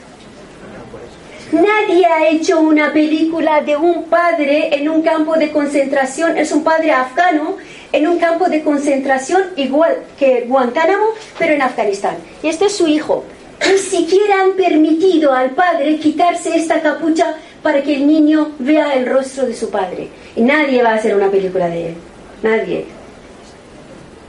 Nadie 1.52 2.04
ha 2.08 2.28
hecho 2.30 2.60
una 2.60 2.92
película 2.92 3.62
de 3.62 3.78
un 3.78 4.06
padre 4.06 4.76
en 4.76 4.90
un 4.90 5.04
campo 5.04 5.36
de 5.36 5.52
concentración, 5.52 6.36
es 6.36 6.52
un 6.52 6.64
padre 6.64 6.92
afgano 6.92 7.58
en 7.92 8.08
un 8.08 8.18
campo 8.18 8.50
de 8.50 8.64
concentración 8.64 9.44
igual 9.56 9.98
que 10.18 10.46
Guantánamo, 10.48 11.06
pero 11.38 11.54
en 11.54 11.62
Afganistán. 11.62 12.18
Y 12.42 12.48
este 12.48 12.66
es 12.66 12.76
su 12.76 12.88
hijo. 12.88 13.24
Ni 13.70 13.78
siquiera 13.78 14.42
han 14.42 14.54
permitido 14.54 15.32
al 15.32 15.52
padre 15.52 15.98
quitarse 15.98 16.56
esta 16.56 16.82
capucha 16.82 17.36
para 17.64 17.82
que 17.82 17.96
el 17.96 18.06
niño 18.06 18.52
vea 18.60 18.94
el 18.94 19.08
rostro 19.08 19.48
de 19.48 19.56
su 19.56 19.72
padre. 19.72 20.10
Y 20.36 20.42
nadie 20.42 20.84
va 20.84 20.92
a 20.92 20.96
hacer 20.96 21.16
una 21.16 21.32
película 21.32 21.68
de 21.68 21.88
él. 21.88 21.96
Nadie 22.44 22.86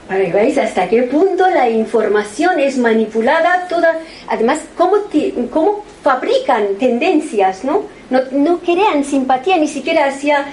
para 0.09 0.25
que 0.25 0.33
veáis 0.33 0.59
hasta 0.59 0.89
qué 0.89 1.03
punto 1.05 1.49
la 1.49 1.69
información 1.69 2.61
es 2.61 2.77
manipulada, 2.77 3.67
toda, 3.69 3.99
además, 4.29 4.61
cómo, 4.77 4.97
cómo 5.51 5.85
fabrican 6.03 6.77
tendencias, 6.79 7.65
¿no? 7.65 7.85
¿no? 8.11 8.21
No 8.33 8.59
crean 8.59 9.05
simpatía 9.05 9.57
ni 9.57 9.67
siquiera 9.67 10.07
hacia 10.07 10.47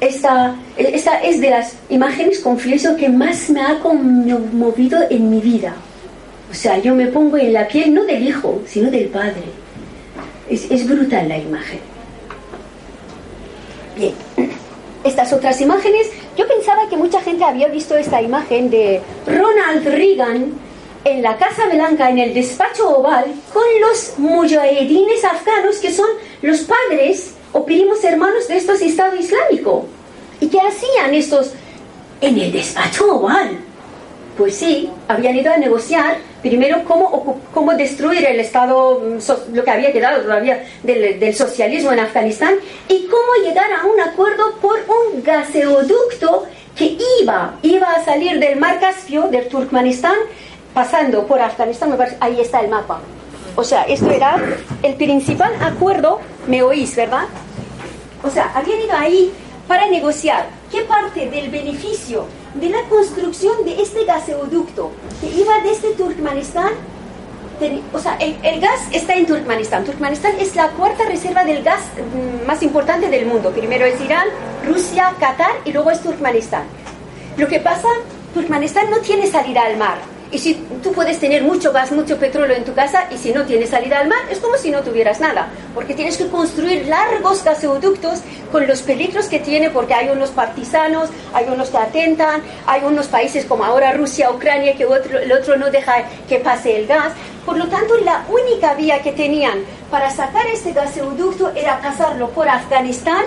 esta, 0.00 0.54
esta 0.76 1.22
es 1.22 1.40
de 1.40 1.50
las 1.50 1.76
imágenes, 1.88 2.40
confieso, 2.40 2.96
que 2.96 3.08
más 3.08 3.48
me 3.50 3.62
ha 3.62 3.78
conmovido 3.80 4.98
en 5.08 5.30
mi 5.30 5.40
vida. 5.40 5.74
O 6.50 6.54
sea, 6.54 6.78
yo 6.78 6.94
me 6.94 7.06
pongo 7.06 7.36
en 7.36 7.52
la 7.52 7.68
piel 7.68 7.94
no 7.94 8.04
del 8.04 8.26
hijo, 8.26 8.62
sino 8.66 8.90
del 8.90 9.08
padre. 9.08 9.44
Es, 10.48 10.70
es 10.70 10.86
brutal 10.86 11.28
la 11.28 11.38
imagen. 11.38 11.89
Estas 15.02 15.32
otras 15.32 15.60
imágenes 15.60 16.10
Yo 16.36 16.46
pensaba 16.46 16.88
que 16.88 16.96
mucha 16.96 17.20
gente 17.20 17.44
había 17.44 17.68
visto 17.68 17.96
esta 17.96 18.20
imagen 18.22 18.70
de 18.70 19.00
Ronald 19.26 19.86
Reagan 19.86 20.52
en 21.04 21.22
la 21.22 21.36
Casa 21.38 21.66
Blanca, 21.72 22.10
en 22.10 22.18
el 22.18 22.34
despacho 22.34 22.98
oval, 22.98 23.24
con 23.52 23.64
los 23.80 24.18
mujahedines 24.18 25.24
afganos, 25.24 25.78
que 25.78 25.92
son 25.92 26.08
los 26.42 26.60
padres 26.60 27.34
o 27.52 27.64
primos 27.64 28.04
hermanos 28.04 28.48
de 28.48 28.58
estos 28.58 28.80
Estado 28.82 29.16
Islámico. 29.16 29.86
¿Y 30.40 30.48
qué 30.48 30.60
hacían 30.60 31.14
estos 31.14 31.52
en 32.20 32.38
el 32.38 32.52
despacho 32.52 33.16
oval? 33.16 33.58
Pues 34.36 34.56
sí, 34.56 34.90
habían 35.08 35.36
ido 35.36 35.52
a 35.52 35.56
negociar 35.56 36.18
primero 36.42 36.84
cómo, 36.84 37.40
cómo 37.52 37.74
destruir 37.74 38.24
el 38.26 38.40
Estado, 38.40 39.00
mm, 39.00 39.54
lo 39.54 39.64
que 39.64 39.70
había 39.70 39.92
quedado 39.92 40.22
todavía 40.22 40.64
del, 40.82 41.18
del, 41.20 41.34
socialismo 41.34 41.92
en 41.92 42.00
Afganistán 42.00 42.54
y 42.88 43.06
cómo 43.06 43.44
llegar 43.44 43.70
a 43.72 43.86
un 43.86 44.00
acuerdo 44.00 44.56
por 44.60 44.78
un 44.78 45.22
gaseoducto 45.22 46.46
que 46.76 46.96
iba, 47.20 47.54
iba 47.62 47.90
a 47.90 48.04
salir 48.04 48.38
del 48.38 48.58
mar 48.58 48.80
Caspio, 48.80 49.28
del 49.28 49.48
Turkmenistán, 49.48 50.16
pasando 50.72 51.26
por 51.26 51.40
Afganistán, 51.40 51.96
ahí 52.20 52.40
está 52.40 52.60
el 52.60 52.68
mapa. 52.68 53.00
O 53.56 53.64
sea, 53.64 53.82
esto 53.82 54.10
era 54.10 54.40
el 54.82 54.94
principal 54.94 55.52
acuerdo, 55.60 56.20
me 56.46 56.62
oís, 56.62 56.94
¿verdad? 56.96 57.24
O 58.22 58.30
sea, 58.30 58.52
habían 58.54 58.80
ido 58.80 58.96
ahí 58.96 59.32
para 59.66 59.86
negociar 59.88 60.46
qué 60.70 60.82
parte 60.82 61.28
del 61.28 61.50
beneficio 61.50 62.24
de 62.54 62.68
la 62.68 62.82
construcción 62.88 63.64
de 63.64 63.80
este 63.80 64.04
gaseoducto 64.04 64.90
que 65.20 65.28
iba 65.28 65.60
desde 65.62 65.94
Turkmenistán, 65.94 66.72
o 67.92 67.98
sea, 67.98 68.16
el, 68.16 68.60
gas 68.60 68.80
está 68.90 69.14
en 69.14 69.26
Turkmenistán. 69.26 69.84
Turkmenistán 69.84 70.32
es 70.40 70.56
la 70.56 70.68
cuarta 70.70 71.04
reserva 71.04 71.44
del 71.44 71.62
gas 71.62 71.80
mm, 71.96 72.46
más 72.46 72.62
importante 72.62 73.08
del 73.08 73.26
mundo. 73.26 73.50
Primero 73.50 73.84
es 73.84 74.00
Irán, 74.00 74.28
Rusia, 74.66 75.14
Qatar 75.20 75.52
y 75.64 75.72
luego 75.72 75.90
es 75.90 76.00
Turkmenistán. 76.00 76.62
Lo 77.36 77.46
que 77.48 77.60
pasa, 77.60 77.88
Turkmenistán 78.32 78.90
no 78.90 78.98
tiene 78.98 79.26
salida 79.26 79.62
al 79.62 79.76
mar. 79.76 79.98
Y 80.32 80.38
si 80.38 80.54
tú 80.82 80.92
puedes 80.92 81.18
tener 81.18 81.42
mucho 81.42 81.72
gas, 81.72 81.90
mucho 81.90 82.16
petróleo 82.16 82.56
en 82.56 82.64
tu 82.64 82.72
casa 82.72 83.08
y 83.10 83.18
si 83.18 83.32
no 83.32 83.44
tienes 83.46 83.70
salida 83.70 83.98
al 83.98 84.08
mar, 84.08 84.20
es 84.30 84.38
como 84.38 84.56
si 84.56 84.70
no 84.70 84.80
tuvieras 84.82 85.18
nada, 85.18 85.48
porque 85.74 85.94
tienes 85.94 86.16
que 86.16 86.28
construir 86.28 86.86
largos 86.86 87.42
gasoductos 87.42 88.20
con 88.52 88.64
los 88.68 88.82
peligros 88.82 89.26
que 89.26 89.40
tiene, 89.40 89.70
porque 89.70 89.94
hay 89.94 90.08
unos 90.08 90.30
partisanos, 90.30 91.10
hay 91.34 91.46
unos 91.46 91.70
que 91.70 91.78
atentan, 91.78 92.42
hay 92.64 92.82
unos 92.84 93.08
países 93.08 93.44
como 93.44 93.64
ahora 93.64 93.92
Rusia, 93.92 94.30
Ucrania, 94.30 94.76
que 94.76 94.84
el 94.84 95.32
otro 95.32 95.56
no 95.56 95.68
deja 95.68 96.04
que 96.28 96.38
pase 96.38 96.76
el 96.76 96.86
gas. 96.86 97.12
Por 97.44 97.58
lo 97.58 97.66
tanto, 97.66 97.96
la 97.98 98.24
única 98.28 98.74
vía 98.74 99.02
que 99.02 99.10
tenían 99.10 99.58
para 99.90 100.10
sacar 100.10 100.46
este 100.46 100.72
gasoducto 100.72 101.50
era 101.56 101.80
pasarlo 101.80 102.30
por 102.30 102.48
Afganistán, 102.48 103.24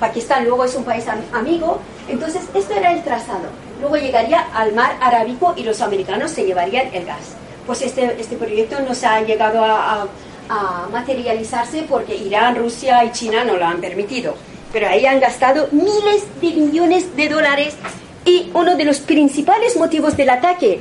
Pakistán 0.00 0.46
luego 0.46 0.64
es 0.64 0.74
un 0.74 0.84
país 0.84 1.04
amigo, 1.32 1.80
entonces 2.08 2.42
esto 2.54 2.74
era 2.74 2.92
el 2.92 3.02
trazado 3.02 3.65
luego 3.80 3.96
llegaría 3.96 4.40
al 4.54 4.74
mar 4.74 4.96
Arábico 5.00 5.54
y 5.56 5.62
los 5.62 5.80
americanos 5.80 6.30
se 6.30 6.44
llevarían 6.44 6.88
el 6.92 7.04
gas. 7.04 7.34
Pues 7.66 7.82
este, 7.82 8.16
este 8.20 8.36
proyecto 8.36 8.80
no 8.80 8.94
se 8.94 9.06
ha 9.06 9.20
llegado 9.22 9.64
a, 9.64 10.06
materializarse 10.92 11.86
porque 11.88 12.14
Irán, 12.14 12.54
Rusia 12.54 13.04
y 13.04 13.10
China 13.10 13.42
no 13.42 13.56
lo 13.56 13.66
han 13.66 13.80
permitido. 13.80 14.36
Pero 14.72 14.86
ahí 14.86 15.04
han 15.04 15.18
gastado 15.18 15.68
miles 15.72 16.24
de 16.40 16.52
millones 16.52 17.16
de 17.16 17.28
dólares 17.28 17.74
y 18.24 18.52
uno 18.54 18.76
de 18.76 18.84
los 18.84 19.00
principales 19.00 19.76
motivos 19.76 20.16
del 20.16 20.30
ataque 20.30 20.78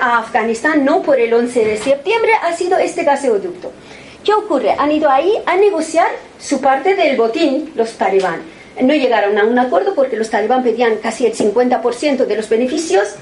a 0.00 0.18
Afganistán, 0.18 0.84
no 0.84 1.02
por 1.02 1.20
el 1.20 1.32
11 1.32 1.64
de 1.64 1.76
septiembre, 1.76 2.32
ha 2.42 2.52
sido 2.56 2.78
este 2.78 3.04
gasoducto. 3.04 3.70
¿Qué 4.24 4.34
ocurre? 4.34 4.74
Han 4.76 4.90
ido 4.90 5.08
ahí 5.08 5.34
a 5.46 5.56
negociar 5.56 6.08
su 6.40 6.60
parte 6.60 6.96
del 6.96 7.16
botín, 7.16 7.72
los 7.76 7.92
talibán 7.92 8.42
no 8.82 8.94
llegaron 8.94 9.38
a 9.38 9.44
un 9.44 9.58
acuerdo 9.58 9.94
porque 9.94 10.16
los 10.16 10.30
talibán 10.30 10.62
pedían 10.62 10.96
casi 10.96 11.26
el 11.26 11.34
50% 11.34 12.26
de 12.26 12.36
los 12.36 12.48
beneficios. 12.48 13.14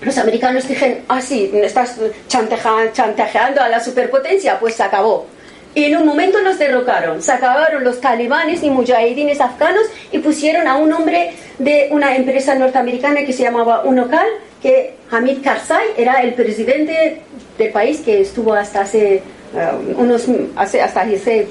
Los 0.00 0.18
americanos 0.18 0.66
dijeron, 0.66 0.98
ah, 1.08 1.20
sí, 1.20 1.50
estás 1.54 1.96
chantajeando 2.28 3.62
a 3.62 3.68
la 3.68 3.80
superpotencia, 3.80 4.58
pues 4.58 4.74
se 4.74 4.82
acabó. 4.82 5.26
Y 5.74 5.84
en 5.84 5.96
un 5.96 6.06
momento 6.06 6.38
los 6.40 6.58
derrocaron. 6.58 7.22
Se 7.22 7.32
acabaron 7.32 7.82
los 7.82 8.00
talibanes 8.00 8.62
y 8.62 8.68
mujahidines 8.68 9.40
afganos 9.40 9.84
y 10.10 10.18
pusieron 10.18 10.66
a 10.68 10.76
un 10.76 10.92
hombre 10.92 11.32
de 11.58 11.88
una 11.90 12.14
empresa 12.14 12.54
norteamericana 12.54 13.24
que 13.24 13.32
se 13.32 13.44
llamaba 13.44 13.82
Unocal, 13.84 14.26
que 14.60 14.96
Hamid 15.10 15.42
Karzai 15.42 15.86
era 15.96 16.22
el 16.22 16.34
presidente 16.34 17.22
del 17.56 17.72
país 17.72 18.00
que 18.00 18.20
estuvo 18.20 18.52
hasta 18.52 18.82
hace 18.82 19.22
eh, 19.54 19.94
unos, 19.96 20.26
hasta 20.56 21.06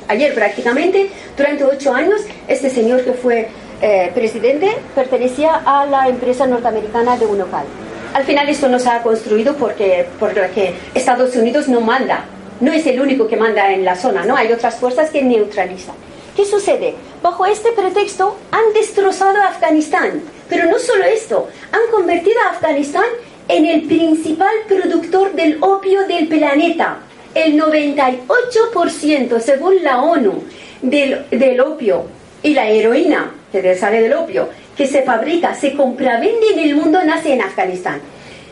ayer 0.08 0.34
prácticamente, 0.34 1.10
durante 1.38 1.64
ocho 1.64 1.94
años, 1.94 2.22
este 2.48 2.70
señor 2.70 3.04
que 3.04 3.14
fue 3.14 3.48
eh, 3.82 4.12
presidente 4.14 4.70
pertenecía 4.94 5.62
a 5.66 5.86
la 5.86 6.08
empresa 6.08 6.46
norteamericana 6.48 7.18
de 7.18 7.26
Unocal. 7.26 7.66
Al 8.14 8.24
final 8.24 8.50
esto 8.50 8.68
no 8.68 8.78
se 8.78 8.90
ha 8.90 9.02
construido 9.02 9.56
porque, 9.56 10.06
porque 10.20 10.76
Estados 10.94 11.36
Unidos 11.36 11.68
no 11.68 11.82
manda, 11.82 12.26
no 12.60 12.72
es 12.72 12.86
el 12.86 13.00
único 13.00 13.28
que 13.28 13.38
manda 13.38 13.72
en 13.72 13.86
la 13.86 13.96
zona, 13.96 14.24
¿no? 14.24 14.36
Hay 14.36 14.52
otras 14.52 14.76
fuerzas 14.76 15.10
que 15.10 15.24
neutralizan. 15.24 15.96
¿Qué 16.36 16.46
sucede? 16.46 16.96
Bajo 17.22 17.46
este 17.46 17.72
pretexto 17.72 18.38
han 18.52 18.74
destrozado 18.74 19.42
a 19.42 19.48
Afganistán, 19.48 20.22
pero 20.50 20.66
no 20.66 20.78
solo 20.78 21.04
esto, 21.06 21.48
han 21.72 21.92
convertido 21.92 22.38
a 22.42 22.52
Afganistán 22.52 23.06
en 23.48 23.66
el 23.66 23.84
principal 23.84 24.54
productor 24.68 25.34
del 25.34 25.58
opio 25.62 26.08
del 26.08 26.28
planeta 26.28 27.00
el 27.36 27.60
98% 27.60 29.40
según 29.40 29.84
la 29.84 30.02
ONU 30.02 30.44
del, 30.82 31.62
opio 31.62 32.06
y 32.44 32.54
la 32.54 32.68
heroína 32.68 33.32
que 33.52 33.76
sale 33.76 34.02
del 34.02 34.14
opio 34.14 34.50
que 34.76 34.88
se 34.88 35.04
fabrica, 35.04 35.54
se 35.54 35.74
compra, 35.74 36.20
vende 36.20 36.54
en 36.54 36.60
el 36.60 36.76
mundo 36.76 37.04
nace 37.04 37.34
en 37.34 37.42
Afganistán. 37.42 38.00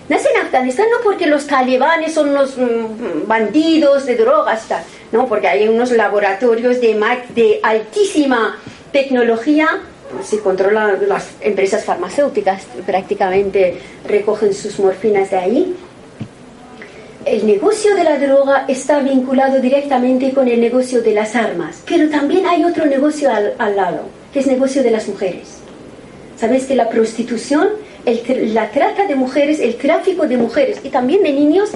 Nace 0.10 0.30
en 0.30 0.42
Afganistán 0.42 0.88
no 0.92 0.98
porque 1.04 1.28
los 1.28 1.48
talibanes 1.48 2.14
son 2.14 2.34
los 2.34 2.58
mm, 2.58 3.28
bandidos 3.28 4.06
de 4.06 4.16
drogas, 4.16 4.66
no, 5.12 5.28
porque 5.28 5.48
hay 5.48 5.68
unos 5.68 5.92
laboratorios 5.92 6.82
de, 6.82 7.00
de 7.34 7.60
altísima 7.64 8.58
tecnología 8.92 9.82
se 10.24 10.40
controlan 10.40 11.08
las 11.08 11.30
empresas 11.42 11.86
farmacéuticas, 11.86 12.64
prácticamente 12.86 13.80
recogen 14.08 14.54
sus 14.54 14.80
morfinas 14.80 15.30
de 15.30 15.38
ahí 15.38 15.76
el 17.26 17.46
negocio 17.46 17.96
de 17.96 18.04
la 18.04 18.18
droga 18.18 18.66
está 18.68 19.00
vinculado 19.00 19.60
directamente 19.60 20.32
con 20.32 20.48
el 20.48 20.62
negocio 20.62 21.02
de 21.02 21.14
las 21.14 21.36
armas, 21.36 21.82
pero 21.88 22.10
también 22.10 22.46
hay 22.46 22.64
otro 22.64 22.86
negocio 22.86 23.30
al, 23.32 23.76
lado, 23.76 24.04
que 24.32 24.40
es 24.40 24.48
negocio 24.48 24.84
de 24.84 24.92
las 24.92 25.08
mujeres. 25.08 25.58
Sabes 26.38 26.66
que 26.66 26.76
la 26.76 26.90
prostitución, 26.90 27.68
la 28.06 28.70
trata 28.72 29.06
de 29.06 29.16
mujeres, 29.16 29.60
el 29.60 29.76
tráfico 29.76 30.28
de 30.28 30.38
mujeres 30.38 30.80
y 30.84 30.90
también 30.90 31.22
de 31.22 31.34
niños 31.34 31.70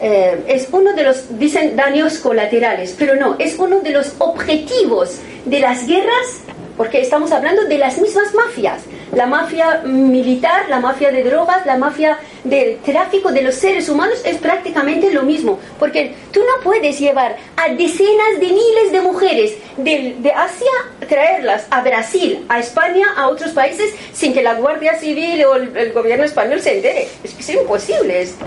eh, 0.00 0.38
es 0.46 0.68
uno 0.70 0.92
de 0.92 1.02
los, 1.02 1.38
dicen, 1.38 1.74
daños 1.74 2.18
colaterales, 2.18 2.94
pero 2.96 3.16
no, 3.16 3.36
es 3.38 3.58
uno 3.58 3.80
de 3.80 3.90
los 3.90 4.14
objetivos 4.18 5.18
de 5.44 5.58
las 5.58 5.86
guerras 5.86 6.44
porque 6.76 7.00
estamos 7.00 7.32
hablando 7.32 7.64
de 7.64 7.78
las 7.78 8.00
mismas 8.00 8.34
mafias, 8.34 8.82
la 9.12 9.26
mafia 9.26 9.82
militar, 9.84 10.68
la 10.68 10.80
mafia 10.80 11.10
de 11.10 11.22
drogas, 11.22 11.64
la 11.66 11.76
mafia 11.76 12.18
del 12.42 12.78
tráfico 12.78 13.32
de 13.32 13.42
los 13.42 13.54
seres 13.54 13.88
humanos 13.88 14.20
es 14.24 14.36
prácticamente 14.38 15.12
lo 15.12 15.22
mismo, 15.22 15.58
porque 15.78 16.14
tú 16.32 16.40
no 16.40 16.62
puedes 16.62 16.98
llevar 16.98 17.36
a 17.56 17.68
decenas 17.74 18.40
de 18.40 18.46
miles 18.46 18.92
de 18.92 19.00
mujeres 19.00 19.54
de, 19.76 20.16
de 20.18 20.32
Asia, 20.32 20.70
traerlas 21.08 21.66
a 21.70 21.82
Brasil, 21.82 22.44
a 22.48 22.58
España, 22.58 23.06
a 23.16 23.28
otros 23.28 23.52
países, 23.52 23.94
sin 24.12 24.32
que 24.32 24.42
la 24.42 24.54
Guardia 24.54 24.98
Civil 24.98 25.44
o 25.44 25.54
el, 25.56 25.92
gobierno 25.92 26.24
español 26.24 26.60
se 26.60 26.76
entere. 26.76 27.08
Es 27.22 27.38
es 27.38 27.48
imposible 27.50 28.22
esto. 28.22 28.44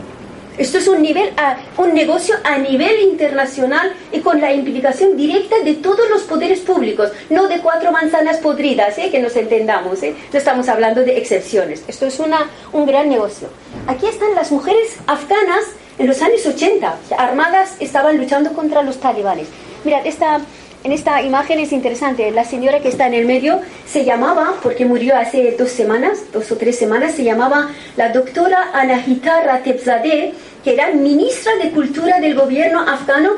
Esto 0.58 0.80
es 0.80 0.88
un, 0.88 1.04
nivel 1.04 1.32
un 1.78 1.94
negocio 1.94 2.34
a 2.44 2.58
nivel 2.58 3.02
internacional 3.02 3.94
y 4.12 4.22
con 4.22 4.42
la 4.42 4.52
implicación 4.52 5.16
directa 5.16 5.60
de 5.64 5.76
todos 5.76 6.10
los 6.10 6.24
poderes 6.24 6.62
públicos, 6.62 7.12
no 7.30 7.48
de 7.48 7.60
cuatro 7.60 7.92
manzanas 7.92 8.38
podridas, 8.38 8.98
¿eh? 8.98 9.10
que 9.12 9.20
nos 9.20 9.36
entendamos. 9.36 10.02
¿eh? 10.02 10.16
No 10.34 10.40
estamos 10.40 10.68
hablando 10.68 11.04
de 11.04 11.18
excepciones. 11.18 11.84
Esto 11.88 12.08
es 12.08 12.20
una, 12.20 12.50
un 12.74 12.88
gran 12.88 13.08
negocio. 13.08 13.50
Aquí 13.86 14.08
están 14.08 14.34
las 14.34 14.52
mujeres 14.52 14.98
afganas 15.06 15.66
en 16.00 16.08
los 16.08 16.22
años 16.22 16.46
80, 16.46 16.96
armadas, 17.18 17.76
estaban 17.80 18.18
luchando 18.18 18.54
contra 18.54 18.82
los 18.82 19.00
talibanes. 19.00 19.48
Mirad, 19.84 20.06
esta, 20.06 20.42
en 20.84 20.92
esta 20.92 21.22
imagen 21.22 21.60
es 21.60 21.72
interesante. 21.72 22.32
La 22.32 22.46
señora 22.46 22.80
que 22.80 22.90
está 22.90 23.08
en 23.08 23.14
el 23.14 23.26
medio 23.26 23.60
se 23.86 24.06
llamaba, 24.06 24.56
porque 24.62 24.86
murió 24.86 25.18
hace 25.18 25.56
dos 25.58 25.70
semanas, 25.70 26.20
dos 26.32 26.52
o 26.52 26.58
tres 26.58 26.78
semanas, 26.78 27.14
se 27.14 27.24
llamaba 27.24 27.70
la 27.96 28.10
doctora 28.10 28.72
Anahita 28.74 29.42
Ratebzadeh 29.44 30.34
que 30.64 30.74
era 30.74 30.92
ministra 30.92 31.56
de 31.56 31.72
Cultura 31.72 32.20
del 32.20 32.36
gobierno 32.36 32.82
afgano 32.82 33.32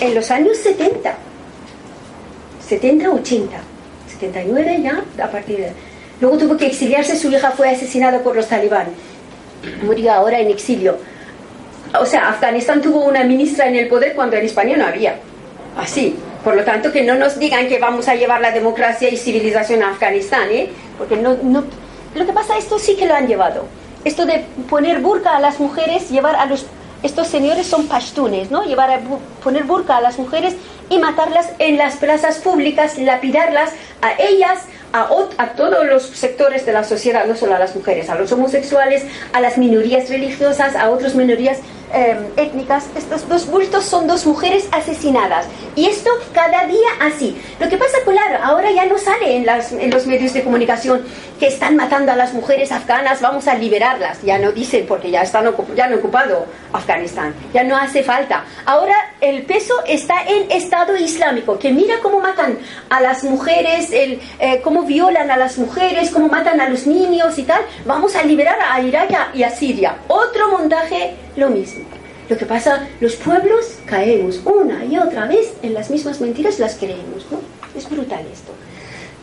en 0.00 0.14
los 0.14 0.30
años 0.30 0.56
70. 0.58 1.14
70, 2.68 3.10
80. 3.10 3.56
79 4.12 4.80
ya, 4.82 5.04
a 5.22 5.30
partir 5.30 5.58
de... 5.58 5.72
Luego 6.20 6.38
tuvo 6.38 6.56
que 6.56 6.66
exiliarse, 6.66 7.18
su 7.18 7.30
hija 7.30 7.50
fue 7.50 7.70
asesinada 7.70 8.20
por 8.22 8.36
los 8.36 8.48
talibán. 8.48 8.86
Murió 9.82 10.12
ahora 10.12 10.38
en 10.38 10.50
exilio. 10.50 10.96
O 11.98 12.06
sea, 12.06 12.28
Afganistán 12.28 12.80
tuvo 12.80 13.04
una 13.04 13.24
ministra 13.24 13.66
en 13.66 13.76
el 13.76 13.88
poder 13.88 14.14
cuando 14.14 14.36
en 14.36 14.44
España 14.44 14.76
no 14.76 14.86
había. 14.86 15.16
Así. 15.76 16.16
Por 16.44 16.56
lo 16.56 16.62
tanto, 16.62 16.92
que 16.92 17.02
no 17.02 17.14
nos 17.14 17.38
digan 17.38 17.68
que 17.68 17.78
vamos 17.78 18.06
a 18.06 18.14
llevar 18.14 18.42
la 18.42 18.50
democracia 18.50 19.08
y 19.08 19.16
civilización 19.16 19.82
a 19.82 19.90
Afganistán, 19.90 20.50
¿eh? 20.50 20.68
Porque 20.98 21.16
no, 21.16 21.36
no 21.42 21.64
lo 22.14 22.26
que 22.26 22.32
pasa, 22.32 22.56
esto 22.56 22.78
sí 22.78 22.96
que 22.96 23.06
lo 23.06 23.14
han 23.14 23.26
llevado. 23.26 23.64
Esto 24.04 24.24
de 24.26 24.44
poner 24.68 25.00
burka 25.00 25.36
a 25.36 25.40
las 25.40 25.58
mujeres, 25.58 26.10
llevar 26.10 26.36
a 26.36 26.46
los... 26.46 26.66
Estos 27.02 27.28
señores 27.28 27.66
son 27.66 27.86
pashtunes, 27.86 28.50
¿no? 28.50 28.64
Llevar 28.64 28.90
a 28.90 29.00
poner 29.42 29.64
burka 29.64 29.96
a 29.96 30.00
las 30.00 30.18
mujeres 30.18 30.54
y 30.88 30.98
matarlas 30.98 31.50
en 31.58 31.76
las 31.76 31.96
plazas 31.96 32.38
públicas, 32.38 32.98
lapidarlas 32.98 33.72
a 34.00 34.12
ellas, 34.18 34.60
a, 34.92 35.08
a, 35.38 35.48
todos 35.50 35.84
los 35.86 36.02
sectores 36.02 36.64
de 36.64 36.72
la 36.72 36.84
sociedad, 36.84 37.26
no 37.26 37.34
solo 37.34 37.56
a 37.56 37.58
las 37.58 37.74
mujeres, 37.74 38.08
a 38.08 38.14
los 38.14 38.30
homosexuales, 38.32 39.04
a 39.32 39.40
las 39.40 39.58
minorías 39.58 40.08
religiosas, 40.08 40.76
a 40.76 40.90
otras 40.90 41.14
minorías 41.14 41.58
Em, 41.96 42.26
étnicas, 42.36 42.86
estos 42.96 43.28
dos 43.28 43.46
bultos 43.46 43.84
son 43.84 44.08
dos 44.08 44.26
mujeres 44.26 44.66
asesinadas. 44.72 45.46
Y 45.76 45.86
esto 45.86 46.10
cada 46.32 46.66
día 46.66 46.88
así. 47.00 47.40
Lo 47.60 47.68
que 47.68 47.76
pasa, 47.76 47.98
claro, 48.04 48.42
ahora 48.42 48.72
ya 48.72 48.84
no 48.86 48.98
sale 48.98 49.36
en, 49.36 49.46
las, 49.46 49.70
en 49.70 49.92
los 49.92 50.04
medios 50.04 50.32
de 50.32 50.42
comunicación 50.42 51.02
que 51.44 51.48
están 51.48 51.76
matando 51.76 52.10
a 52.10 52.16
las 52.16 52.32
mujeres 52.32 52.72
afganas, 52.72 53.20
vamos 53.20 53.46
a 53.48 53.54
liberarlas. 53.54 54.22
Ya 54.22 54.38
no 54.38 54.50
dicen 54.50 54.86
porque 54.88 55.10
ya, 55.10 55.20
están, 55.20 55.54
ya 55.76 55.84
han 55.84 55.92
ocupado 55.92 56.46
Afganistán. 56.72 57.34
Ya 57.52 57.62
no 57.64 57.76
hace 57.76 58.02
falta. 58.02 58.46
Ahora 58.64 58.94
el 59.20 59.42
peso 59.42 59.74
está 59.86 60.22
en 60.26 60.50
Estado 60.50 60.96
Islámico, 60.96 61.58
que 61.58 61.70
mira 61.70 61.96
cómo 62.02 62.18
matan 62.18 62.56
a 62.88 62.98
las 63.02 63.24
mujeres, 63.24 63.90
el, 63.92 64.22
eh, 64.38 64.62
cómo 64.64 64.84
violan 64.84 65.30
a 65.30 65.36
las 65.36 65.58
mujeres, 65.58 66.10
cómo 66.10 66.28
matan 66.28 66.62
a 66.62 66.68
los 66.70 66.86
niños 66.86 67.38
y 67.38 67.42
tal. 67.42 67.60
Vamos 67.84 68.16
a 68.16 68.22
liberar 68.22 68.56
a 68.66 68.80
Irak 68.80 69.34
y 69.34 69.42
a 69.42 69.50
Siria. 69.50 69.96
Otro 70.08 70.48
montaje, 70.48 71.14
lo 71.36 71.50
mismo. 71.50 71.84
Lo 72.30 72.38
que 72.38 72.46
pasa, 72.46 72.88
los 73.00 73.16
pueblos 73.16 73.80
caemos 73.84 74.40
una 74.46 74.82
y 74.86 74.96
otra 74.96 75.26
vez 75.26 75.52
en 75.62 75.74
las 75.74 75.90
mismas 75.90 76.22
mentiras, 76.22 76.58
las 76.58 76.76
creemos, 76.76 77.26
¿no? 77.30 77.38
Es 77.76 77.86
brutal 77.90 78.24
esto. 78.32 78.54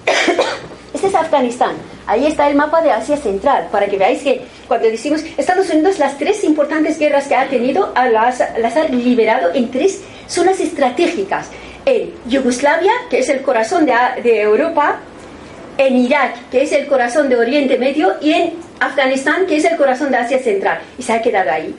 Este 0.94 1.08
es 1.08 1.16
Afganistán. 1.16 1.76
Ahí 2.06 2.26
está 2.26 2.50
el 2.50 2.56
mapa 2.56 2.82
de 2.82 2.92
Asia 2.92 3.18
Central, 3.18 3.70
para 3.72 3.88
que 3.88 3.98
veáis 3.98 4.22
que 4.22 4.42
cuando 4.68 4.88
decimos 4.88 5.24
Estados 5.38 5.70
Unidos, 5.70 6.00
las 6.00 6.18
tres 6.18 6.44
importantes 6.44 7.00
guerras 7.00 7.28
que 7.28 7.36
ha 7.36 7.48
tenido 7.48 7.94
las, 7.96 8.44
las 8.58 8.78
ha 8.78 8.84
liberado 8.86 9.54
en 9.54 9.72
tres 9.72 10.02
zonas 10.28 10.60
estratégicas. 10.60 11.48
En 11.86 12.14
Yugoslavia, 12.28 12.92
que 13.10 13.20
es 13.20 13.30
el 13.30 13.42
corazón 13.42 13.86
de, 13.86 13.94
de 14.22 14.42
Europa, 14.42 15.00
en 15.78 15.96
Irak, 15.96 16.50
que 16.52 16.64
es 16.64 16.72
el 16.74 16.88
corazón 16.88 17.30
de 17.30 17.38
Oriente 17.38 17.78
Medio, 17.78 18.16
y 18.22 18.34
en 18.34 18.54
Afganistán, 18.80 19.46
que 19.48 19.58
es 19.58 19.66
el 19.66 19.78
corazón 19.78 20.12
de 20.12 20.18
Asia 20.18 20.40
Central. 20.40 20.80
Y 20.98 21.04
se 21.04 21.14
ha 21.14 21.22
quedado 21.22 21.52
ahí. 21.52 21.74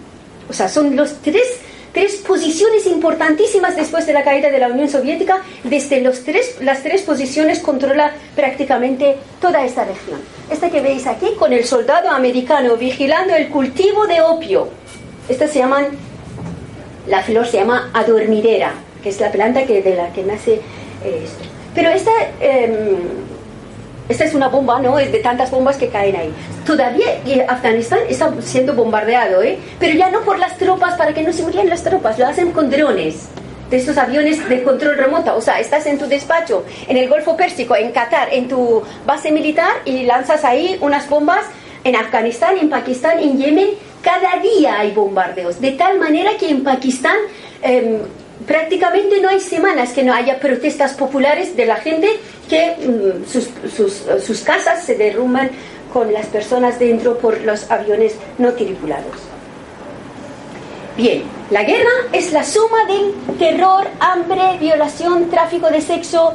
O 0.48 0.52
sea, 0.52 0.68
son 0.68 0.96
los 0.96 1.14
tres, 1.22 1.60
tres 1.92 2.16
posiciones 2.16 2.86
importantísimas 2.86 3.76
después 3.76 4.06
de 4.06 4.12
la 4.12 4.24
caída 4.24 4.50
de 4.50 4.58
la 4.58 4.68
Unión 4.68 4.88
Soviética. 4.88 5.42
Desde 5.64 6.00
los 6.00 6.24
tres, 6.24 6.56
las 6.60 6.82
tres 6.82 7.02
posiciones 7.02 7.60
controla 7.60 8.12
prácticamente 8.34 9.16
toda 9.40 9.64
esta 9.64 9.84
región. 9.84 10.20
Esta 10.50 10.70
que 10.70 10.80
veis 10.80 11.06
aquí, 11.06 11.34
con 11.38 11.52
el 11.52 11.64
soldado 11.64 12.10
americano 12.10 12.76
vigilando 12.76 13.34
el 13.34 13.48
cultivo 13.48 14.06
de 14.06 14.20
opio. 14.22 14.68
Esta 15.28 15.46
se 15.46 15.60
llaman, 15.60 15.86
la 17.06 17.22
flor 17.22 17.46
se 17.46 17.58
llama 17.58 17.90
adormidera, 17.92 18.74
que 19.02 19.10
es 19.10 19.20
la 19.20 19.30
planta 19.30 19.64
que, 19.64 19.82
de 19.82 19.96
la 19.96 20.12
que 20.12 20.22
nace 20.22 20.54
eh, 21.04 21.22
esto. 21.24 21.44
Pero 21.74 21.90
esta... 21.90 22.10
Em, 22.40 23.31
esta 24.08 24.24
es 24.24 24.34
una 24.34 24.48
bomba, 24.48 24.80
¿no? 24.80 24.98
Es 24.98 25.12
de 25.12 25.18
tantas 25.18 25.50
bombas 25.50 25.76
que 25.76 25.88
caen 25.88 26.16
ahí. 26.16 26.32
Todavía 26.66 27.06
Afganistán 27.48 28.00
está 28.08 28.32
siendo 28.40 28.74
bombardeado, 28.74 29.42
¿eh? 29.42 29.58
Pero 29.78 29.96
ya 29.96 30.10
no 30.10 30.20
por 30.20 30.38
las 30.38 30.58
tropas, 30.58 30.94
para 30.96 31.14
que 31.14 31.22
no 31.22 31.32
se 31.32 31.42
murieran 31.42 31.68
las 31.68 31.82
tropas, 31.82 32.18
lo 32.18 32.26
hacen 32.26 32.52
con 32.52 32.70
drones 32.70 33.28
de 33.70 33.78
estos 33.78 33.96
aviones 33.96 34.46
de 34.48 34.62
control 34.62 34.96
remoto. 34.96 35.34
O 35.34 35.40
sea, 35.40 35.58
estás 35.58 35.86
en 35.86 35.98
tu 35.98 36.06
despacho, 36.06 36.64
en 36.88 36.96
el 36.96 37.08
Golfo 37.08 37.36
Pérsico, 37.36 37.74
en 37.74 37.90
Qatar, 37.90 38.28
en 38.32 38.48
tu 38.48 38.82
base 39.06 39.32
militar 39.32 39.72
y 39.86 40.04
lanzas 40.04 40.44
ahí 40.44 40.76
unas 40.80 41.08
bombas 41.08 41.46
en 41.82 41.96
Afganistán, 41.96 42.58
en 42.58 42.68
Pakistán, 42.68 43.18
en 43.18 43.38
Yemen. 43.38 43.70
Cada 44.02 44.40
día 44.40 44.80
hay 44.80 44.90
bombardeos. 44.90 45.60
De 45.60 45.72
tal 45.72 45.98
manera 45.98 46.32
que 46.38 46.50
en 46.50 46.62
Pakistán 46.62 47.16
em, 47.62 47.98
prácticamente 48.46 49.20
no 49.20 49.28
hay 49.28 49.40
semanas 49.40 49.92
que 49.92 50.02
no 50.02 50.12
haya 50.12 50.38
protestas 50.38 50.94
populares 50.94 51.56
de 51.56 51.66
la 51.66 51.76
gente 51.76 52.08
que 52.48 52.76
mm, 52.76 53.28
sus, 53.30 53.48
sus, 53.74 54.04
sus, 54.24 54.40
casas 54.40 54.84
se 54.84 54.96
derrumban 54.96 55.50
con 55.92 56.12
las 56.12 56.26
personas 56.26 56.78
dentro 56.78 57.18
por 57.18 57.40
los 57.42 57.70
aviones 57.70 58.14
no 58.38 58.52
tripulados. 58.52 59.16
Bien, 60.96 61.22
la 61.50 61.64
guerra 61.64 61.90
es 62.12 62.32
la 62.32 62.44
suma 62.44 62.84
del 62.86 63.14
terror, 63.38 63.86
hambre, 63.98 64.58
violación, 64.60 65.30
tráfico 65.30 65.70
de 65.70 65.80
sexo. 65.80 66.34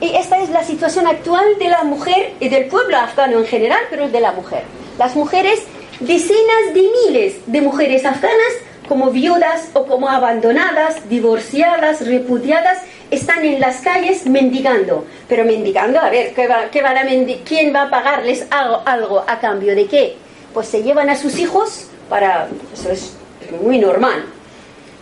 Y 0.00 0.16
esta 0.16 0.42
es 0.42 0.50
la 0.50 0.64
situación 0.64 1.06
actual 1.06 1.44
de 1.60 1.68
la 1.68 1.84
mujer 1.84 2.32
y 2.40 2.48
del 2.48 2.66
pueblo 2.66 2.96
afgano 2.96 3.38
en 3.38 3.46
general, 3.46 3.78
pero 3.90 4.08
de 4.08 4.20
la 4.20 4.32
mujer. 4.32 4.64
Las 4.98 5.14
mujeres, 5.14 5.62
decenas 6.00 6.74
de 6.74 6.90
miles 7.06 7.34
de 7.46 7.60
mujeres 7.60 8.04
afganas 8.04 8.52
como 8.92 9.10
viudas 9.10 9.70
o 9.72 9.86
como 9.86 10.06
abandonadas, 10.06 11.08
divorciadas, 11.08 12.06
repudiadas, 12.06 12.82
están 13.10 13.42
en 13.42 13.58
las 13.58 13.80
calles 13.80 14.26
mendigando. 14.26 15.06
Pero 15.30 15.46
mendigando, 15.46 15.98
a 15.98 16.10
ver, 16.10 16.34
¿qué, 16.34 16.46
va, 16.46 16.68
qué 16.70 16.82
van 16.82 16.98
a 16.98 17.04
¿quién 17.42 17.74
va 17.74 17.84
a 17.84 17.90
pagarles 17.90 18.46
algo, 18.50 18.82
algo 18.84 19.24
a 19.26 19.40
cambio 19.40 19.74
de 19.74 19.86
qué? 19.86 20.16
Pues 20.52 20.68
se 20.68 20.82
llevan 20.82 21.08
a 21.08 21.16
sus 21.16 21.38
hijos 21.38 21.86
para... 22.10 22.48
Eso 22.74 22.90
es 22.90 23.16
muy 23.62 23.78
normal. 23.78 24.26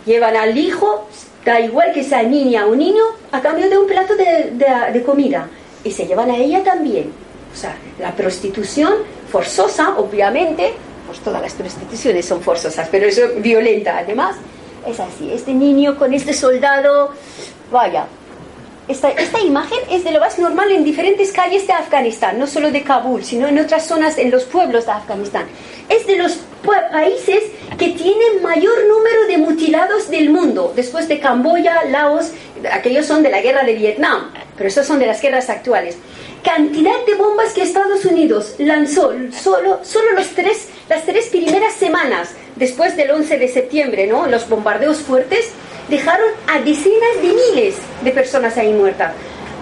Llevan 0.05 0.37
al 0.37 0.57
hijo, 0.57 1.09
da 1.43 1.59
igual 1.59 1.91
que 1.91 2.05
sea 2.05 2.23
niña 2.23 2.67
o 2.67 2.75
niño, 2.75 3.03
a 3.33 3.41
cambio 3.41 3.69
de 3.69 3.77
un 3.77 3.87
plato 3.87 4.15
de, 4.15 4.53
de 4.93 5.03
comida. 5.03 5.49
Y 5.83 5.91
se 5.91 6.07
llevan 6.07 6.31
a 6.31 6.37
ella 6.37 6.63
también. 6.63 7.11
O 7.53 7.57
sea, 7.57 7.75
la 7.99 8.15
prostitución 8.15 8.93
forzosa, 9.29 9.97
obviamente, 9.97 10.75
pues 11.11 11.23
todas 11.23 11.41
las 11.41 11.53
prostituciones 11.53 12.25
son 12.25 12.41
forzosas, 12.41 12.87
pero 12.89 13.05
eso 13.05 13.21
violenta 13.39 13.97
además. 13.97 14.37
Es 14.87 14.97
así, 14.97 15.29
este 15.29 15.53
niño 15.53 15.97
con 15.99 16.13
este 16.13 16.31
soldado, 16.31 17.11
vaya, 17.69 18.05
esta, 18.87 19.09
esta, 19.09 19.41
imagen 19.41 19.77
es 19.89 20.05
de 20.05 20.11
lo 20.13 20.21
más 20.21 20.39
normal 20.39 20.71
en 20.71 20.85
diferentes 20.85 21.33
calles 21.33 21.67
de 21.67 21.73
Afganistán, 21.73 22.39
no 22.39 22.47
solo 22.47 22.71
de 22.71 22.81
Kabul, 22.83 23.25
sino 23.25 23.47
en 23.49 23.59
otras 23.59 23.85
zonas, 23.85 24.17
en 24.17 24.31
los 24.31 24.45
pueblos 24.45 24.85
de 24.85 24.93
Afganistán. 24.93 25.47
Es 25.89 26.07
de 26.07 26.15
los 26.15 26.39
países 26.65 27.43
que 27.77 27.89
tienen 27.89 28.41
mayor 28.41 28.73
número 28.87 29.27
de 29.27 29.37
mutilados 29.37 30.09
del 30.09 30.29
mundo, 30.29 30.71
después 30.77 31.09
de 31.09 31.19
Camboya, 31.19 31.83
Laos, 31.89 32.31
aquellos 32.71 33.05
son 33.05 33.21
de 33.21 33.31
la 33.31 33.41
guerra 33.41 33.63
de 33.63 33.75
Vietnam, 33.75 34.31
pero 34.55 34.69
esos 34.69 34.87
son 34.87 34.97
de 34.99 35.07
las 35.07 35.21
guerras 35.21 35.49
actuales 35.49 35.97
cantidad 36.43 37.05
de 37.05 37.15
bombas 37.15 37.53
que 37.53 37.61
Estados 37.61 38.05
Unidos 38.05 38.55
lanzó 38.57 39.13
solo, 39.31 39.79
solo 39.83 40.13
los 40.13 40.27
tres, 40.29 40.69
las 40.91 41.05
tres 41.05 41.27
primeras 41.29 41.73
semanas 41.73 42.35
después 42.57 42.97
del 42.97 43.11
11 43.11 43.37
de 43.37 43.47
septiembre, 43.47 44.07
¿no? 44.07 44.27
los 44.27 44.49
bombardeos 44.49 44.97
fuertes, 44.97 45.49
dejaron 45.89 46.27
a 46.47 46.59
decenas 46.59 47.15
de 47.21 47.29
miles 47.29 47.75
de 48.03 48.11
personas 48.11 48.57
ahí 48.57 48.73
muertas. 48.73 49.13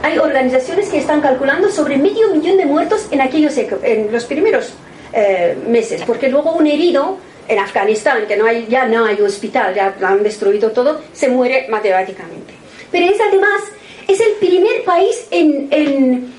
Hay 0.01 0.17
organizaciones 0.17 0.89
que 0.89 0.97
están 0.97 1.21
calculando 1.21 1.69
sobre 1.69 1.97
medio 1.97 2.33
millón 2.33 2.57
de 2.57 2.65
muertos 2.65 3.07
en, 3.11 3.21
aquellos, 3.21 3.55
en 3.57 4.11
los 4.11 4.25
primeros 4.25 4.73
eh, 5.13 5.55
meses, 5.67 6.01
porque 6.03 6.29
luego 6.29 6.53
un 6.53 6.65
herido 6.65 7.17
en 7.47 7.59
Afganistán, 7.59 8.25
que 8.27 8.35
no 8.35 8.45
hay, 8.45 8.65
ya 8.67 8.87
no 8.87 9.05
hay 9.05 9.21
hospital, 9.21 9.75
ya 9.75 9.95
han 10.01 10.23
destruido 10.23 10.71
todo, 10.71 10.99
se 11.13 11.29
muere 11.29 11.67
matemáticamente. 11.69 12.53
Pero 12.91 13.05
es 13.05 13.21
además, 13.21 13.61
es 14.07 14.19
el 14.19 14.31
primer 14.39 14.83
país 14.83 15.27
en 15.29 16.33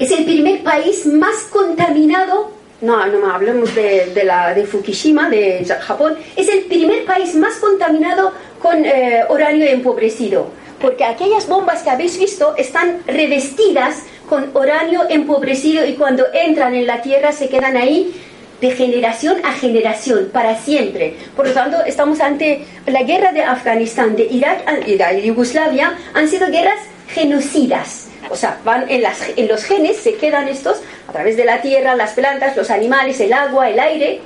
es 0.00 0.10
el 0.12 0.24
primer 0.24 0.62
país 0.62 1.04
más 1.04 1.42
contaminado, 1.50 2.52
no, 2.80 3.06
no 3.06 3.30
hablemos 3.30 3.74
de, 3.74 4.22
la, 4.24 4.54
de 4.54 4.64
Fukushima, 4.64 5.28
de 5.28 5.64
Japón, 5.80 6.16
es 6.36 6.48
el 6.48 6.60
primer 6.62 7.04
país 7.04 7.34
más 7.34 7.56
contaminado 7.56 8.32
con 8.60 8.84
eh, 8.84 9.24
uranio 9.28 9.66
empobrecido, 9.66 10.50
porque 10.80 11.04
aquellas 11.04 11.46
bombas 11.46 11.82
que 11.82 11.90
habéis 11.90 12.18
visto 12.18 12.54
están 12.56 13.00
revestidas 13.06 14.02
con 14.28 14.50
uranio 14.54 15.02
empobrecido 15.08 15.84
y 15.84 15.94
cuando 15.94 16.24
entran 16.32 16.74
en 16.74 16.86
la 16.86 17.02
Tierra 17.02 17.32
se 17.32 17.48
quedan 17.48 17.76
ahí 17.76 18.14
de 18.60 18.70
generación 18.72 19.38
a 19.44 19.52
generación, 19.52 20.28
para 20.32 20.56
siempre. 20.56 21.14
Por 21.34 21.48
lo 21.48 21.54
tanto, 21.54 21.78
estamos 21.86 22.20
ante 22.20 22.66
la 22.86 23.02
guerra 23.02 23.32
de 23.32 23.42
Afganistán, 23.42 24.16
de 24.16 24.24
Irak 24.24 24.62
y 24.86 24.96
de 24.96 25.22
Yugoslavia, 25.22 25.94
han 26.12 26.28
sido 26.28 26.48
guerras 26.50 26.78
genocidas 27.14 28.10
o 28.30 28.36
sea, 28.36 28.60
van 28.64 28.88
en, 28.88 29.02
las, 29.02 29.20
en 29.36 29.48
los 29.48 29.64
genes, 29.64 29.96
se 29.96 30.14
quedan 30.14 30.48
estos 30.48 30.80
a 31.08 31.12
través 31.12 31.36
de 31.36 31.44
la 31.44 31.60
tierra, 31.60 31.96
las 31.96 32.12
plantas, 32.12 32.56
los 32.56 32.70
animales, 32.70 33.20
el 33.20 33.32
agua, 33.32 33.68
el 33.68 33.80
aire. 33.80 34.20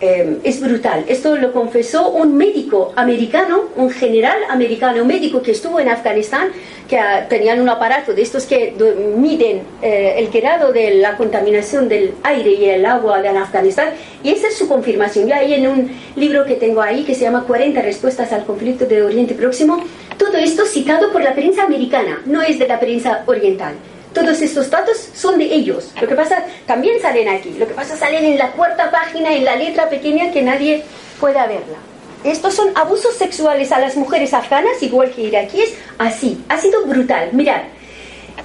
Em, 0.00 0.38
es 0.42 0.60
brutal. 0.60 1.04
Esto 1.06 1.36
lo 1.36 1.52
confesó 1.52 2.10
un 2.10 2.36
médico 2.36 2.92
americano, 2.96 3.66
un 3.76 3.88
general 3.88 4.36
americano, 4.50 5.02
un 5.02 5.06
médico 5.06 5.40
que 5.40 5.52
estuvo 5.52 5.78
en 5.78 5.88
Afganistán, 5.88 6.48
que 6.88 6.98
ah, 6.98 7.28
tenían 7.28 7.60
un 7.60 7.68
aparato 7.68 8.12
de 8.12 8.22
estos 8.22 8.44
que 8.44 8.74
miden 9.16 9.62
eh, 9.80 10.14
el 10.18 10.28
grado 10.28 10.72
de 10.72 10.96
la 10.96 11.16
contaminación 11.16 11.88
del 11.88 12.14
aire 12.24 12.50
y 12.50 12.64
el 12.64 12.84
agua 12.84 13.22
de 13.22 13.28
Afganistán. 13.28 13.90
Y 14.24 14.30
esa 14.30 14.48
es 14.48 14.58
su 14.58 14.66
confirmación. 14.66 15.28
Y 15.28 15.32
ahí 15.32 15.54
en 15.54 15.68
un 15.68 15.90
libro 16.16 16.44
que 16.46 16.56
tengo 16.56 16.82
ahí 16.82 17.04
que 17.04 17.14
se 17.14 17.20
llama 17.20 17.44
40 17.46 17.80
respuestas 17.80 18.32
al 18.32 18.44
conflicto 18.44 18.86
de 18.86 19.02
Oriente 19.02 19.34
Próximo, 19.34 19.84
todo 20.22 20.36
esto 20.36 20.64
citado 20.66 21.10
por 21.10 21.20
la 21.20 21.34
prensa 21.34 21.64
americana, 21.64 22.22
no 22.26 22.42
es 22.42 22.56
de 22.56 22.68
la 22.68 22.78
prensa 22.78 23.24
oriental. 23.26 23.74
Todos 24.14 24.40
estos 24.40 24.70
datos 24.70 24.96
son 25.14 25.36
de 25.36 25.46
ellos. 25.46 25.90
Lo 26.00 26.06
que 26.06 26.14
pasa, 26.14 26.44
también 26.64 27.00
salen 27.00 27.28
aquí. 27.28 27.50
Lo 27.58 27.66
que 27.66 27.74
pasa, 27.74 27.96
salen 27.96 28.24
en 28.24 28.38
la 28.38 28.52
cuarta 28.52 28.88
página, 28.88 29.34
en 29.34 29.44
la 29.44 29.56
letra 29.56 29.88
pequeña 29.88 30.30
que 30.30 30.42
nadie 30.42 30.84
pueda 31.18 31.46
verla. 31.48 31.78
Estos 32.22 32.54
son 32.54 32.68
abusos 32.76 33.16
sexuales 33.16 33.72
a 33.72 33.80
las 33.80 33.96
mujeres 33.96 34.32
afganas, 34.32 34.80
igual 34.80 35.10
que 35.10 35.22
iraquíes, 35.22 35.74
así. 35.98 36.40
Ha 36.48 36.58
sido 36.58 36.86
brutal. 36.86 37.30
Mirad, 37.32 37.62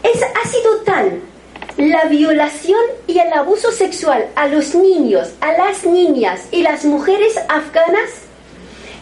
es, 0.01 0.23
ha 0.23 0.47
sido 0.47 0.77
tal 0.83 1.21
la 1.77 2.05
violación 2.05 2.81
y 3.05 3.19
el 3.19 3.31
abuso 3.33 3.71
sexual 3.71 4.25
a 4.35 4.47
los 4.47 4.73
niños, 4.73 5.33
a 5.41 5.51
las 5.51 5.85
niñas 5.85 6.47
y 6.49 6.63
las 6.63 6.85
mujeres 6.85 7.37
afganas 7.49 8.26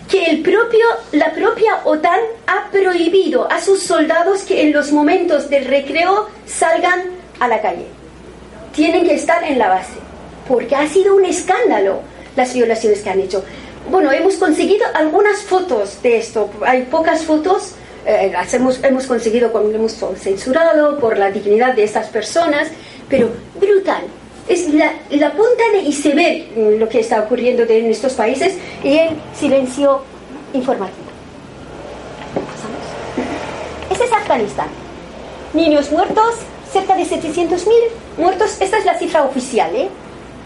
que 0.09 0.25
el 0.25 0.41
propio, 0.41 0.85
la 1.13 1.33
propia 1.33 1.81
OTAN 1.83 2.19
ha 2.47 2.69
prohibido 2.71 3.51
a 3.51 3.59
sus 3.59 3.81
soldados 3.83 4.43
que 4.43 4.61
en 4.61 4.73
los 4.73 4.91
momentos 4.91 5.49
del 5.49 5.65
recreo 5.65 6.29
salgan 6.45 7.01
a 7.39 7.47
la 7.47 7.61
calle. 7.61 7.87
Tienen 8.73 9.05
que 9.05 9.15
estar 9.15 9.43
en 9.43 9.57
la 9.57 9.69
base, 9.69 9.93
porque 10.47 10.75
ha 10.75 10.87
sido 10.87 11.15
un 11.15 11.25
escándalo 11.25 12.01
las 12.35 12.53
violaciones 12.53 13.01
que 13.01 13.09
han 13.09 13.19
hecho. 13.19 13.43
Bueno, 13.89 14.11
hemos 14.11 14.35
conseguido 14.35 14.85
algunas 14.93 15.41
fotos 15.43 16.01
de 16.01 16.17
esto, 16.17 16.49
hay 16.65 16.83
pocas 16.83 17.23
fotos, 17.23 17.75
eh, 18.05 18.33
hemos, 18.53 19.07
conseguido, 19.07 19.51
hemos 19.73 19.95
censurado 20.17 20.99
por 20.99 21.17
la 21.17 21.31
dignidad 21.31 21.73
de 21.73 21.83
estas 21.83 22.07
personas, 22.07 22.67
pero 23.09 23.29
brutal. 23.59 24.03
Es 24.47 24.71
la, 24.73 24.93
la 25.09 25.31
punta 25.31 25.63
de 25.73 25.79
iceberg 25.79 26.45
mm, 26.55 26.79
lo 26.79 26.87
que 26.87 26.99
está 26.99 27.21
ocurriendo 27.21 27.63
en 27.63 27.87
estos 27.87 28.13
países 28.13 28.55
y 28.83 28.97
el 28.97 29.09
silencio 29.37 30.01
informativo. 30.53 31.05
Este 33.89 34.03
es 34.03 34.11
Afganistán. 34.11 34.67
Niños 35.53 35.91
muertos, 35.91 36.35
cerca 36.71 36.95
de 36.95 37.03
700.000 37.03 37.67
muertos, 38.17 38.57
esta 38.59 38.77
es 38.77 38.85
la 38.85 38.97
cifra 38.99 39.23
oficial, 39.23 39.73
¿eh? 39.75 39.87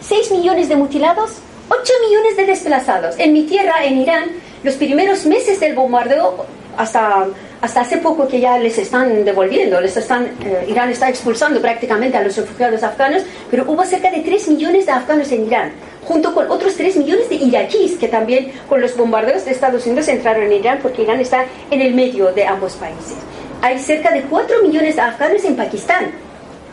6 0.02 0.32
millones 0.32 0.70
de 0.70 0.76
mutilados, 0.76 1.38
8 1.70 1.94
millones 2.08 2.38
de 2.38 2.46
desplazados. 2.46 3.16
En 3.18 3.34
mi 3.34 3.44
tierra, 3.44 3.84
en 3.84 3.98
Irán, 3.98 4.26
los 4.64 4.76
primeros 4.76 5.26
meses 5.26 5.60
del 5.60 5.76
bombardeo, 5.76 6.46
hasta, 6.80 7.28
hasta 7.60 7.82
hace 7.82 7.98
poco 7.98 8.26
que 8.26 8.40
ya 8.40 8.58
les 8.58 8.78
están 8.78 9.26
devolviendo, 9.26 9.82
les 9.82 9.98
están, 9.98 10.28
eh, 10.42 10.66
Irán 10.70 10.90
está 10.90 11.10
expulsando 11.10 11.60
prácticamente 11.60 12.16
a 12.16 12.24
los 12.24 12.38
refugiados 12.38 12.82
afganos, 12.84 13.24
pero 13.52 13.66
hubo 13.68 13.84
cerca 13.84 14.10
de 14.10 14.22
3 14.22 14.48
millones 14.48 14.86
de 14.86 14.94
afganos 14.94 15.30
en 15.34 15.46
Irán, 15.46 15.72
junto 16.06 16.34
con 16.34 16.50
otros 16.50 16.78
3 16.78 16.96
millones 16.96 17.28
de 17.28 17.36
iraquíes 17.36 17.98
que 17.98 18.08
también 18.08 18.54
con 18.70 18.80
los 18.80 18.96
bombardeos 18.96 19.44
de 19.44 19.52
Estados 19.52 19.86
Unidos 19.86 20.08
entraron 20.08 20.44
en 20.44 20.54
Irán 20.54 20.80
porque 20.82 21.02
Irán 21.02 21.20
está 21.20 21.44
en 21.70 21.82
el 21.82 21.94
medio 21.94 22.32
de 22.32 22.48
ambos 22.48 22.76
países. 22.76 23.18
Hay 23.62 23.78
cerca 23.78 24.12
de 24.12 24.22
4 24.22 24.64
millones 24.64 24.96
de 24.96 25.02
afganos 25.02 25.44
en 25.44 25.58
Pakistán. 25.58 26.12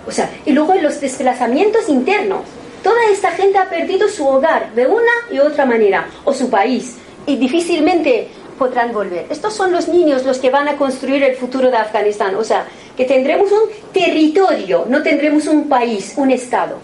O 0.06 0.12
sea, 0.12 0.30
y 0.44 0.52
luego 0.52 0.72
los 0.76 1.00
desplazamientos 1.00 1.88
internos. 1.88 2.42
Toda 2.84 3.00
esta 3.10 3.32
gente 3.32 3.58
ha 3.58 3.68
perdido 3.68 4.08
su 4.08 4.24
hogar 4.24 4.72
de 4.76 4.86
una 4.86 5.10
y 5.32 5.40
otra 5.40 5.66
manera, 5.66 6.06
o 6.24 6.32
su 6.32 6.48
país, 6.48 6.94
y 7.26 7.34
difícilmente 7.34 8.28
podrán 8.58 8.92
volver. 8.92 9.26
Estos 9.30 9.54
son 9.54 9.72
los 9.72 9.88
niños 9.88 10.24
los 10.24 10.38
que 10.38 10.50
van 10.50 10.68
a 10.68 10.76
construir 10.76 11.22
el 11.22 11.36
futuro 11.36 11.70
de 11.70 11.76
Afganistán. 11.76 12.34
O 12.36 12.44
sea, 12.44 12.66
que 12.96 13.04
tendremos 13.04 13.50
un 13.52 13.70
territorio, 13.92 14.86
no 14.88 15.02
tendremos 15.02 15.46
un 15.46 15.68
país, 15.68 16.14
un 16.16 16.30
Estado. 16.30 16.78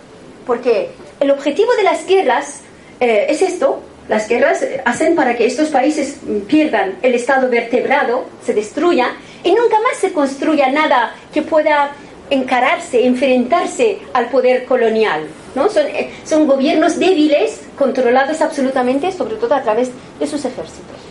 Porque 0.47 0.91
el 1.21 1.31
objetivo 1.31 1.73
de 1.77 1.83
las 1.83 2.07
guerras 2.07 2.61
eh, 3.01 3.27
es 3.29 3.43
esto. 3.43 3.81
Las 4.09 4.29
guerras 4.29 4.65
hacen 4.85 5.15
para 5.15 5.37
que 5.37 5.47
estos 5.47 5.69
países 5.69 6.19
pierdan 6.47 6.99
el 7.03 7.15
Estado 7.15 7.49
vertebrado, 7.49 8.25
se 8.45 8.53
destruya, 8.53 9.13
y 9.45 9.53
nunca 9.53 9.81
más 9.81 9.97
se 9.99 10.13
construya 10.13 10.71
nada 10.71 11.15
que 11.33 11.43
pueda 11.43 11.93
encararse, 12.31 13.07
enfrentarse 13.07 13.99
al 14.13 14.29
poder 14.29 14.65
colonial. 14.65 15.27
¿no? 15.55 15.69
Son, 15.69 15.87
eh, 15.87 16.11
son 16.25 16.47
gobiernos 16.47 16.99
débiles, 16.99 17.61
controlados 17.79 18.41
absolutamente, 18.41 19.13
sobre 19.13 19.37
todo 19.37 19.55
a 19.55 19.63
través 19.63 19.91
de 20.19 20.27
sus 20.27 20.45
ejércitos. 20.45 21.02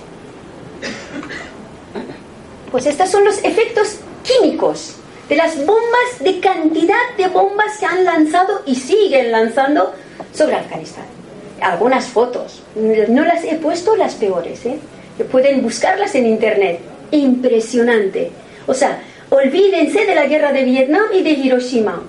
Pues 2.72 2.86
estos 2.86 3.10
son 3.10 3.26
los 3.26 3.44
efectos 3.44 3.98
químicos 4.24 4.96
de 5.28 5.36
las 5.36 5.58
bombas, 5.58 6.20
de 6.20 6.40
cantidad 6.40 7.16
de 7.18 7.28
bombas 7.28 7.78
que 7.80 7.86
han 7.86 8.04
lanzado 8.04 8.62
y 8.66 8.76
siguen 8.76 9.32
lanzando 9.32 9.94
sobre 10.34 10.56
Afganistán. 10.56 11.06
Algunas 11.62 12.06
fotos, 12.06 12.64
no 12.76 13.24
las 13.24 13.44
he 13.44 13.56
puesto 13.56 13.96
las 13.96 14.16
peores, 14.16 14.66
¿eh? 14.66 14.80
pueden 15.32 15.62
buscarlas 15.62 16.16
en 16.16 16.26
internet. 16.26 16.80
Impresionante. 17.12 18.32
O 18.68 18.74
sea, 18.74 19.02
olvídense 19.30 20.06
de 20.06 20.16
la 20.16 20.26
guerra 20.28 20.54
de 20.54 20.64
Vietnam 20.64 21.06
y 21.14 21.22
de 21.22 21.32
Hiroshima 21.32 22.02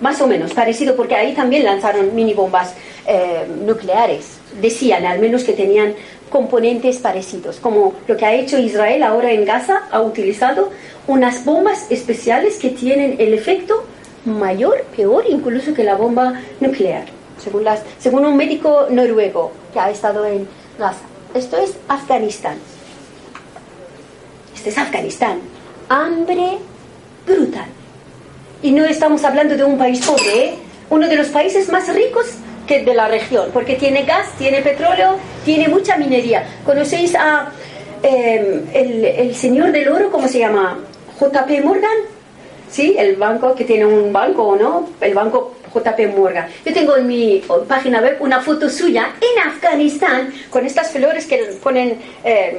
más 0.00 0.20
o 0.20 0.26
menos 0.26 0.52
parecido, 0.52 0.96
porque 0.96 1.14
ahí 1.14 1.32
también 1.32 1.64
lanzaron 1.64 2.14
mini 2.14 2.34
bombas 2.34 2.74
eh, 3.06 3.46
nucleares. 3.64 4.38
Decían 4.60 5.06
al 5.06 5.18
menos 5.18 5.44
que 5.44 5.52
tenían 5.52 5.94
componentes 6.30 6.98
parecidos, 6.98 7.56
como 7.60 7.94
lo 8.06 8.16
que 8.16 8.24
ha 8.24 8.34
hecho 8.34 8.58
Israel 8.58 9.02
ahora 9.02 9.32
en 9.32 9.44
Gaza, 9.44 9.82
ha 9.90 10.00
utilizado 10.00 10.70
unas 11.06 11.44
bombas 11.44 11.86
especiales 11.90 12.58
que 12.58 12.70
tienen 12.70 13.16
el 13.18 13.34
efecto 13.34 13.84
mayor, 14.24 14.82
peor 14.96 15.24
incluso 15.28 15.74
que 15.74 15.84
la 15.84 15.96
bomba 15.96 16.40
nuclear, 16.60 17.04
según, 17.38 17.64
las, 17.64 17.82
según 17.98 18.24
un 18.24 18.36
médico 18.36 18.86
noruego 18.90 19.52
que 19.72 19.80
ha 19.80 19.90
estado 19.90 20.26
en 20.26 20.48
Gaza. 20.78 21.02
Esto 21.34 21.56
es 21.58 21.74
Afganistán. 21.88 22.56
Este 24.54 24.70
es 24.70 24.78
Afganistán. 24.78 25.40
Hambre 25.88 26.58
brutal. 27.26 27.66
Y 28.62 28.72
no 28.72 28.84
estamos 28.84 29.24
hablando 29.24 29.56
de 29.56 29.64
un 29.64 29.76
país 29.76 30.04
pobre, 30.06 30.44
¿eh? 30.44 30.54
uno 30.90 31.08
de 31.08 31.16
los 31.16 31.28
países 31.28 31.68
más 31.70 31.92
ricos 31.92 32.26
que 32.66 32.84
de 32.84 32.94
la 32.94 33.08
región, 33.08 33.50
porque 33.52 33.76
tiene 33.76 34.04
gas, 34.04 34.28
tiene 34.38 34.62
petróleo, 34.62 35.16
tiene 35.44 35.68
mucha 35.68 35.96
minería. 35.96 36.44
¿Conocéis 36.64 37.14
a 37.14 37.52
em, 38.02 38.62
el, 38.72 39.34
señor 39.34 39.72
del 39.72 39.88
oro, 39.88 40.10
cómo 40.10 40.28
se 40.28 40.38
llama? 40.38 40.78
JP 41.18 41.64
Morgan, 41.64 41.96
¿sí? 42.70 42.96
El 42.98 43.16
banco 43.16 43.54
que 43.54 43.64
tiene 43.64 43.86
un 43.86 44.12
banco, 44.12 44.56
¿no? 44.60 44.90
El 45.00 45.14
banco 45.14 45.54
JP 45.72 46.16
Morgan. 46.16 46.48
Yo 46.64 46.72
tengo 46.72 46.96
en 46.96 47.06
mi 47.06 47.42
página 47.68 48.00
web 48.00 48.16
una 48.20 48.40
foto 48.40 48.68
suya 48.68 49.12
en 49.20 49.48
Afganistán 49.48 50.32
con 50.50 50.66
estas 50.66 50.90
flores 50.90 51.26
que 51.26 51.56
ponen, 51.62 51.98
eh, 52.24 52.58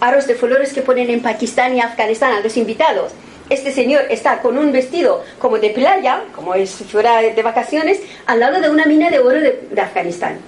aros 0.00 0.26
de 0.26 0.34
flores 0.34 0.72
que 0.72 0.82
ponen 0.82 1.10
en 1.10 1.20
Pakistán 1.20 1.76
y 1.76 1.80
Afganistán 1.80 2.32
a 2.32 2.40
los 2.40 2.56
invitados 2.56 3.12
este 3.48 3.72
señor 3.72 4.02
está 4.08 4.40
con 4.40 4.56
un 4.58 4.72
vestido 4.72 5.22
como 5.38 5.58
de 5.58 5.70
playa, 5.70 6.24
como 6.34 6.54
es 6.54 6.70
fuera 6.70 7.20
de 7.20 7.42
vacaciones, 7.42 8.00
al 8.26 8.40
lado 8.40 8.60
de 8.60 8.70
una 8.70 8.86
mina 8.86 9.10
de 9.10 9.18
oro 9.18 9.40
de, 9.40 9.80
Afganistán. 9.80 10.38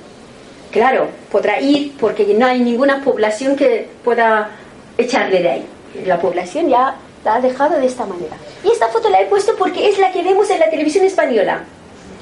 Claro, 0.71 1.09
podrá 1.31 1.61
ir 1.61 1.93
porque 2.01 2.25
no 2.35 2.47
hay 2.47 2.61
ninguna 2.61 3.03
población 3.03 3.57
que 3.57 3.89
pueda 4.03 4.51
echarle 4.99 5.43
de 5.43 5.51
ahí. 5.51 5.67
La 6.07 6.19
población 6.19 6.69
ya 6.69 6.97
la 7.25 7.37
ha 7.37 7.41
dejado 7.41 7.79
de 7.79 7.87
esta 7.87 8.05
manera. 8.05 8.37
Y 8.65 8.71
esta 8.71 8.89
foto 8.89 9.09
la 9.09 9.21
he 9.21 9.27
puesto 9.27 9.55
porque 9.57 9.89
es 9.89 9.99
la 9.99 10.11
que 10.11 10.23
vemos 10.23 10.51
en 10.51 10.61
la 10.61 10.71
televisión 10.71 11.05
española. 11.05 11.65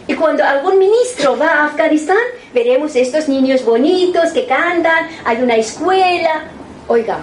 Y 0.07 0.15
cuando 0.15 0.45
algún 0.45 0.79
ministro 0.79 1.39
va 1.39 1.49
a 1.49 1.67
Afganistán, 1.67 2.19
veremos 2.53 2.95
estos 2.97 3.29
niños 3.29 3.65
bonitos 3.65 4.33
que 4.33 4.47
cantan, 4.47 5.09
hay 5.25 5.43
una 5.43 5.55
escuela. 5.55 6.45
Oiga, 6.89 7.21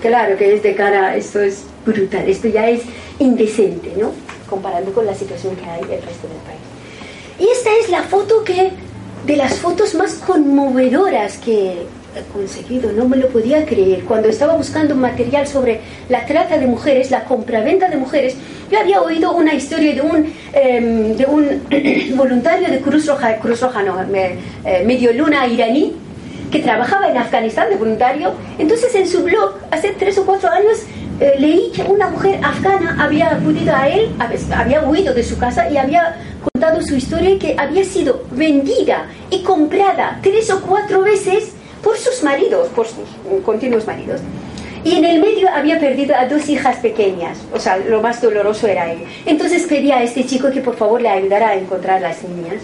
claro 0.00 0.36
que 0.36 0.54
es 0.54 0.62
de 0.62 0.74
cara, 0.74 1.16
esto 1.16 1.40
es 1.40 1.64
brutal. 1.84 2.28
Esto 2.28 2.48
ya 2.48 2.68
es 2.68 2.82
indecente, 3.18 3.92
¿no? 3.98 4.12
Comparando 4.48 4.92
con 4.92 5.06
la 5.06 5.14
situación 5.14 5.56
que 5.56 5.64
hay 5.64 5.80
en 5.80 5.92
el 5.92 6.02
resto 6.02 6.28
del 6.28 6.38
país. 6.46 6.60
Y 7.38 7.48
esta 7.48 7.70
es 7.80 7.88
la 7.88 8.02
foto 8.02 8.44
que, 8.44 8.72
de 9.26 9.36
las 9.36 9.54
fotos 9.58 9.94
más 9.94 10.14
conmovedoras 10.14 11.38
que 11.38 11.86
he 12.16 12.32
conseguido, 12.32 12.92
no 12.92 13.08
me 13.08 13.16
lo 13.16 13.28
podía 13.28 13.64
creer. 13.64 14.04
Cuando 14.04 14.28
estaba 14.28 14.54
buscando 14.54 14.94
material 14.94 15.46
sobre 15.46 15.80
la 16.08 16.26
trata 16.26 16.58
de 16.58 16.66
mujeres, 16.66 17.10
la 17.10 17.24
compraventa 17.24 17.88
de 17.88 17.96
mujeres, 17.96 18.34
yo 18.70 18.78
había 18.78 19.00
oído 19.00 19.32
una 19.32 19.54
historia 19.54 19.94
de 19.94 20.00
un, 20.00 20.32
em, 20.52 21.16
de 21.16 21.26
un 21.26 21.62
voluntario 22.16 22.68
de 22.68 22.80
Cruz 22.80 23.06
Roja, 23.06 23.36
Cruz 23.38 23.60
Roja 23.60 23.82
no, 23.82 24.00
eh, 24.02 24.82
medio 24.84 25.12
luna 25.12 25.46
iraní, 25.46 25.94
que 26.50 26.60
trabajaba 26.60 27.08
en 27.08 27.16
Afganistán 27.16 27.70
de 27.70 27.76
voluntario. 27.76 28.32
Entonces 28.58 28.94
en 28.94 29.06
su 29.06 29.22
blog, 29.22 29.54
hace 29.70 29.90
tres 29.98 30.18
o 30.18 30.24
cuatro 30.24 30.50
años, 30.50 30.78
eh, 31.20 31.34
leí 31.38 31.72
que 31.74 31.82
una 31.82 32.08
mujer 32.08 32.38
afgana 32.42 32.96
había 33.02 33.32
acudido 33.32 33.74
a 33.74 33.88
él, 33.88 34.10
había 34.54 34.82
huido 34.82 35.12
de 35.12 35.24
su 35.24 35.36
casa 35.36 35.68
y 35.68 35.76
había 35.76 36.16
contado 36.52 36.80
su 36.80 36.94
historia 36.94 37.38
que 37.38 37.56
había 37.58 37.84
sido 37.84 38.22
vendida 38.30 39.06
y 39.30 39.42
comprada 39.42 40.20
tres 40.22 40.48
o 40.50 40.60
cuatro 40.60 41.02
veces 41.02 41.52
por 41.82 41.96
sus 41.96 42.22
maridos, 42.22 42.68
por 42.68 42.86
sus 42.86 43.06
continuos 43.44 43.86
maridos. 43.86 44.20
Y 44.84 44.96
en 44.96 45.04
el 45.04 45.20
medio 45.20 45.48
había 45.52 45.80
perdido 45.80 46.14
a 46.14 46.26
dos 46.26 46.48
hijas 46.48 46.76
pequeñas, 46.76 47.38
o 47.52 47.58
sea, 47.58 47.78
lo 47.78 48.00
más 48.00 48.22
doloroso 48.22 48.68
era 48.68 48.92
él. 48.92 49.00
Entonces 49.26 49.64
pedía 49.64 49.98
a 49.98 50.02
este 50.04 50.24
chico 50.24 50.50
que 50.50 50.60
por 50.60 50.76
favor 50.76 51.02
le 51.02 51.08
ayudara 51.08 51.48
a 51.48 51.54
encontrar 51.56 52.00
las 52.00 52.22
niñas. 52.22 52.62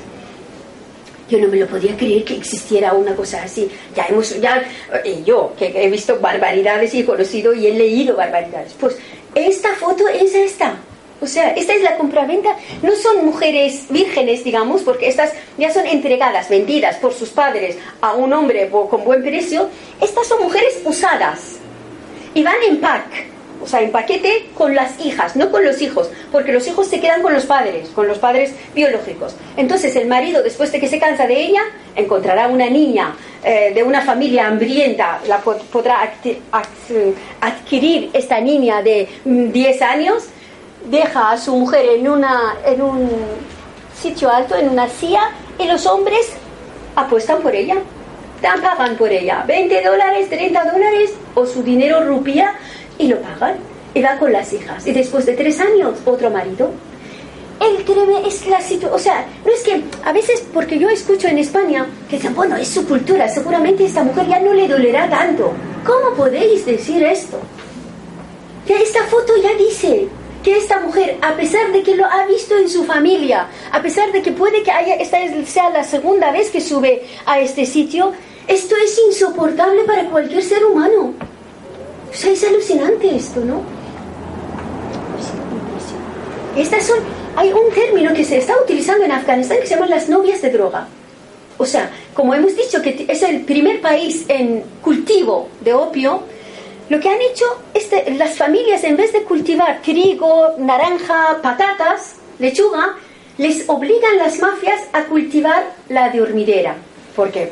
Yo 1.29 1.39
no 1.39 1.49
me 1.49 1.57
lo 1.57 1.67
podía 1.67 1.97
creer 1.97 2.25
que 2.25 2.37
existiera 2.37 2.93
una 2.93 3.15
cosa 3.15 3.43
así. 3.43 3.69
Ya 3.97 4.07
hemos, 4.07 4.39
ya, 4.41 4.63
eh, 5.05 5.23
yo, 5.25 5.55
que 5.59 5.73
he 5.75 5.89
visto 5.89 6.19
barbaridades 6.21 6.93
y 6.95 7.01
he 7.01 7.05
conocido 7.05 7.55
y 7.55 7.67
he 7.67 7.73
leído 7.73 8.17
barbaridades. 8.17 8.75
Pues 8.79 8.97
esta 9.35 9.75
foto 9.75 10.07
es 10.09 10.35
esta. 10.35 10.77
O 11.21 11.27
sea, 11.27 11.51
esta 11.51 11.75
es 11.75 11.83
la 11.83 11.97
compraventa. 11.97 12.55
No 12.83 12.95
son 12.97 13.25
mujeres 13.25 13.87
vírgenes, 13.89 14.45
digamos, 14.45 14.83
porque 14.83 15.09
estas 15.09 15.33
ya 15.57 15.73
son 15.73 15.87
entregadas, 15.87 16.51
vendidas 16.51 16.97
por 16.97 17.15
sus 17.15 17.31
padres 17.31 17.79
a 18.03 18.15
un 18.15 18.33
hombre 18.33 18.69
con 18.69 19.05
buen 19.05 19.23
precio. 19.23 19.69
Estas 20.01 20.27
son 20.27 20.43
mujeres 20.43 20.81
usadas 20.85 21.57
y 22.35 22.43
van 22.43 22.63
en 22.69 22.81
pack 22.81 23.34
o 23.63 23.67
sea, 23.67 23.81
en 23.81 23.91
paquete 23.91 24.51
con 24.55 24.75
las 24.75 24.99
hijas, 25.05 25.37
no 25.37 25.51
con 25.51 25.65
los 25.65 25.81
hijos, 25.81 26.11
porque 26.33 26.53
los 26.53 26.67
hijos 26.67 26.87
se 26.87 27.01
quedan 27.01 27.23
con 27.23 27.33
los 27.33 27.47
padres, 27.47 27.89
con 27.89 28.07
los 28.07 28.19
padres 28.19 28.55
biológicos. 28.75 29.35
Entonces 29.57 29.95
el 29.97 30.07
marido, 30.07 30.43
después 30.43 30.73
de 30.73 30.81
que 30.81 30.89
se 30.89 30.99
cansa 30.99 31.27
de 31.27 31.41
ella, 31.41 31.63
encontrará 31.95 32.49
una 32.49 32.69
niña 32.69 33.15
eh, 33.43 33.73
de 33.75 33.83
una 33.83 34.03
familia 34.03 34.49
hambrienta, 34.49 35.21
la 35.27 35.39
podrá 35.39 36.13
adquirir 37.41 38.11
esta 38.13 38.41
niña 38.41 38.83
de 38.83 39.09
10 39.25 39.81
mm, 39.81 39.85
años, 39.85 40.25
deja 40.87 41.33
a 41.33 41.39
su 41.39 41.57
mujer 41.57 41.87
en, 41.87 42.09
una, 42.09 42.57
en 42.67 42.83
un 42.83 43.11
sitio 44.01 44.31
alto, 44.31 44.57
en 44.57 44.69
una 44.69 44.89
silla, 44.89 45.31
y 45.59 45.67
los 45.67 45.87
hombres 45.87 46.33
apuestan 46.97 47.41
por 47.41 47.55
ella 47.55 47.77
pagan 48.63 48.97
por 48.97 49.11
ella 49.11 49.45
20 49.47 49.83
dólares, 49.83 50.29
30 50.29 50.65
dólares 50.73 51.15
o 51.35 51.47
su 51.47 51.63
dinero 51.63 52.05
rupia 52.05 52.55
y 52.99 53.09
lo 53.09 53.21
pagan 53.21 53.57
y 53.95 54.03
va 54.03 54.19
con 54.19 54.33
las 54.33 54.53
hijas. 54.53 54.87
Y 54.87 54.93
después 54.93 55.27
de 55.27 55.35
tres 55.35 55.61
años, 55.61 55.99
otro 56.05 56.31
marido. 56.31 56.71
El 57.61 57.85
créeme, 57.85 58.27
es 58.27 58.47
la 58.49 58.61
situación, 58.61 58.93
o 58.93 58.99
sea, 58.99 59.27
no 59.45 59.53
es 59.53 59.63
que 59.63 59.83
a 60.05 60.13
veces, 60.13 60.45
porque 60.53 60.79
yo 60.79 60.89
escucho 60.91 61.29
en 61.29 61.39
España 61.39 61.87
que 62.11 62.17
dicen, 62.17 62.35
bueno, 62.35 62.57
es 62.57 62.69
su 62.69 62.87
cultura, 62.87 63.29
seguramente 63.29 63.85
esta 63.85 64.03
mujer 64.03 64.27
ya 64.27 64.41
no 64.41 64.53
le 64.53 64.67
dolerá 64.67 65.09
tanto. 65.09 65.53
¿Cómo 65.87 66.17
podéis 66.17 66.67
decir 66.67 67.03
esto? 67.05 67.39
Que 68.67 68.83
esta 68.83 69.05
foto 69.05 69.35
ya 69.41 69.55
dice 69.55 70.09
que 70.43 70.59
esta 70.59 70.81
mujer, 70.81 71.17
a 71.23 71.35
pesar 71.35 71.73
de 71.73 71.83
que 71.83 71.95
lo 71.95 72.05
ha 72.05 72.27
visto 72.27 72.57
en 72.59 72.69
su 72.69 72.85
familia, 72.85 73.47
a 73.71 73.81
pesar 73.81 74.11
de 74.13 74.21
que 74.21 74.33
puede 74.33 74.63
que 74.63 74.73
haya, 74.73 74.97
esta 74.97 75.19
sea 75.47 75.71
la 75.71 75.85
segunda 75.85 76.33
vez 76.33 76.51
que 76.51 76.61
sube 76.61 77.05
a 77.25 77.41
este 77.41 77.65
sitio, 77.67 78.13
esto 78.49 78.75
es 78.77 79.01
insoportable 79.09 79.85
para 79.85 80.11
cualquier 80.11 80.43
ser 80.43 80.65
humano. 80.67 81.15
O 82.15 82.17
sea, 82.17 82.31
es 82.31 82.45
alucinante 82.45 83.17
esto, 83.17 83.41
¿no? 83.41 83.63
Estas 86.57 86.87
son, 86.87 86.99
hay 87.35 87.53
un 87.53 87.73
término 87.75 88.15
que 88.15 88.25
se 88.25 88.39
está 88.39 88.55
utilizando 88.63 89.05
en 89.05 89.11
Afganistán 89.11 89.59
que 89.61 89.67
se 89.67 89.75
llama 89.75 89.89
las 89.89 90.09
novias 90.09 90.41
de 90.41 90.51
droga. 90.51 90.87
O 91.59 91.67
sea, 91.67 91.91
como 92.15 92.33
hemos 92.33 92.55
dicho 92.55 92.81
que 92.83 93.07
es 93.09 93.23
el 93.23 93.41
primer 93.41 93.81
país 93.81 94.25
en 94.29 94.63
cultivo 94.81 95.49
de 95.61 95.75
opio, 95.75 96.23
lo 96.89 97.01
que 97.01 97.09
han 97.09 97.21
hecho 97.21 97.45
este, 97.73 98.15
las 98.15 98.37
familias 98.37 98.85
en 98.85 98.97
vez 98.97 99.13
de 99.13 99.23
cultivar 99.23 99.83
trigo, 99.83 100.55
naranja, 100.59 101.41
patatas, 101.43 102.17
lechuga, 102.39 102.97
les 103.39 103.69
obligan 103.69 104.19
las 104.19 104.39
mafias 104.39 104.81
a 104.93 105.05
cultivar 105.05 105.65
la 105.89 106.11
de 106.11 106.23
hormiguera, 106.23 106.77
porque 107.17 107.51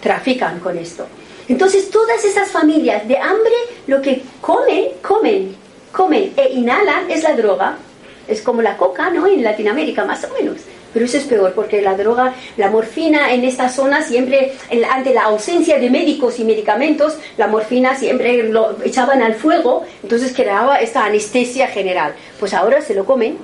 trafican 0.00 0.60
con 0.60 0.78
esto. 0.78 1.06
Entonces 1.48 1.90
todas 1.90 2.24
esas 2.24 2.50
familias 2.50 3.06
de 3.08 3.16
hambre 3.16 3.54
lo 3.86 4.02
que 4.02 4.22
comen, 4.40 4.88
comen, 5.02 5.56
comen 5.92 6.32
e 6.36 6.52
inhalan 6.52 7.10
es 7.10 7.22
la 7.22 7.34
droga. 7.34 7.78
Es 8.26 8.42
como 8.42 8.60
la 8.60 8.76
coca, 8.76 9.08
¿no? 9.08 9.26
En 9.26 9.42
Latinoamérica, 9.42 10.04
más 10.04 10.22
o 10.24 10.28
menos. 10.34 10.58
Pero 10.92 11.04
eso 11.04 11.18
es 11.18 11.24
peor 11.24 11.52
porque 11.54 11.82
la 11.82 11.96
droga, 11.96 12.34
la 12.56 12.70
morfina 12.70 13.32
en 13.32 13.44
esta 13.44 13.68
zona 13.68 14.02
siempre, 14.02 14.52
ante 14.90 15.14
la 15.14 15.24
ausencia 15.24 15.78
de 15.78 15.90
médicos 15.90 16.38
y 16.38 16.44
medicamentos, 16.44 17.18
la 17.36 17.46
morfina 17.46 17.94
siempre 17.94 18.42
lo 18.44 18.76
echaban 18.82 19.22
al 19.22 19.34
fuego, 19.34 19.84
entonces 20.02 20.32
creaba 20.34 20.80
esta 20.80 21.04
anestesia 21.04 21.68
general. 21.68 22.14
Pues 22.38 22.54
ahora 22.54 22.80
se 22.80 22.94
lo 22.94 23.04
comen. 23.04 23.38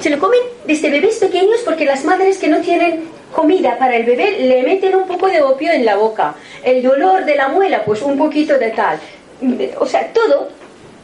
Se 0.00 0.10
lo 0.10 0.18
comen 0.18 0.40
desde 0.66 0.90
bebés 0.90 1.16
pequeños 1.16 1.60
porque 1.64 1.86
las 1.86 2.04
madres 2.04 2.36
que 2.36 2.48
no 2.48 2.60
tienen 2.60 3.04
comida 3.32 3.78
para 3.78 3.96
el 3.96 4.04
bebé, 4.04 4.38
le 4.40 4.62
meten 4.62 4.94
un 4.94 5.06
poco 5.06 5.26
de 5.26 5.42
opio 5.42 5.72
en 5.72 5.84
la 5.84 5.96
boca. 5.96 6.34
El 6.62 6.82
dolor 6.82 7.24
de 7.24 7.36
la 7.36 7.48
muela, 7.48 7.84
pues 7.84 8.02
un 8.02 8.16
poquito 8.16 8.58
de 8.58 8.70
tal. 8.70 8.98
O 9.78 9.86
sea, 9.86 10.12
todo. 10.12 10.48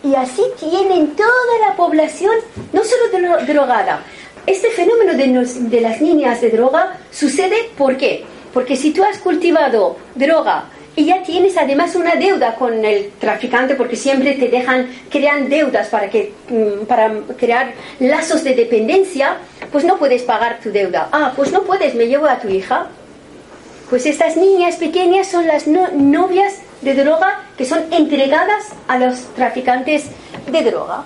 Y 0.03 0.15
así 0.15 0.43
tienen 0.59 1.15
toda 1.15 1.69
la 1.69 1.77
población, 1.77 2.35
no 2.73 2.83
solo 2.83 3.39
drogada. 3.47 4.03
Este 4.47 4.71
fenómeno 4.71 5.15
de, 5.15 5.69
de 5.69 5.81
las 5.81 6.01
niñas 6.01 6.41
de 6.41 6.51
droga 6.51 6.99
sucede, 7.11 7.71
¿por 7.77 7.97
qué? 7.97 8.25
Porque 8.53 8.77
si 8.77 8.93
tú 8.93 9.05
has 9.05 9.19
cultivado 9.19 9.97
droga 10.15 10.65
y 10.95 11.07
ya 11.07 11.23
tienes 11.23 11.57
además 11.57 11.95
una 11.95 12.17
deuda 12.17 12.55
con 12.55 12.85
el 12.85 13.11
traficante 13.19 13.75
porque 13.75 13.97
siempre 13.97 14.35
te 14.35 14.49
dejan, 14.49 14.89
crean 15.09 15.49
deudas 15.49 15.89
para, 15.89 16.11
que, 16.11 16.35
mm, 16.49 16.85
para 16.87 17.11
crear 17.39 17.73
lazos 17.99 18.45
de 18.45 18.55
dependencia, 18.55 19.39
pues 19.71 19.85
no 19.85 19.99
puedes 19.99 20.23
pagar 20.23 20.61
tu 20.63 20.71
deuda. 20.71 21.09
Ah, 21.11 21.33
pues 21.35 21.51
no 21.51 21.63
puedes, 21.63 21.95
me 21.95 22.07
llevo 22.07 22.27
a 22.27 22.39
tu 22.39 22.49
hija. 22.49 22.89
Pues 23.89 24.07
estas 24.07 24.37
niñas 24.37 24.77
pequeñas 24.77 25.29
son 25.29 25.47
las 25.47 25.67
novias 25.67 26.61
de 26.83 26.95
droga 26.95 27.43
que 27.57 27.65
son 27.65 27.85
entregadas 27.91 28.69
a 28.89 28.99
los 28.99 29.21
traficantes 29.35 30.07
de 30.51 30.63
droga. 30.63 31.05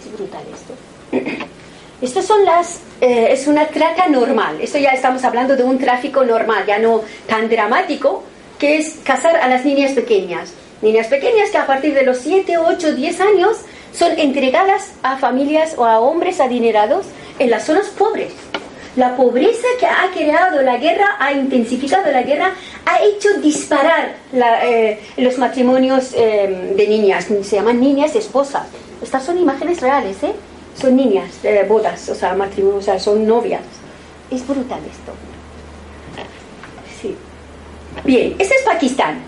Es 0.00 0.12
brutal 0.12 0.42
esto. 0.52 1.46
Estas 2.02 2.26
son 2.26 2.44
las, 2.44 2.80
eh, 3.00 3.28
es 3.30 3.46
una 3.46 3.66
trata 3.66 4.08
normal. 4.08 4.58
Esto 4.60 4.78
ya 4.78 4.90
estamos 4.90 5.24
hablando 5.24 5.56
de 5.56 5.62
un 5.62 5.78
tráfico 5.78 6.24
normal, 6.24 6.64
ya 6.66 6.78
no 6.78 7.02
tan 7.26 7.48
dramático, 7.48 8.22
que 8.58 8.78
es 8.78 8.96
casar 9.04 9.36
a 9.36 9.48
las 9.48 9.64
niñas 9.64 9.92
pequeñas. 9.92 10.52
Niñas 10.82 11.06
pequeñas 11.08 11.50
que 11.50 11.58
a 11.58 11.66
partir 11.66 11.94
de 11.94 12.04
los 12.04 12.18
7, 12.18 12.58
8, 12.58 12.94
10 12.94 13.20
años 13.20 13.56
son 13.92 14.18
entregadas 14.18 14.92
a 15.02 15.16
familias 15.16 15.74
o 15.76 15.84
a 15.84 16.00
hombres 16.00 16.40
adinerados 16.40 17.06
en 17.38 17.50
las 17.50 17.64
zonas 17.64 17.86
pobres. 17.88 18.32
La 18.94 19.14
pobreza 19.14 19.66
que 19.78 19.86
ha 19.86 20.10
creado 20.14 20.62
la 20.62 20.78
guerra, 20.78 21.16
ha 21.18 21.32
intensificado 21.32 22.10
la 22.10 22.22
guerra, 22.22 22.54
ha 22.86 23.02
hecho 23.04 23.28
disparar 23.42 24.14
eh, 24.32 24.98
los 25.18 25.36
matrimonios 25.36 26.14
eh, 26.14 26.72
de 26.74 26.88
niñas. 26.88 27.26
Se 27.42 27.56
llaman 27.56 27.78
niñas 27.78 28.14
esposas. 28.14 28.66
Estas 29.02 29.22
son 29.22 29.38
imágenes 29.38 29.82
reales, 29.82 30.22
¿eh? 30.22 30.32
Son 30.78 30.96
niñas, 30.96 31.42
de 31.42 31.62
bodas, 31.64 32.08
o 32.08 32.14
sea, 32.14 32.34
matrimonio, 32.34 32.78
o 32.78 32.82
sea, 32.82 32.98
son 32.98 33.26
novias. 33.26 33.62
Es 34.30 34.46
brutal 34.46 34.80
esto. 34.80 35.12
Sí. 37.00 37.16
Bien, 38.04 38.34
este 38.38 38.54
es 38.54 38.62
Pakistán. 38.62 39.22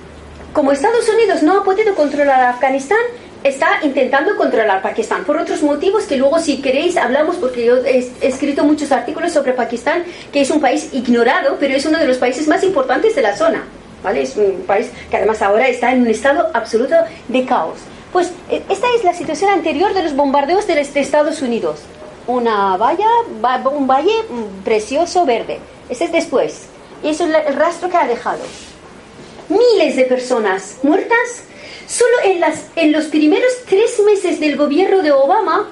Como 0.52 0.72
Estados 0.72 1.08
Unidos 1.08 1.42
no 1.42 1.60
ha 1.60 1.64
podido 1.64 1.94
controlar 1.94 2.40
Afganistán, 2.42 2.98
está 3.44 3.78
intentando 3.82 4.36
controlar 4.36 4.82
Pakistán 4.82 5.24
por 5.24 5.36
otros 5.36 5.62
motivos 5.62 6.04
que 6.04 6.16
luego 6.16 6.38
si 6.40 6.60
queréis 6.60 6.96
hablamos 6.96 7.36
porque 7.36 7.64
yo 7.64 7.76
he 7.76 8.10
escrito 8.20 8.64
muchos 8.64 8.90
artículos 8.90 9.32
sobre 9.32 9.52
Pakistán 9.52 10.02
que 10.32 10.40
es 10.40 10.50
un 10.50 10.60
país 10.60 10.88
ignorado 10.92 11.56
pero 11.60 11.74
es 11.74 11.86
uno 11.86 11.98
de 11.98 12.08
los 12.08 12.18
países 12.18 12.48
más 12.48 12.64
importantes 12.64 13.14
de 13.14 13.22
la 13.22 13.36
zona 13.36 13.62
¿vale? 14.02 14.22
es 14.22 14.36
un 14.36 14.64
país 14.66 14.90
que 15.08 15.18
además 15.18 15.40
ahora 15.40 15.68
está 15.68 15.92
en 15.92 16.02
un 16.02 16.08
estado 16.08 16.50
absoluto 16.52 16.96
de 17.28 17.44
caos 17.44 17.78
pues 18.12 18.32
e, 18.50 18.62
esta 18.68 18.86
es 18.96 19.04
la 19.04 19.14
situación 19.14 19.50
anterior 19.50 19.94
de 19.94 20.02
los 20.02 20.14
bombardeos 20.14 20.66
de 20.66 20.80
Estados 20.80 21.42
Unidos. 21.42 21.80
Una 22.26 22.76
valla, 22.76 23.08
un 23.72 23.86
valle 23.86 24.12
precioso 24.64 25.24
verde. 25.24 25.58
Ese 25.88 26.04
es 26.04 26.12
después. 26.12 26.66
Y 27.02 27.08
eso 27.08 27.24
es 27.26 27.34
el 27.46 27.54
rastro 27.54 27.88
que 27.88 27.96
ha 27.96 28.06
dejado. 28.06 28.42
Miles 29.48 29.96
de 29.96 30.04
personas 30.04 30.78
muertas. 30.82 31.44
Solo 31.86 32.12
en, 32.24 32.40
las, 32.40 32.66
en 32.76 32.92
los 32.92 33.06
primeros 33.06 33.50
tres 33.66 33.98
meses 34.04 34.40
del 34.40 34.56
gobierno 34.56 35.00
de 35.00 35.10
Obama 35.10 35.68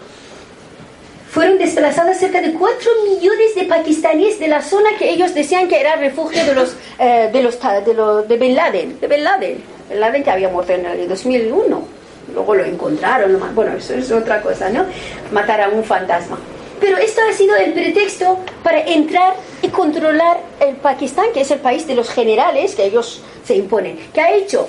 fueron 1.31 1.59
desplazadas 1.59 2.19
cerca 2.19 2.41
de 2.41 2.55
4 2.55 2.91
millones 3.11 3.55
de 3.55 3.65
pakistaníes 3.65 4.39
de 4.39 4.49
la 4.49 4.63
zona 4.63 4.97
que 4.99 5.11
ellos 5.11 5.35
decían 5.35 5.69
que 5.69 5.79
era 5.79 5.97
refugio 5.97 6.43
de 6.47 6.55
los 6.55 6.75
eh, 6.99 7.29
de 7.31 7.43
los 7.43 7.59
de, 7.61 7.93
los, 7.93 8.27
de 8.27 8.39
Bin 8.39 8.55
Laden, 8.55 8.99
de 8.99 9.07
Bin 9.07 9.23
Laden, 9.23 9.63
Bin 9.91 10.01
Laden 10.01 10.25
que 10.25 10.31
había 10.31 10.49
muerto 10.49 10.73
en 10.73 10.87
el 10.87 11.07
2001 11.07 11.87
luego 12.33 12.55
lo 12.55 12.65
encontraron, 12.65 13.41
bueno, 13.55 13.77
eso 13.77 13.95
es 13.95 14.11
otra 14.11 14.41
cosa, 14.41 14.69
¿no? 14.69 14.85
Matar 15.33 15.61
a 15.63 15.69
un 15.69 15.85
fantasma. 15.85 16.39
Pero 16.81 16.99
esto 16.99 17.23
ha 17.29 17.33
sido 17.33 17.57
el 17.57 17.73
pretexto 17.73 18.39
para 18.63 18.81
entrar 18.81 19.35
y 19.63 19.69
controlar 19.69 20.41
el 20.61 20.77
Pakistán, 20.77 21.27
que 21.33 21.41
es 21.41 21.51
el 21.51 21.61
país 21.61 21.87
de 21.87 21.95
los 21.95 22.11
generales 22.11 22.75
que 22.75 22.85
ellos 22.85 23.23
se 23.45 23.57
imponen. 23.57 23.99
¿Qué 24.13 24.21
ha 24.21 24.33
hecho 24.33 24.69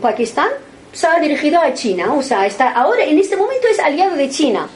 Pakistán? 0.00 0.48
Se 0.92 1.06
ha 1.06 1.20
dirigido 1.20 1.60
a 1.60 1.72
China, 1.74 2.14
o 2.14 2.22
sea, 2.22 2.46
está 2.46 2.72
ahora 2.72 3.04
en 3.04 3.18
este 3.18 3.36
momento 3.36 3.68
es 3.68 3.78
aliado 3.78 4.16
de 4.16 4.30
China 4.30 4.66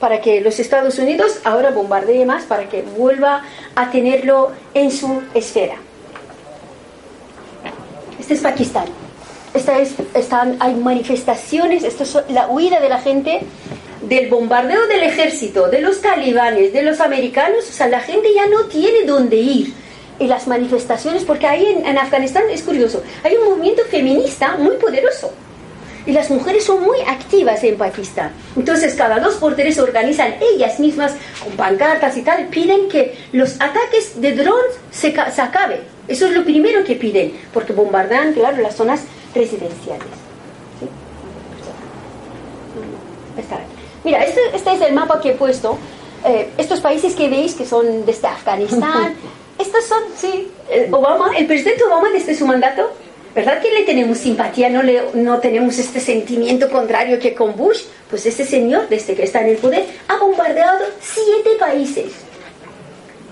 para 0.00 0.20
que 0.20 0.40
los 0.40 0.58
Estados 0.58 0.98
Unidos 0.98 1.40
ahora 1.44 1.70
bombardee 1.70 2.24
más 2.24 2.44
para 2.44 2.68
que 2.68 2.82
vuelva 2.82 3.42
a 3.74 3.90
tenerlo 3.90 4.50
en 4.74 4.90
su 4.90 5.22
esfera. 5.34 5.76
Este 8.18 8.34
es 8.34 8.40
Pakistán 8.40 9.07
esta 9.54 9.78
es, 9.78 9.94
están, 10.14 10.56
hay 10.60 10.74
manifestaciones, 10.74 11.84
esto 11.84 12.02
es 12.02 12.16
la 12.30 12.48
huida 12.48 12.80
de 12.80 12.88
la 12.88 13.00
gente 13.00 13.40
del 14.02 14.28
bombardeo 14.28 14.86
del 14.86 15.02
ejército, 15.02 15.68
de 15.68 15.80
los 15.80 16.00
talibanes, 16.00 16.72
de 16.72 16.82
los 16.82 17.00
americanos, 17.00 17.68
o 17.68 17.72
sea, 17.72 17.88
la 17.88 18.00
gente 18.00 18.28
ya 18.34 18.46
no 18.46 18.64
tiene 18.64 19.04
dónde 19.06 19.36
ir. 19.36 19.74
Y 20.20 20.26
las 20.26 20.48
manifestaciones, 20.48 21.22
porque 21.22 21.46
ahí 21.46 21.64
en, 21.84 21.96
Afganistán 21.96 22.44
es 22.50 22.62
curioso, 22.62 23.02
hay 23.22 23.36
un 23.36 23.50
movimiento 23.50 23.82
feminista 23.88 24.56
muy 24.56 24.76
poderoso. 24.76 25.32
Y 26.06 26.12
las 26.12 26.30
mujeres 26.30 26.64
son 26.64 26.82
muy 26.82 26.98
activas 27.02 27.62
en 27.62 27.76
Pakistán. 27.76 28.32
Entonces, 28.56 28.94
cada 28.94 29.20
dos 29.20 29.34
por 29.34 29.54
tres 29.54 29.78
organizan 29.78 30.34
ellas 30.40 30.80
mismas 30.80 31.14
con 31.42 31.52
pancartas 31.52 32.16
y 32.16 32.22
tal, 32.22 32.46
piden 32.46 32.88
que 32.88 33.16
los 33.32 33.60
ataques 33.60 34.20
de 34.20 34.32
drones 34.32 34.78
se, 34.90 35.12
se 35.12 35.42
acaben. 35.42 35.80
Eso 36.08 36.26
es 36.26 36.32
lo 36.32 36.44
primero 36.44 36.82
que 36.82 36.94
piden, 36.94 37.34
porque 37.52 37.74
bombardean, 37.74 38.32
claro, 38.32 38.62
las 38.62 38.74
zonas 38.74 39.02
residenciales. 39.38 40.08
Mira, 44.04 44.24
este, 44.24 44.40
este, 44.54 44.72
es 44.74 44.80
el 44.80 44.92
mapa 44.92 45.20
que 45.20 45.30
he 45.30 45.34
puesto. 45.34 45.78
Eh, 46.24 46.50
estos 46.58 46.80
países 46.80 47.14
que 47.14 47.28
veis 47.28 47.54
que 47.54 47.64
son 47.64 48.04
desde 48.04 48.26
Afganistán, 48.26 49.14
estos 49.58 49.84
son, 49.84 50.02
sí, 50.16 50.50
eh, 50.70 50.88
Obama, 50.90 51.36
el 51.36 51.46
presidente 51.46 51.84
Obama 51.84 52.08
desde 52.10 52.34
su 52.34 52.46
mandato, 52.46 52.90
¿verdad 53.34 53.60
que 53.60 53.70
le 53.70 53.84
tenemos 53.84 54.18
simpatía? 54.18 54.68
¿No, 54.68 54.82
le, 54.82 55.02
no 55.14 55.38
tenemos 55.38 55.78
este 55.78 56.00
sentimiento 56.00 56.68
contrario 56.70 57.18
que 57.20 57.34
con 57.34 57.56
Bush? 57.56 57.82
Pues 58.10 58.26
ese 58.26 58.44
señor, 58.44 58.88
desde 58.88 59.14
que 59.14 59.22
está 59.22 59.40
en 59.42 59.50
el 59.50 59.58
poder, 59.58 59.86
ha 60.08 60.16
bombardeado 60.16 60.84
siete 61.00 61.50
países. 61.58 62.12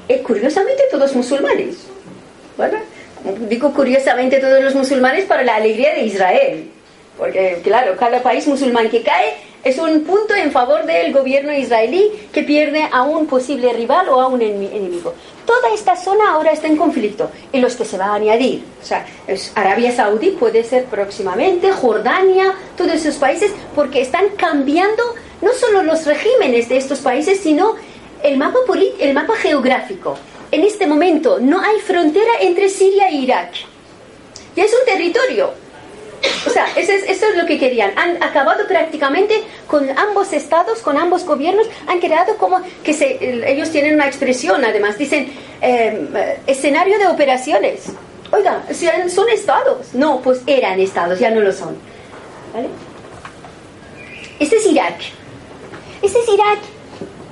Eh, 0.09 0.23
curiosamente 0.23 0.85
todos 0.91 1.15
musulmanes. 1.17 1.87
¿verdad? 2.57 2.81
Digo 3.49 3.73
curiosamente 3.73 4.39
todos 4.39 4.63
los 4.63 4.75
musulmanes 4.75 5.25
para 5.25 5.43
la 5.43 5.57
alegría 5.57 5.95
de 5.95 6.05
Israel. 6.05 6.71
Porque, 7.19 7.61
claro, 7.65 7.97
cada 7.97 8.23
país 8.23 8.47
musulmán 8.47 8.91
que 8.91 9.03
cae 9.03 9.35
es 9.65 9.79
un 9.79 10.05
punto 10.05 10.33
en 10.35 10.53
favor 10.53 10.85
del 10.85 11.13
gobierno 11.13 11.53
israelí 11.53 12.13
que 12.33 12.45
pierde 12.45 12.89
a 12.93 13.03
un 13.03 13.27
posible 13.27 13.73
rival 13.73 14.09
o 14.11 14.21
a 14.21 14.29
un 14.29 14.41
enemigo. 14.41 15.15
Toda 15.45 15.73
esta 15.75 15.97
zona 15.97 16.33
ahora 16.33 16.53
está 16.53 16.69
en 16.69 16.77
conflicto 16.77 17.31
y 17.53 17.59
los 17.59 17.75
que 17.75 17.85
se 17.85 17.99
va 17.99 18.07
a 18.07 18.15
añadir, 18.15 18.63
o 18.81 18.85
sea, 18.85 19.05
Arabia 19.57 19.91
Saudí 19.91 20.31
puede 20.31 20.63
ser 20.63 20.85
próximamente, 20.85 21.73
Jordania, 21.73 22.55
todos 22.77 22.93
esos 22.93 23.17
países, 23.17 23.51
porque 23.75 24.03
están 24.03 24.29
cambiando 24.37 25.03
no 25.43 25.53
solo 25.53 25.83
los 25.83 26.07
regímenes 26.07 26.69
de 26.69 26.77
estos 26.77 27.01
países, 27.01 27.41
sino 27.41 27.75
el 28.23 28.37
mapa, 28.37 28.59
el 29.01 29.15
mapa 29.15 29.35
geográfico. 29.37 30.17
En 30.51 30.63
este 30.63 30.87
momento 30.87 31.39
no 31.41 31.61
hay 31.61 31.81
frontera 31.81 32.33
entre 32.41 32.69
Siria 32.69 33.09
e 33.09 33.15
Irak. 33.15 33.51
Ya 34.55 34.65
es 34.65 34.73
un 34.73 34.87
territorio, 34.87 35.53
o 36.47 36.51
sea, 36.51 36.67
eso 36.77 36.93
es, 36.93 37.37
lo 37.37 37.47
que 37.47 37.59
querían. 37.59 37.93
Han 37.97 38.23
acabado 38.23 38.67
prácticamente 38.67 39.43
con 39.67 39.89
ambos 39.99 40.33
estados, 40.33 40.81
con 40.81 40.97
ambos 40.97 41.25
gobiernos, 41.25 41.67
han 41.87 42.01
creado 42.01 42.37
como 42.37 42.61
que 42.83 42.93
se, 42.93 43.51
ellos 43.51 43.71
tienen 43.71 43.95
una 43.95 44.07
expresión, 44.07 44.65
además, 44.65 44.99
dicen 44.99 45.33
em, 45.61 46.09
escenario 46.47 46.99
de 46.99 47.07
operaciones. 47.09 47.87
Oiga, 48.33 48.65
son 49.09 49.29
estados. 49.29 49.95
No, 49.95 50.21
pues 50.21 50.43
eran 50.47 50.81
estados, 50.81 51.19
ya 51.19 51.31
no 51.31 51.41
lo 51.41 51.53
son. 51.53 51.77
¿Vale? 52.53 52.69
Este 54.39 54.57
es 54.57 54.67
Irak. 54.67 54.97
Este 56.03 56.19
es 56.19 56.29
Irak. 56.29 56.59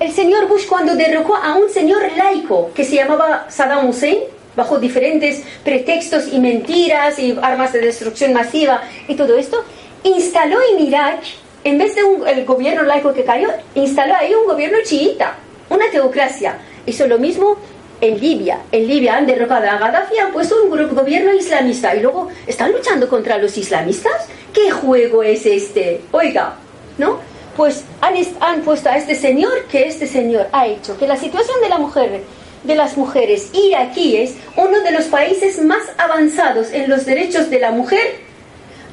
El 0.00 0.12
señor 0.12 0.48
Bush 0.48 0.66
cuando 0.66 0.96
derrocó 0.96 1.36
a 1.36 1.54
un 1.54 1.70
señor 1.70 2.02
laico 2.16 2.72
que 2.74 2.84
se 2.84 2.96
llamaba 2.96 3.46
Saddam 3.48 3.88
Hussein, 3.88 4.18
bajo 4.56 4.78
diferentes 4.78 5.42
pretextos 5.62 6.32
y 6.32 6.40
mentiras 6.40 7.18
y 7.18 7.38
armas 7.40 7.72
de 7.72 7.80
destrucción 7.80 8.32
masiva 8.32 8.82
y 9.06 9.14
todo 9.14 9.36
esto, 9.36 9.64
instaló 10.02 10.58
en 10.72 10.84
Irak, 10.84 11.20
en 11.62 11.78
vez 11.78 11.94
de 11.94 12.02
el 12.26 12.44
gobierno 12.44 12.82
laico 12.82 13.14
que 13.14 13.24
cayó, 13.24 13.48
instaló 13.76 14.14
ahí 14.16 14.34
un 14.34 14.46
gobierno 14.46 14.78
chiita, 14.84 15.36
una 15.70 15.88
teocracia. 15.90 16.58
Hizo 16.86 17.06
lo 17.06 17.18
mismo 17.18 17.56
en 18.00 18.20
Libia. 18.20 18.58
En 18.72 18.88
Libia 18.88 19.16
han 19.16 19.26
derrocado 19.26 19.70
a 19.70 19.78
Gaddafi, 19.78 20.18
han 20.18 20.32
puesto 20.32 20.56
un 20.62 20.94
gobierno 20.94 21.32
islamista 21.32 21.94
y 21.94 22.00
luego 22.00 22.28
están 22.46 22.72
luchando 22.72 23.08
contra 23.08 23.38
los 23.38 23.56
islamistas. 23.56 24.26
¿Qué 24.52 24.70
juego 24.70 25.22
es 25.22 25.46
este? 25.46 26.02
Oiga, 26.10 26.54
¿no? 26.98 27.33
Pues 27.56 27.84
han, 28.00 28.14
han 28.40 28.62
puesto 28.62 28.88
a 28.88 28.96
este 28.96 29.14
señor 29.14 29.64
que 29.70 29.86
este 29.86 30.06
señor 30.06 30.48
ha 30.52 30.66
hecho 30.66 30.98
que 30.98 31.06
la 31.06 31.16
situación 31.16 31.60
de 31.60 31.68
la 31.68 31.78
mujer 31.78 32.22
de 32.64 32.74
las 32.74 32.96
mujeres 32.96 33.50
iraquíes, 33.52 34.34
uno 34.56 34.80
de 34.80 34.90
los 34.90 35.04
países 35.04 35.62
más 35.62 35.82
avanzados 35.98 36.72
en 36.72 36.88
los 36.88 37.04
derechos 37.04 37.50
de 37.50 37.60
la 37.60 37.70
mujer, 37.70 38.20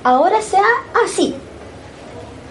ahora 0.03 0.41
sea 0.41 0.61
así. 1.05 1.35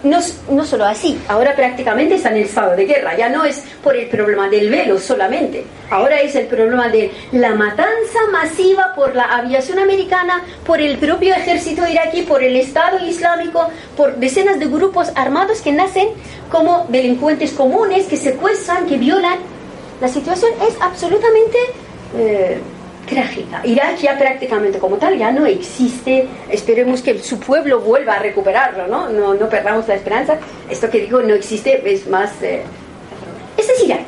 No, 0.03 0.19
no 0.49 0.65
solo 0.65 0.85
así, 0.85 1.19
ahora 1.27 1.55
prácticamente 1.55 2.15
está 2.15 2.29
en 2.29 2.37
el 2.37 2.43
estado 2.45 2.75
de 2.75 2.85
guerra, 2.85 3.15
ya 3.15 3.29
no 3.29 3.45
es 3.45 3.63
por 3.83 3.95
el 3.95 4.07
problema 4.07 4.49
del 4.49 4.69
velo 4.71 4.97
solamente, 4.97 5.63
ahora 5.91 6.21
es 6.21 6.33
el 6.33 6.47
problema 6.47 6.89
de 6.89 7.11
la 7.31 7.53
matanza 7.53 8.19
masiva 8.31 8.93
por 8.95 9.15
la 9.15 9.25
aviación 9.25 9.77
americana, 9.77 10.43
por 10.65 10.81
el 10.81 10.97
propio 10.97 11.35
ejército 11.35 11.87
iraquí, 11.87 12.23
por 12.23 12.43
el 12.43 12.55
Estado 12.55 13.05
Islámico, 13.05 13.69
por 13.95 14.15
decenas 14.15 14.57
de 14.57 14.65
grupos 14.65 15.11
armados 15.13 15.61
que 15.61 15.71
nacen 15.71 16.09
como 16.49 16.87
delincuentes 16.89 17.51
comunes, 17.51 18.07
que 18.07 18.17
secuestran, 18.17 18.87
que 18.87 18.97
violan. 18.97 19.37
La 20.01 20.07
situación 20.07 20.51
es 20.67 20.75
absolutamente 20.81 21.57
eh, 22.17 22.59
trágica. 23.05 23.61
Irak 23.63 23.97
ya 23.97 24.17
prácticamente 24.17 24.79
como 24.79 24.97
tal 24.97 25.17
ya 25.17 25.31
no 25.31 25.45
existe. 25.45 26.27
Esperemos 26.49 27.01
que 27.01 27.19
su 27.19 27.39
pueblo 27.39 27.79
vuelva 27.79 28.13
a 28.13 28.19
recuperarlo, 28.19 28.87
¿no? 28.87 29.09
No, 29.09 29.33
no 29.33 29.49
perdamos 29.49 29.87
la 29.87 29.95
esperanza. 29.95 30.37
Esto 30.69 30.89
que 30.89 31.01
digo 31.01 31.21
no 31.21 31.33
existe, 31.33 31.81
es 31.91 32.07
más... 32.07 32.41
Eh... 32.41 32.63
Este 33.57 33.73
es 33.73 33.83
Irak. 33.83 34.07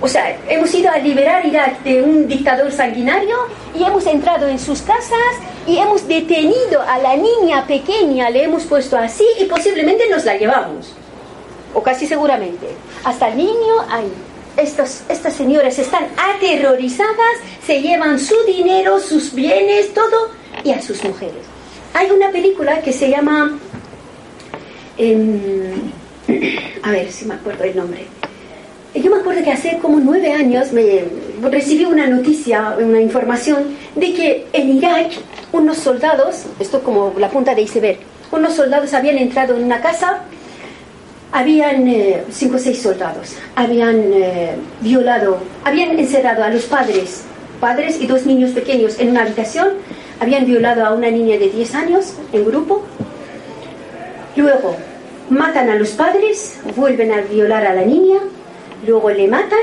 O 0.00 0.06
sea, 0.06 0.38
hemos 0.48 0.72
ido 0.74 0.90
a 0.90 0.98
liberar 0.98 1.44
Irak 1.44 1.82
de 1.82 2.02
un 2.02 2.28
dictador 2.28 2.70
sanguinario 2.70 3.36
y 3.74 3.82
hemos 3.82 4.06
entrado 4.06 4.46
en 4.46 4.58
sus 4.58 4.80
casas 4.82 5.34
y 5.66 5.78
hemos 5.78 6.06
detenido 6.06 6.80
a 6.86 6.98
la 6.98 7.16
niña 7.16 7.66
pequeña, 7.66 8.30
le 8.30 8.44
hemos 8.44 8.64
puesto 8.64 8.96
así 8.96 9.24
y 9.40 9.46
posiblemente 9.46 10.08
nos 10.08 10.24
la 10.24 10.36
llevamos. 10.36 10.94
O 11.74 11.82
casi 11.82 12.06
seguramente. 12.06 12.68
Hasta 13.04 13.28
el 13.28 13.38
niño 13.38 13.74
ahí 13.90 14.10
estos, 14.58 15.02
estas 15.08 15.34
señoras 15.34 15.78
están 15.78 16.04
aterrorizadas, 16.16 17.38
se 17.64 17.80
llevan 17.80 18.18
su 18.18 18.34
dinero, 18.46 18.98
sus 19.00 19.32
bienes, 19.34 19.94
todo, 19.94 20.30
y 20.64 20.72
a 20.72 20.82
sus 20.82 21.02
mujeres. 21.04 21.44
Hay 21.94 22.10
una 22.10 22.30
película 22.30 22.80
que 22.82 22.92
se 22.92 23.08
llama... 23.08 23.58
Em, 24.98 25.90
a 26.82 26.90
ver 26.90 27.10
si 27.10 27.24
me 27.24 27.34
acuerdo 27.34 27.64
el 27.64 27.76
nombre. 27.76 28.06
Yo 28.94 29.10
me 29.10 29.18
acuerdo 29.18 29.44
que 29.44 29.52
hace 29.52 29.78
como 29.78 30.00
nueve 30.00 30.32
años 30.32 30.72
me 30.72 31.04
recibí 31.42 31.84
una 31.84 32.06
noticia, 32.06 32.76
una 32.78 33.00
información 33.00 33.76
de 33.94 34.12
que 34.12 34.46
en 34.52 34.76
Irak 34.76 35.12
unos 35.52 35.78
soldados, 35.78 36.46
esto 36.58 36.82
como 36.82 37.14
la 37.18 37.30
punta 37.30 37.54
de 37.54 37.62
iceberg, 37.62 37.98
unos 38.32 38.54
soldados 38.54 38.92
habían 38.94 39.18
entrado 39.18 39.56
en 39.56 39.64
una 39.64 39.80
casa 39.80 40.22
habían 41.32 41.86
eh, 41.88 42.24
cinco 42.30 42.56
o 42.56 42.58
seis 42.58 42.80
soldados, 42.80 43.34
habían 43.54 44.12
eh, 44.12 44.56
violado, 44.80 45.38
habían 45.64 45.98
encerrado 45.98 46.42
a 46.42 46.50
los 46.50 46.64
padres, 46.64 47.24
padres 47.60 48.00
y 48.00 48.06
dos 48.06 48.24
niños 48.24 48.52
pequeños 48.52 48.98
en 48.98 49.10
una 49.10 49.22
habitación, 49.22 49.68
habían 50.20 50.46
violado 50.46 50.84
a 50.84 50.92
una 50.92 51.10
niña 51.10 51.38
de 51.38 51.48
10 51.48 51.74
años 51.74 52.14
en 52.32 52.44
grupo, 52.44 52.82
luego 54.36 54.76
matan 55.30 55.70
a 55.70 55.74
los 55.74 55.90
padres, 55.90 56.58
vuelven 56.76 57.12
a 57.12 57.20
violar 57.20 57.66
a 57.66 57.74
la 57.74 57.82
niña, 57.82 58.18
luego 58.86 59.10
le 59.10 59.28
matan 59.28 59.60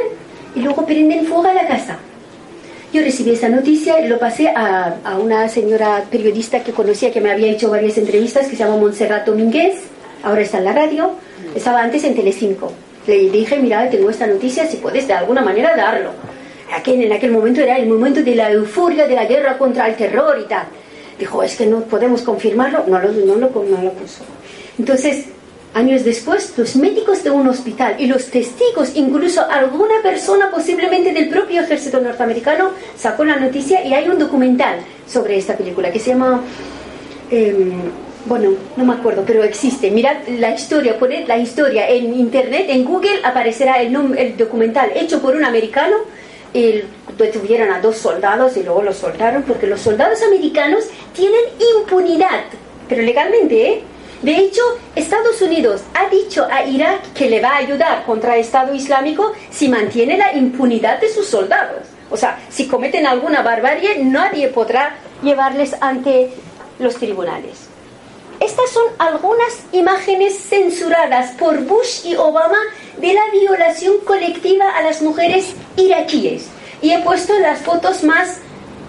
y 0.56 0.62
luego 0.62 0.86
prenden 0.86 1.26
fuego 1.26 1.48
a 1.48 1.54
la 1.54 1.68
casa. 1.68 1.98
Yo 2.94 3.02
recibí 3.02 3.32
esa 3.32 3.50
noticia 3.50 4.00
y 4.00 4.08
lo 4.08 4.18
pasé 4.20 4.48
a, 4.48 4.96
a, 5.04 5.18
una 5.18 5.50
señora 5.50 6.06
periodista 6.10 6.64
que 6.64 6.72
conocía, 6.72 7.12
que 7.12 7.20
me 7.20 7.32
había 7.32 7.52
hecho 7.52 7.70
varias 7.70 7.98
entrevistas, 7.98 8.48
que 8.48 8.56
se 8.56 8.64
llama 8.64 8.78
Montserrat 8.78 9.26
Domínguez, 9.26 9.82
ahora 10.26 10.42
está 10.42 10.58
en 10.58 10.66
la 10.66 10.74
radio, 10.74 11.12
estaba 11.54 11.82
antes 11.82 12.04
en 12.04 12.16
Telecinco. 12.16 12.72
Le 13.08 13.30
dije, 13.30 13.60
mira, 13.60 13.88
tengo 13.90 14.10
esta 14.10 14.26
noticia, 14.26 14.66
si 14.66 14.78
puedes 14.78 15.08
de 15.08 15.14
alguna 15.14 15.42
manera 15.42 15.76
darlo. 15.76 16.10
Aquel, 16.76 17.04
en 17.04 17.14
aquel 17.14 17.32
momento 17.32 17.62
era 17.62 17.78
el 17.78 17.88
momento 17.88 18.24
de 18.24 18.36
la 18.36 18.52
euforia 18.52 19.08
de 19.08 19.16
la 19.16 19.26
guerra 19.26 19.58
contra 19.58 19.88
el 19.88 19.96
terror 19.96 20.38
y 20.44 20.48
tal. 20.48 20.66
Dijo, 21.20 21.44
es 21.44 21.56
que 21.56 21.68
no 21.68 21.82
podemos 21.82 22.24
confirmarlo. 22.24 22.84
No 22.88 23.00
lo, 23.00 23.12
no 23.12 23.36
lo, 23.36 23.50
no 23.50 23.82
lo 23.84 23.92
puso. 23.94 24.24
Entonces, 24.80 25.26
años 25.76 26.04
después, 26.04 26.54
los 26.58 26.76
médicos 26.76 27.24
de 27.24 27.30
un 27.30 27.48
hospital 27.48 27.96
y 28.00 28.08
los 28.08 28.26
testigos, 28.32 28.96
incluso 28.96 29.48
alguna 29.48 30.02
persona 30.02 30.50
posiblemente 30.50 31.14
del 31.14 31.30
propio 31.30 31.62
ejército 31.62 32.02
norteamericano, 32.02 32.72
sacó 32.98 33.24
la 33.24 33.36
noticia 33.36 33.86
y 33.86 33.94
hay 33.94 34.10
un 34.10 34.18
documental 34.18 34.80
sobre 35.08 35.38
esta 35.38 35.56
película 35.56 35.92
que 35.92 36.00
se 36.00 36.10
llama... 36.10 36.42
Em, 37.30 37.92
bueno, 38.26 38.52
no 38.76 38.86
me 38.86 38.94
acuerdo, 38.94 39.24
pero 39.26 39.44
existe. 39.44 39.92
Mirad 39.92 40.28
la 40.28 40.52
historia, 40.54 40.98
poned 40.98 41.28
la 41.28 41.38
historia 41.38 41.90
en 41.90 42.14
internet, 42.14 42.66
en 42.70 42.84
Google 42.84 43.20
aparecerá 43.24 43.82
el, 43.82 43.96
el 44.18 44.38
documental 44.38 44.92
hecho 44.96 45.22
por 45.22 45.36
un 45.36 45.46
americano. 45.46 45.96
Y 46.54 46.84
detuvieron 47.18 47.70
a 47.70 47.82
dos 47.82 47.98
soldados 47.98 48.56
y 48.56 48.64
luego 48.64 48.82
los 48.82 48.96
soltaron 48.96 49.44
porque 49.44 49.68
los 49.68 49.82
soldados 49.82 50.22
americanos 50.22 50.86
tienen 51.14 51.42
impunidad, 51.78 52.44
pero 52.88 53.02
legalmente, 53.02 53.70
¿eh? 53.70 53.84
De 54.22 54.38
hecho, 54.38 54.62
Estados 54.96 55.42
Unidos 55.42 55.82
ha 55.94 56.10
dicho 56.10 56.48
a 56.50 56.66
Irak 56.66 57.14
que 57.14 57.30
le 57.30 57.42
va 57.42 57.50
a 57.50 57.58
ayudar 57.58 58.06
contra 58.06 58.36
el 58.36 58.42
Estado 58.42 58.74
Islámico 58.74 59.34
si 59.52 59.68
mantiene 59.68 60.18
la 60.18 60.34
impunidad 60.34 61.00
de 61.00 61.10
sus 61.10 61.28
soldados. 61.28 61.82
O 62.10 62.18
sea, 62.18 62.40
si 62.50 62.68
cometen 62.68 63.06
alguna 63.06 63.42
barbarie, 63.42 64.04
nadie 64.04 64.48
podrá 64.48 64.96
llevarles 65.22 65.76
ante 65.82 66.30
los 66.80 66.96
tribunales. 66.96 67.75
Estas 68.40 68.70
son 68.72 68.84
algunas 68.98 69.64
imágenes 69.72 70.38
censuradas 70.38 71.32
por 71.32 71.62
Bush 71.62 72.06
y 72.06 72.16
Obama 72.16 72.58
de 72.98 73.14
la 73.14 73.22
violación 73.32 73.98
colectiva 74.06 74.70
a 74.70 74.82
las 74.82 75.02
mujeres 75.02 75.54
iraquíes. 75.78 76.48
Y 76.82 76.92
he 76.92 77.00
puesto 77.00 77.38
las 77.40 77.60
fotos 77.60 78.04
más 78.04 78.40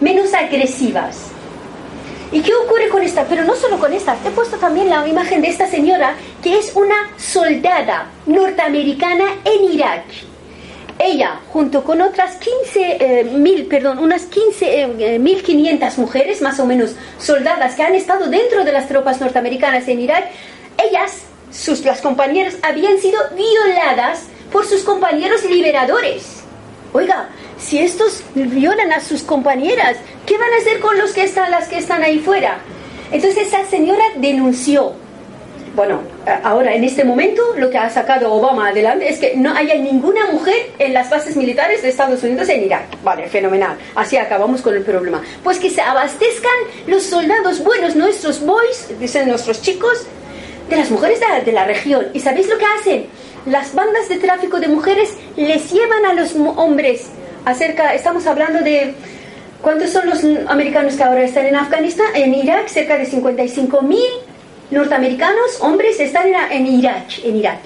menos 0.01 0.35
agresivas. 0.35 1.31
¿Y 2.33 2.41
qué 2.41 2.55
ocurre 2.55 2.89
con 2.89 3.03
esta? 3.03 3.25
Pero 3.25 3.45
no 3.45 3.55
solo 3.55 3.79
con 3.79 3.93
esta, 3.93 4.17
he 4.25 4.31
puesto 4.31 4.57
también 4.57 4.91
la 4.91 5.07
imagen 5.07 5.43
de 5.43 5.49
esta 5.49 5.69
señora 5.69 6.15
que 6.43 6.59
es 6.59 6.75
una 6.75 6.97
soldada 7.17 8.11
norteamericana 8.27 9.25
en 9.45 9.73
Irak. 9.73 10.05
Ella, 10.99 11.41
junto 11.53 11.85
con 11.85 12.01
otras 12.01 12.37
15 12.37 12.97
eh, 13.01 13.25
mil, 13.25 13.67
perdón, 13.67 13.99
unas 13.99 14.25
15 14.25 15.19
mil 15.19 15.43
500 15.43 15.99
mujeres, 15.99 16.41
más 16.41 16.59
o 16.59 16.67
menos 16.67 16.95
soldadas 17.19 17.75
que 17.75 17.83
han 17.83 17.95
estado 17.95 18.29
dentro 18.29 18.65
de 18.65 18.73
las 18.73 18.89
tropas 18.89 19.21
norteamericanas 19.21 19.87
en 19.89 20.01
Irak, 20.01 20.25
ellas, 20.83 21.25
sus 21.51 21.85
las 21.85 22.01
compañeras, 22.01 22.57
habían 22.63 22.99
sido 22.99 23.19
violadas 23.37 24.25
por 24.51 24.67
sus 24.67 24.83
compañeros 24.83 25.45
liberadores. 25.45 26.43
Oiga, 26.93 27.29
si 27.59 27.79
estos 27.79 28.23
violan 28.35 28.93
a 28.93 29.01
sus 29.01 29.23
compañeras, 29.23 29.99
¿qué 30.25 30.39
van 30.39 30.53
a 30.53 30.57
hacer 30.57 30.81
con 30.81 30.97
los 30.97 31.13
que 31.13 31.25
están, 31.25 31.51
las 31.51 31.69
que 31.69 31.79
están 31.79 32.03
ahí 32.03 32.19
fuera? 32.19 32.59
Entonces 33.13 33.49
esa 33.49 33.65
señora 33.67 34.05
denunció. 34.17 34.95
Bueno, 35.77 36.01
ahora 36.43 36.75
en 36.75 36.85
este 36.85 37.05
momento 37.05 37.43
lo 37.59 37.69
que 37.69 37.77
ha 37.77 37.91
sacado 37.91 38.33
Obama 38.33 38.69
adelante 38.69 39.11
es 39.11 39.19
que 39.19 39.37
no 39.37 39.55
haya 39.55 39.75
ninguna 39.75 40.27
mujer 40.33 40.71
en 40.79 40.95
las 40.95 41.11
bases 41.11 41.37
militares 41.37 41.83
de 41.83 41.91
Estados 41.91 42.23
Unidos 42.23 42.49
en 42.49 42.65
Irak. 42.65 42.85
Vale, 43.05 43.29
fenomenal. 43.29 43.77
Así 43.95 44.17
acabamos 44.17 44.63
con 44.63 44.75
el 44.75 44.83
problema. 44.83 45.23
Pues 45.45 45.59
que 45.59 45.69
se 45.69 45.83
abastezcan 45.83 46.55
los 46.87 47.03
soldados 47.03 47.63
buenos, 47.63 47.95
nuestros 47.95 48.41
boys, 48.41 48.89
dicen 48.99 49.29
nuestros 49.29 49.61
chicos, 49.61 50.07
de 50.71 50.77
las 50.77 50.91
mujeres 50.91 51.21
de 51.21 51.29
la, 51.29 51.41
de 51.41 51.53
la 51.53 51.65
región. 51.67 52.07
¿Y 52.15 52.21
sabéis 52.21 52.49
lo 52.49 52.57
que 52.57 52.65
hacen? 52.81 53.07
Las 53.45 53.75
bandas 53.75 54.09
de 54.09 54.17
tráfico 54.17 54.59
de 54.59 54.69
mujeres 54.69 55.13
les 55.37 55.71
llevan 55.71 56.07
a 56.07 56.15
los 56.15 56.35
hombres 56.57 57.09
acerca, 57.45 57.93
estamos 57.93 58.27
hablando 58.27 58.61
de 58.61 58.95
cuántos 59.61 59.91
son 59.91 60.09
los 60.09 60.25
americanos 60.49 60.95
que 60.95 61.03
ahora 61.03 61.23
están 61.23 61.45
en 61.45 61.57
Afganistán, 61.57 62.07
en 62.15 62.33
Irak, 62.33 62.67
cerca 62.69 62.97
de 62.97 63.05
55 63.05 63.83
mil 63.83 64.01
norteamericanos, 64.71 65.61
hombres, 65.61 65.99
están 66.01 66.29
en, 66.51 66.67
Irak, 66.67 67.25
en 67.25 67.37
Irak. 67.37 67.61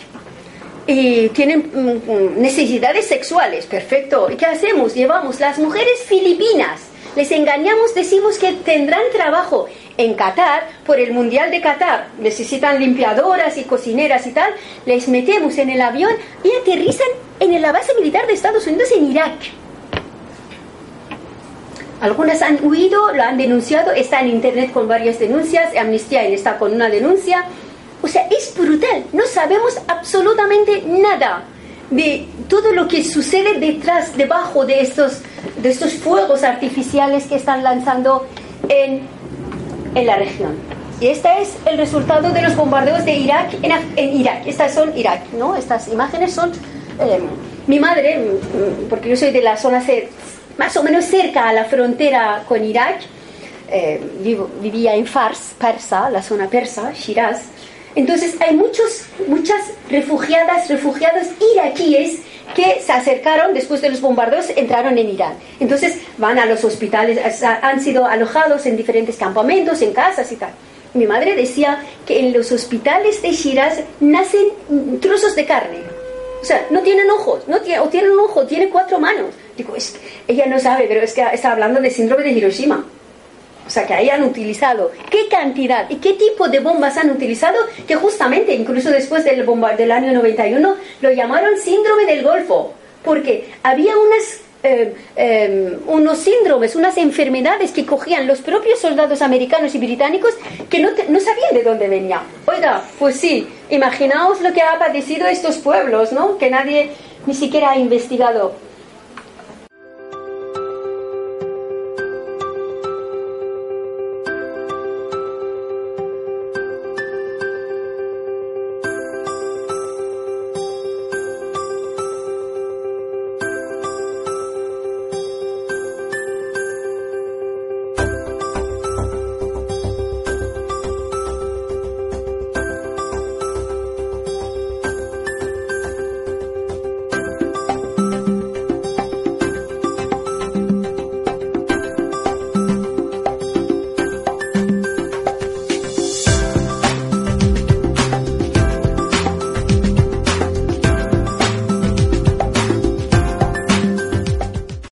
Y 0.86 1.28
tienen 1.30 1.70
mm, 1.72 2.40
necesidades 2.40 3.07
sexuales, 3.07 3.66
perfecto. 3.66 4.28
¿Y 4.30 4.36
qué 4.36 4.46
hacemos? 4.46 4.94
Llevamos 4.94 5.38
las 5.40 5.59
mujeres 5.59 6.01
filipinas, 6.07 6.80
les 7.16 7.30
engañamos, 7.32 7.94
decimos 7.94 8.38
que 8.38 8.53
tendrán 8.53 9.03
trabajo 9.12 9.66
en 9.96 10.14
Qatar 10.14 10.68
por 10.86 10.98
el 11.01 11.12
Mundial 11.12 11.51
de 11.51 11.61
Qatar. 11.61 12.09
Necesitan 12.18 12.78
limpiadoras 12.78 13.59
y 13.59 13.64
cocineras 13.64 14.26
y 14.26 14.32
tal. 14.32 14.55
Les 14.86 15.09
metemos 15.09 15.59
en 15.59 15.70
el 15.70 15.80
avión 15.80 16.12
y 16.44 16.53
aterrizan 16.61 17.09
en 17.40 17.61
la 17.61 17.72
base 17.72 17.94
militar 17.94 18.26
de 18.26 18.34
Estados 18.34 18.66
Unidos 18.66 18.90
en 18.92 19.11
Irak. 19.11 19.60
Algunas 22.01 22.40
han 22.40 22.59
huido, 22.64 23.12
lo 23.12 23.22
han 23.22 23.36
denunciado, 23.36 23.92
está 23.92 24.20
en 24.20 24.28
internet 24.28 24.72
con 24.72 24.88
varias 24.88 25.18
denuncias, 25.18 25.76
Amnistía 25.76 26.24
está 26.24 26.59
con 26.59 26.72
una 26.72 26.88
denuncia. 26.88 27.44
O 28.03 28.09
sea, 28.09 28.26
es 28.30 28.55
brutal, 28.57 29.05
no 29.12 29.26
sabemos 29.26 29.78
absolutamente 29.86 30.82
nada 30.86 31.44
de 31.90 32.26
todo 32.48 32.72
lo 32.72 32.88
que 32.88 33.05
sucede 33.05 33.59
detrás, 33.59 34.16
debajo 34.16 34.64
de 34.64 34.80
estos, 34.80 35.20
de 35.61 35.68
estos 35.68 35.94
fuegos 35.94 36.42
artificiales 36.42 37.26
que 37.26 37.34
están 37.34 37.62
lanzando 37.62 38.26
en, 38.68 39.03
en 39.94 40.07
la 40.07 40.16
región. 40.16 40.57
Y 41.01 41.09
este 41.09 41.28
es 41.42 41.57
el 41.66 41.76
resultado 41.76 42.30
de 42.30 42.42
los 42.42 42.57
bombardeos 42.57 43.05
de 43.05 43.14
Irak 43.14 43.55
en, 43.62 43.72
en 43.96 44.20
Irak. 44.20 44.46
Estas 44.46 44.74
son 44.74 44.96
Irak, 44.96 45.22
¿no? 45.32 45.57
Estas 45.57 45.88
imágenes 45.88 46.32
son... 46.32 46.53
Eh, 47.01 47.20
mi 47.66 47.78
madre, 47.78 48.18
mm, 48.18 48.88
porque 48.88 49.09
yo 49.11 49.16
soy 49.16 49.30
de 49.30 49.42
la 49.42 49.57
zona 49.57 49.80
más 50.59 50.76
o 50.76 50.82
menos 50.82 51.05
cerca 51.05 51.48
a 51.48 51.53
la 51.53 51.64
frontera 51.64 52.44
con 52.46 52.64
Irak. 52.64 53.01
Eh, 53.72 54.01
vivía 54.61 54.94
en 54.94 55.07
Fars, 55.07 55.53
Persa, 55.59 56.11
la 56.11 56.22
zona 56.22 56.48
persa, 56.48 56.92
Shiraz. 56.92 57.42
Entonces 57.94 58.36
hay 58.40 58.55
muchos, 58.55 59.05
muchas 59.26 59.61
refugiadas, 59.88 60.68
refugiados 60.68 61.26
iraquíes 61.55 62.20
que 62.55 62.80
se 62.80 62.92
acercaron 62.92 63.55
después 63.55 63.80
de 63.80 63.90
los 63.90 64.01
bombardeos, 64.01 64.51
entraron 64.57 64.96
en 64.98 65.09
Irán. 65.09 65.34
Entonces 65.59 65.98
van 66.18 66.38
a 66.38 66.46
los 66.46 66.64
hospitales, 66.64 67.42
han 67.42 67.80
sido 67.80 68.07
alojados 68.07 68.66
en 68.66 68.76
diferentes 68.76 69.16
campamentos, 69.16 69.82
en 69.82 69.92
casas 69.92 70.30
y 70.32 70.36
tal. 70.36 70.51
Mi 70.94 71.07
madre 71.07 71.36
decía 71.36 71.82
que 72.07 72.18
en 72.18 72.32
los 72.32 72.51
hospitales 72.51 73.22
de 73.22 73.32
Shiraz 73.32 73.80
nacen 74.01 74.48
trozos 75.01 75.36
de 75.36 75.46
carne. 75.46 75.78
O 76.42 76.44
sea, 76.44 76.66
no 76.70 76.80
tienen 76.80 77.11
ojos, 77.11 77.46
no 77.46 77.57
o 77.57 77.88
tienen 77.88 78.12
un 78.12 78.20
ojo, 78.20 78.44
tiene 78.46 78.70
cuatro 78.70 78.98
manos. 78.98 79.34
Digo, 79.61 79.75
ella 80.27 80.47
no 80.47 80.59
sabe, 80.59 80.87
pero 80.89 81.03
es 81.03 81.13
que 81.13 81.23
está 81.35 81.53
hablando 81.53 81.83
de 81.83 81.91
síndrome 81.91 82.23
de 82.23 82.31
Hiroshima. 82.31 82.83
O 83.67 83.71
sea, 83.71 83.87
que 83.87 83.93
ahí 83.93 84.09
han 84.09 84.25
utilizado 84.25 84.91
qué 85.11 85.29
cantidad 85.29 85.89
y 85.91 85.97
qué 85.97 86.15
tipo 86.15 86.49
de 86.49 86.61
bombas 86.61 86.97
han 86.97 87.11
utilizado, 87.11 87.59
que 87.87 87.95
justamente, 87.95 88.55
incluso 88.55 88.91
después 88.91 89.23
del, 89.23 89.45
bomba, 89.45 89.75
del 89.75 89.93
año 89.93 90.15
91, 90.15 90.77
lo 91.03 91.13
llamaron 91.13 91.59
síndrome 91.59 92.07
del 92.07 92.23
Golfo, 92.23 92.73
porque 93.05 93.51
había 93.63 93.99
unas 93.99 94.41
eh, 94.63 94.95
eh, 95.15 95.79
unos 95.87 96.19
síndromes, 96.19 96.75
unas 96.75 96.97
enfermedades 96.97 97.73
que 97.73 97.85
cogían 97.85 98.27
los 98.27 98.41
propios 98.41 98.79
soldados 98.79 99.21
americanos 99.21 99.75
y 99.75 99.79
británicos 99.79 100.35
que 100.71 100.81
no, 100.81 100.91
no, 101.09 101.21
sabían 101.21 101.53
de 101.53 101.63
dónde 101.63 101.89
venía. 101.89 102.23
Oiga, 102.47 102.83
pues 102.99 103.17
sí, 103.17 103.47
imaginaos 103.69 104.41
lo 104.41 104.55
que 104.55 104.63
ha 104.63 104.79
padecido 104.79 105.27
estos 105.27 105.59
pueblos, 105.59 106.13
¿no? 106.13 106.39
Que 106.39 106.51
nadie 106.51 106.91
ni 107.27 107.35
siquiera 107.35 107.73
ha 107.73 107.79
investigado 107.79 108.55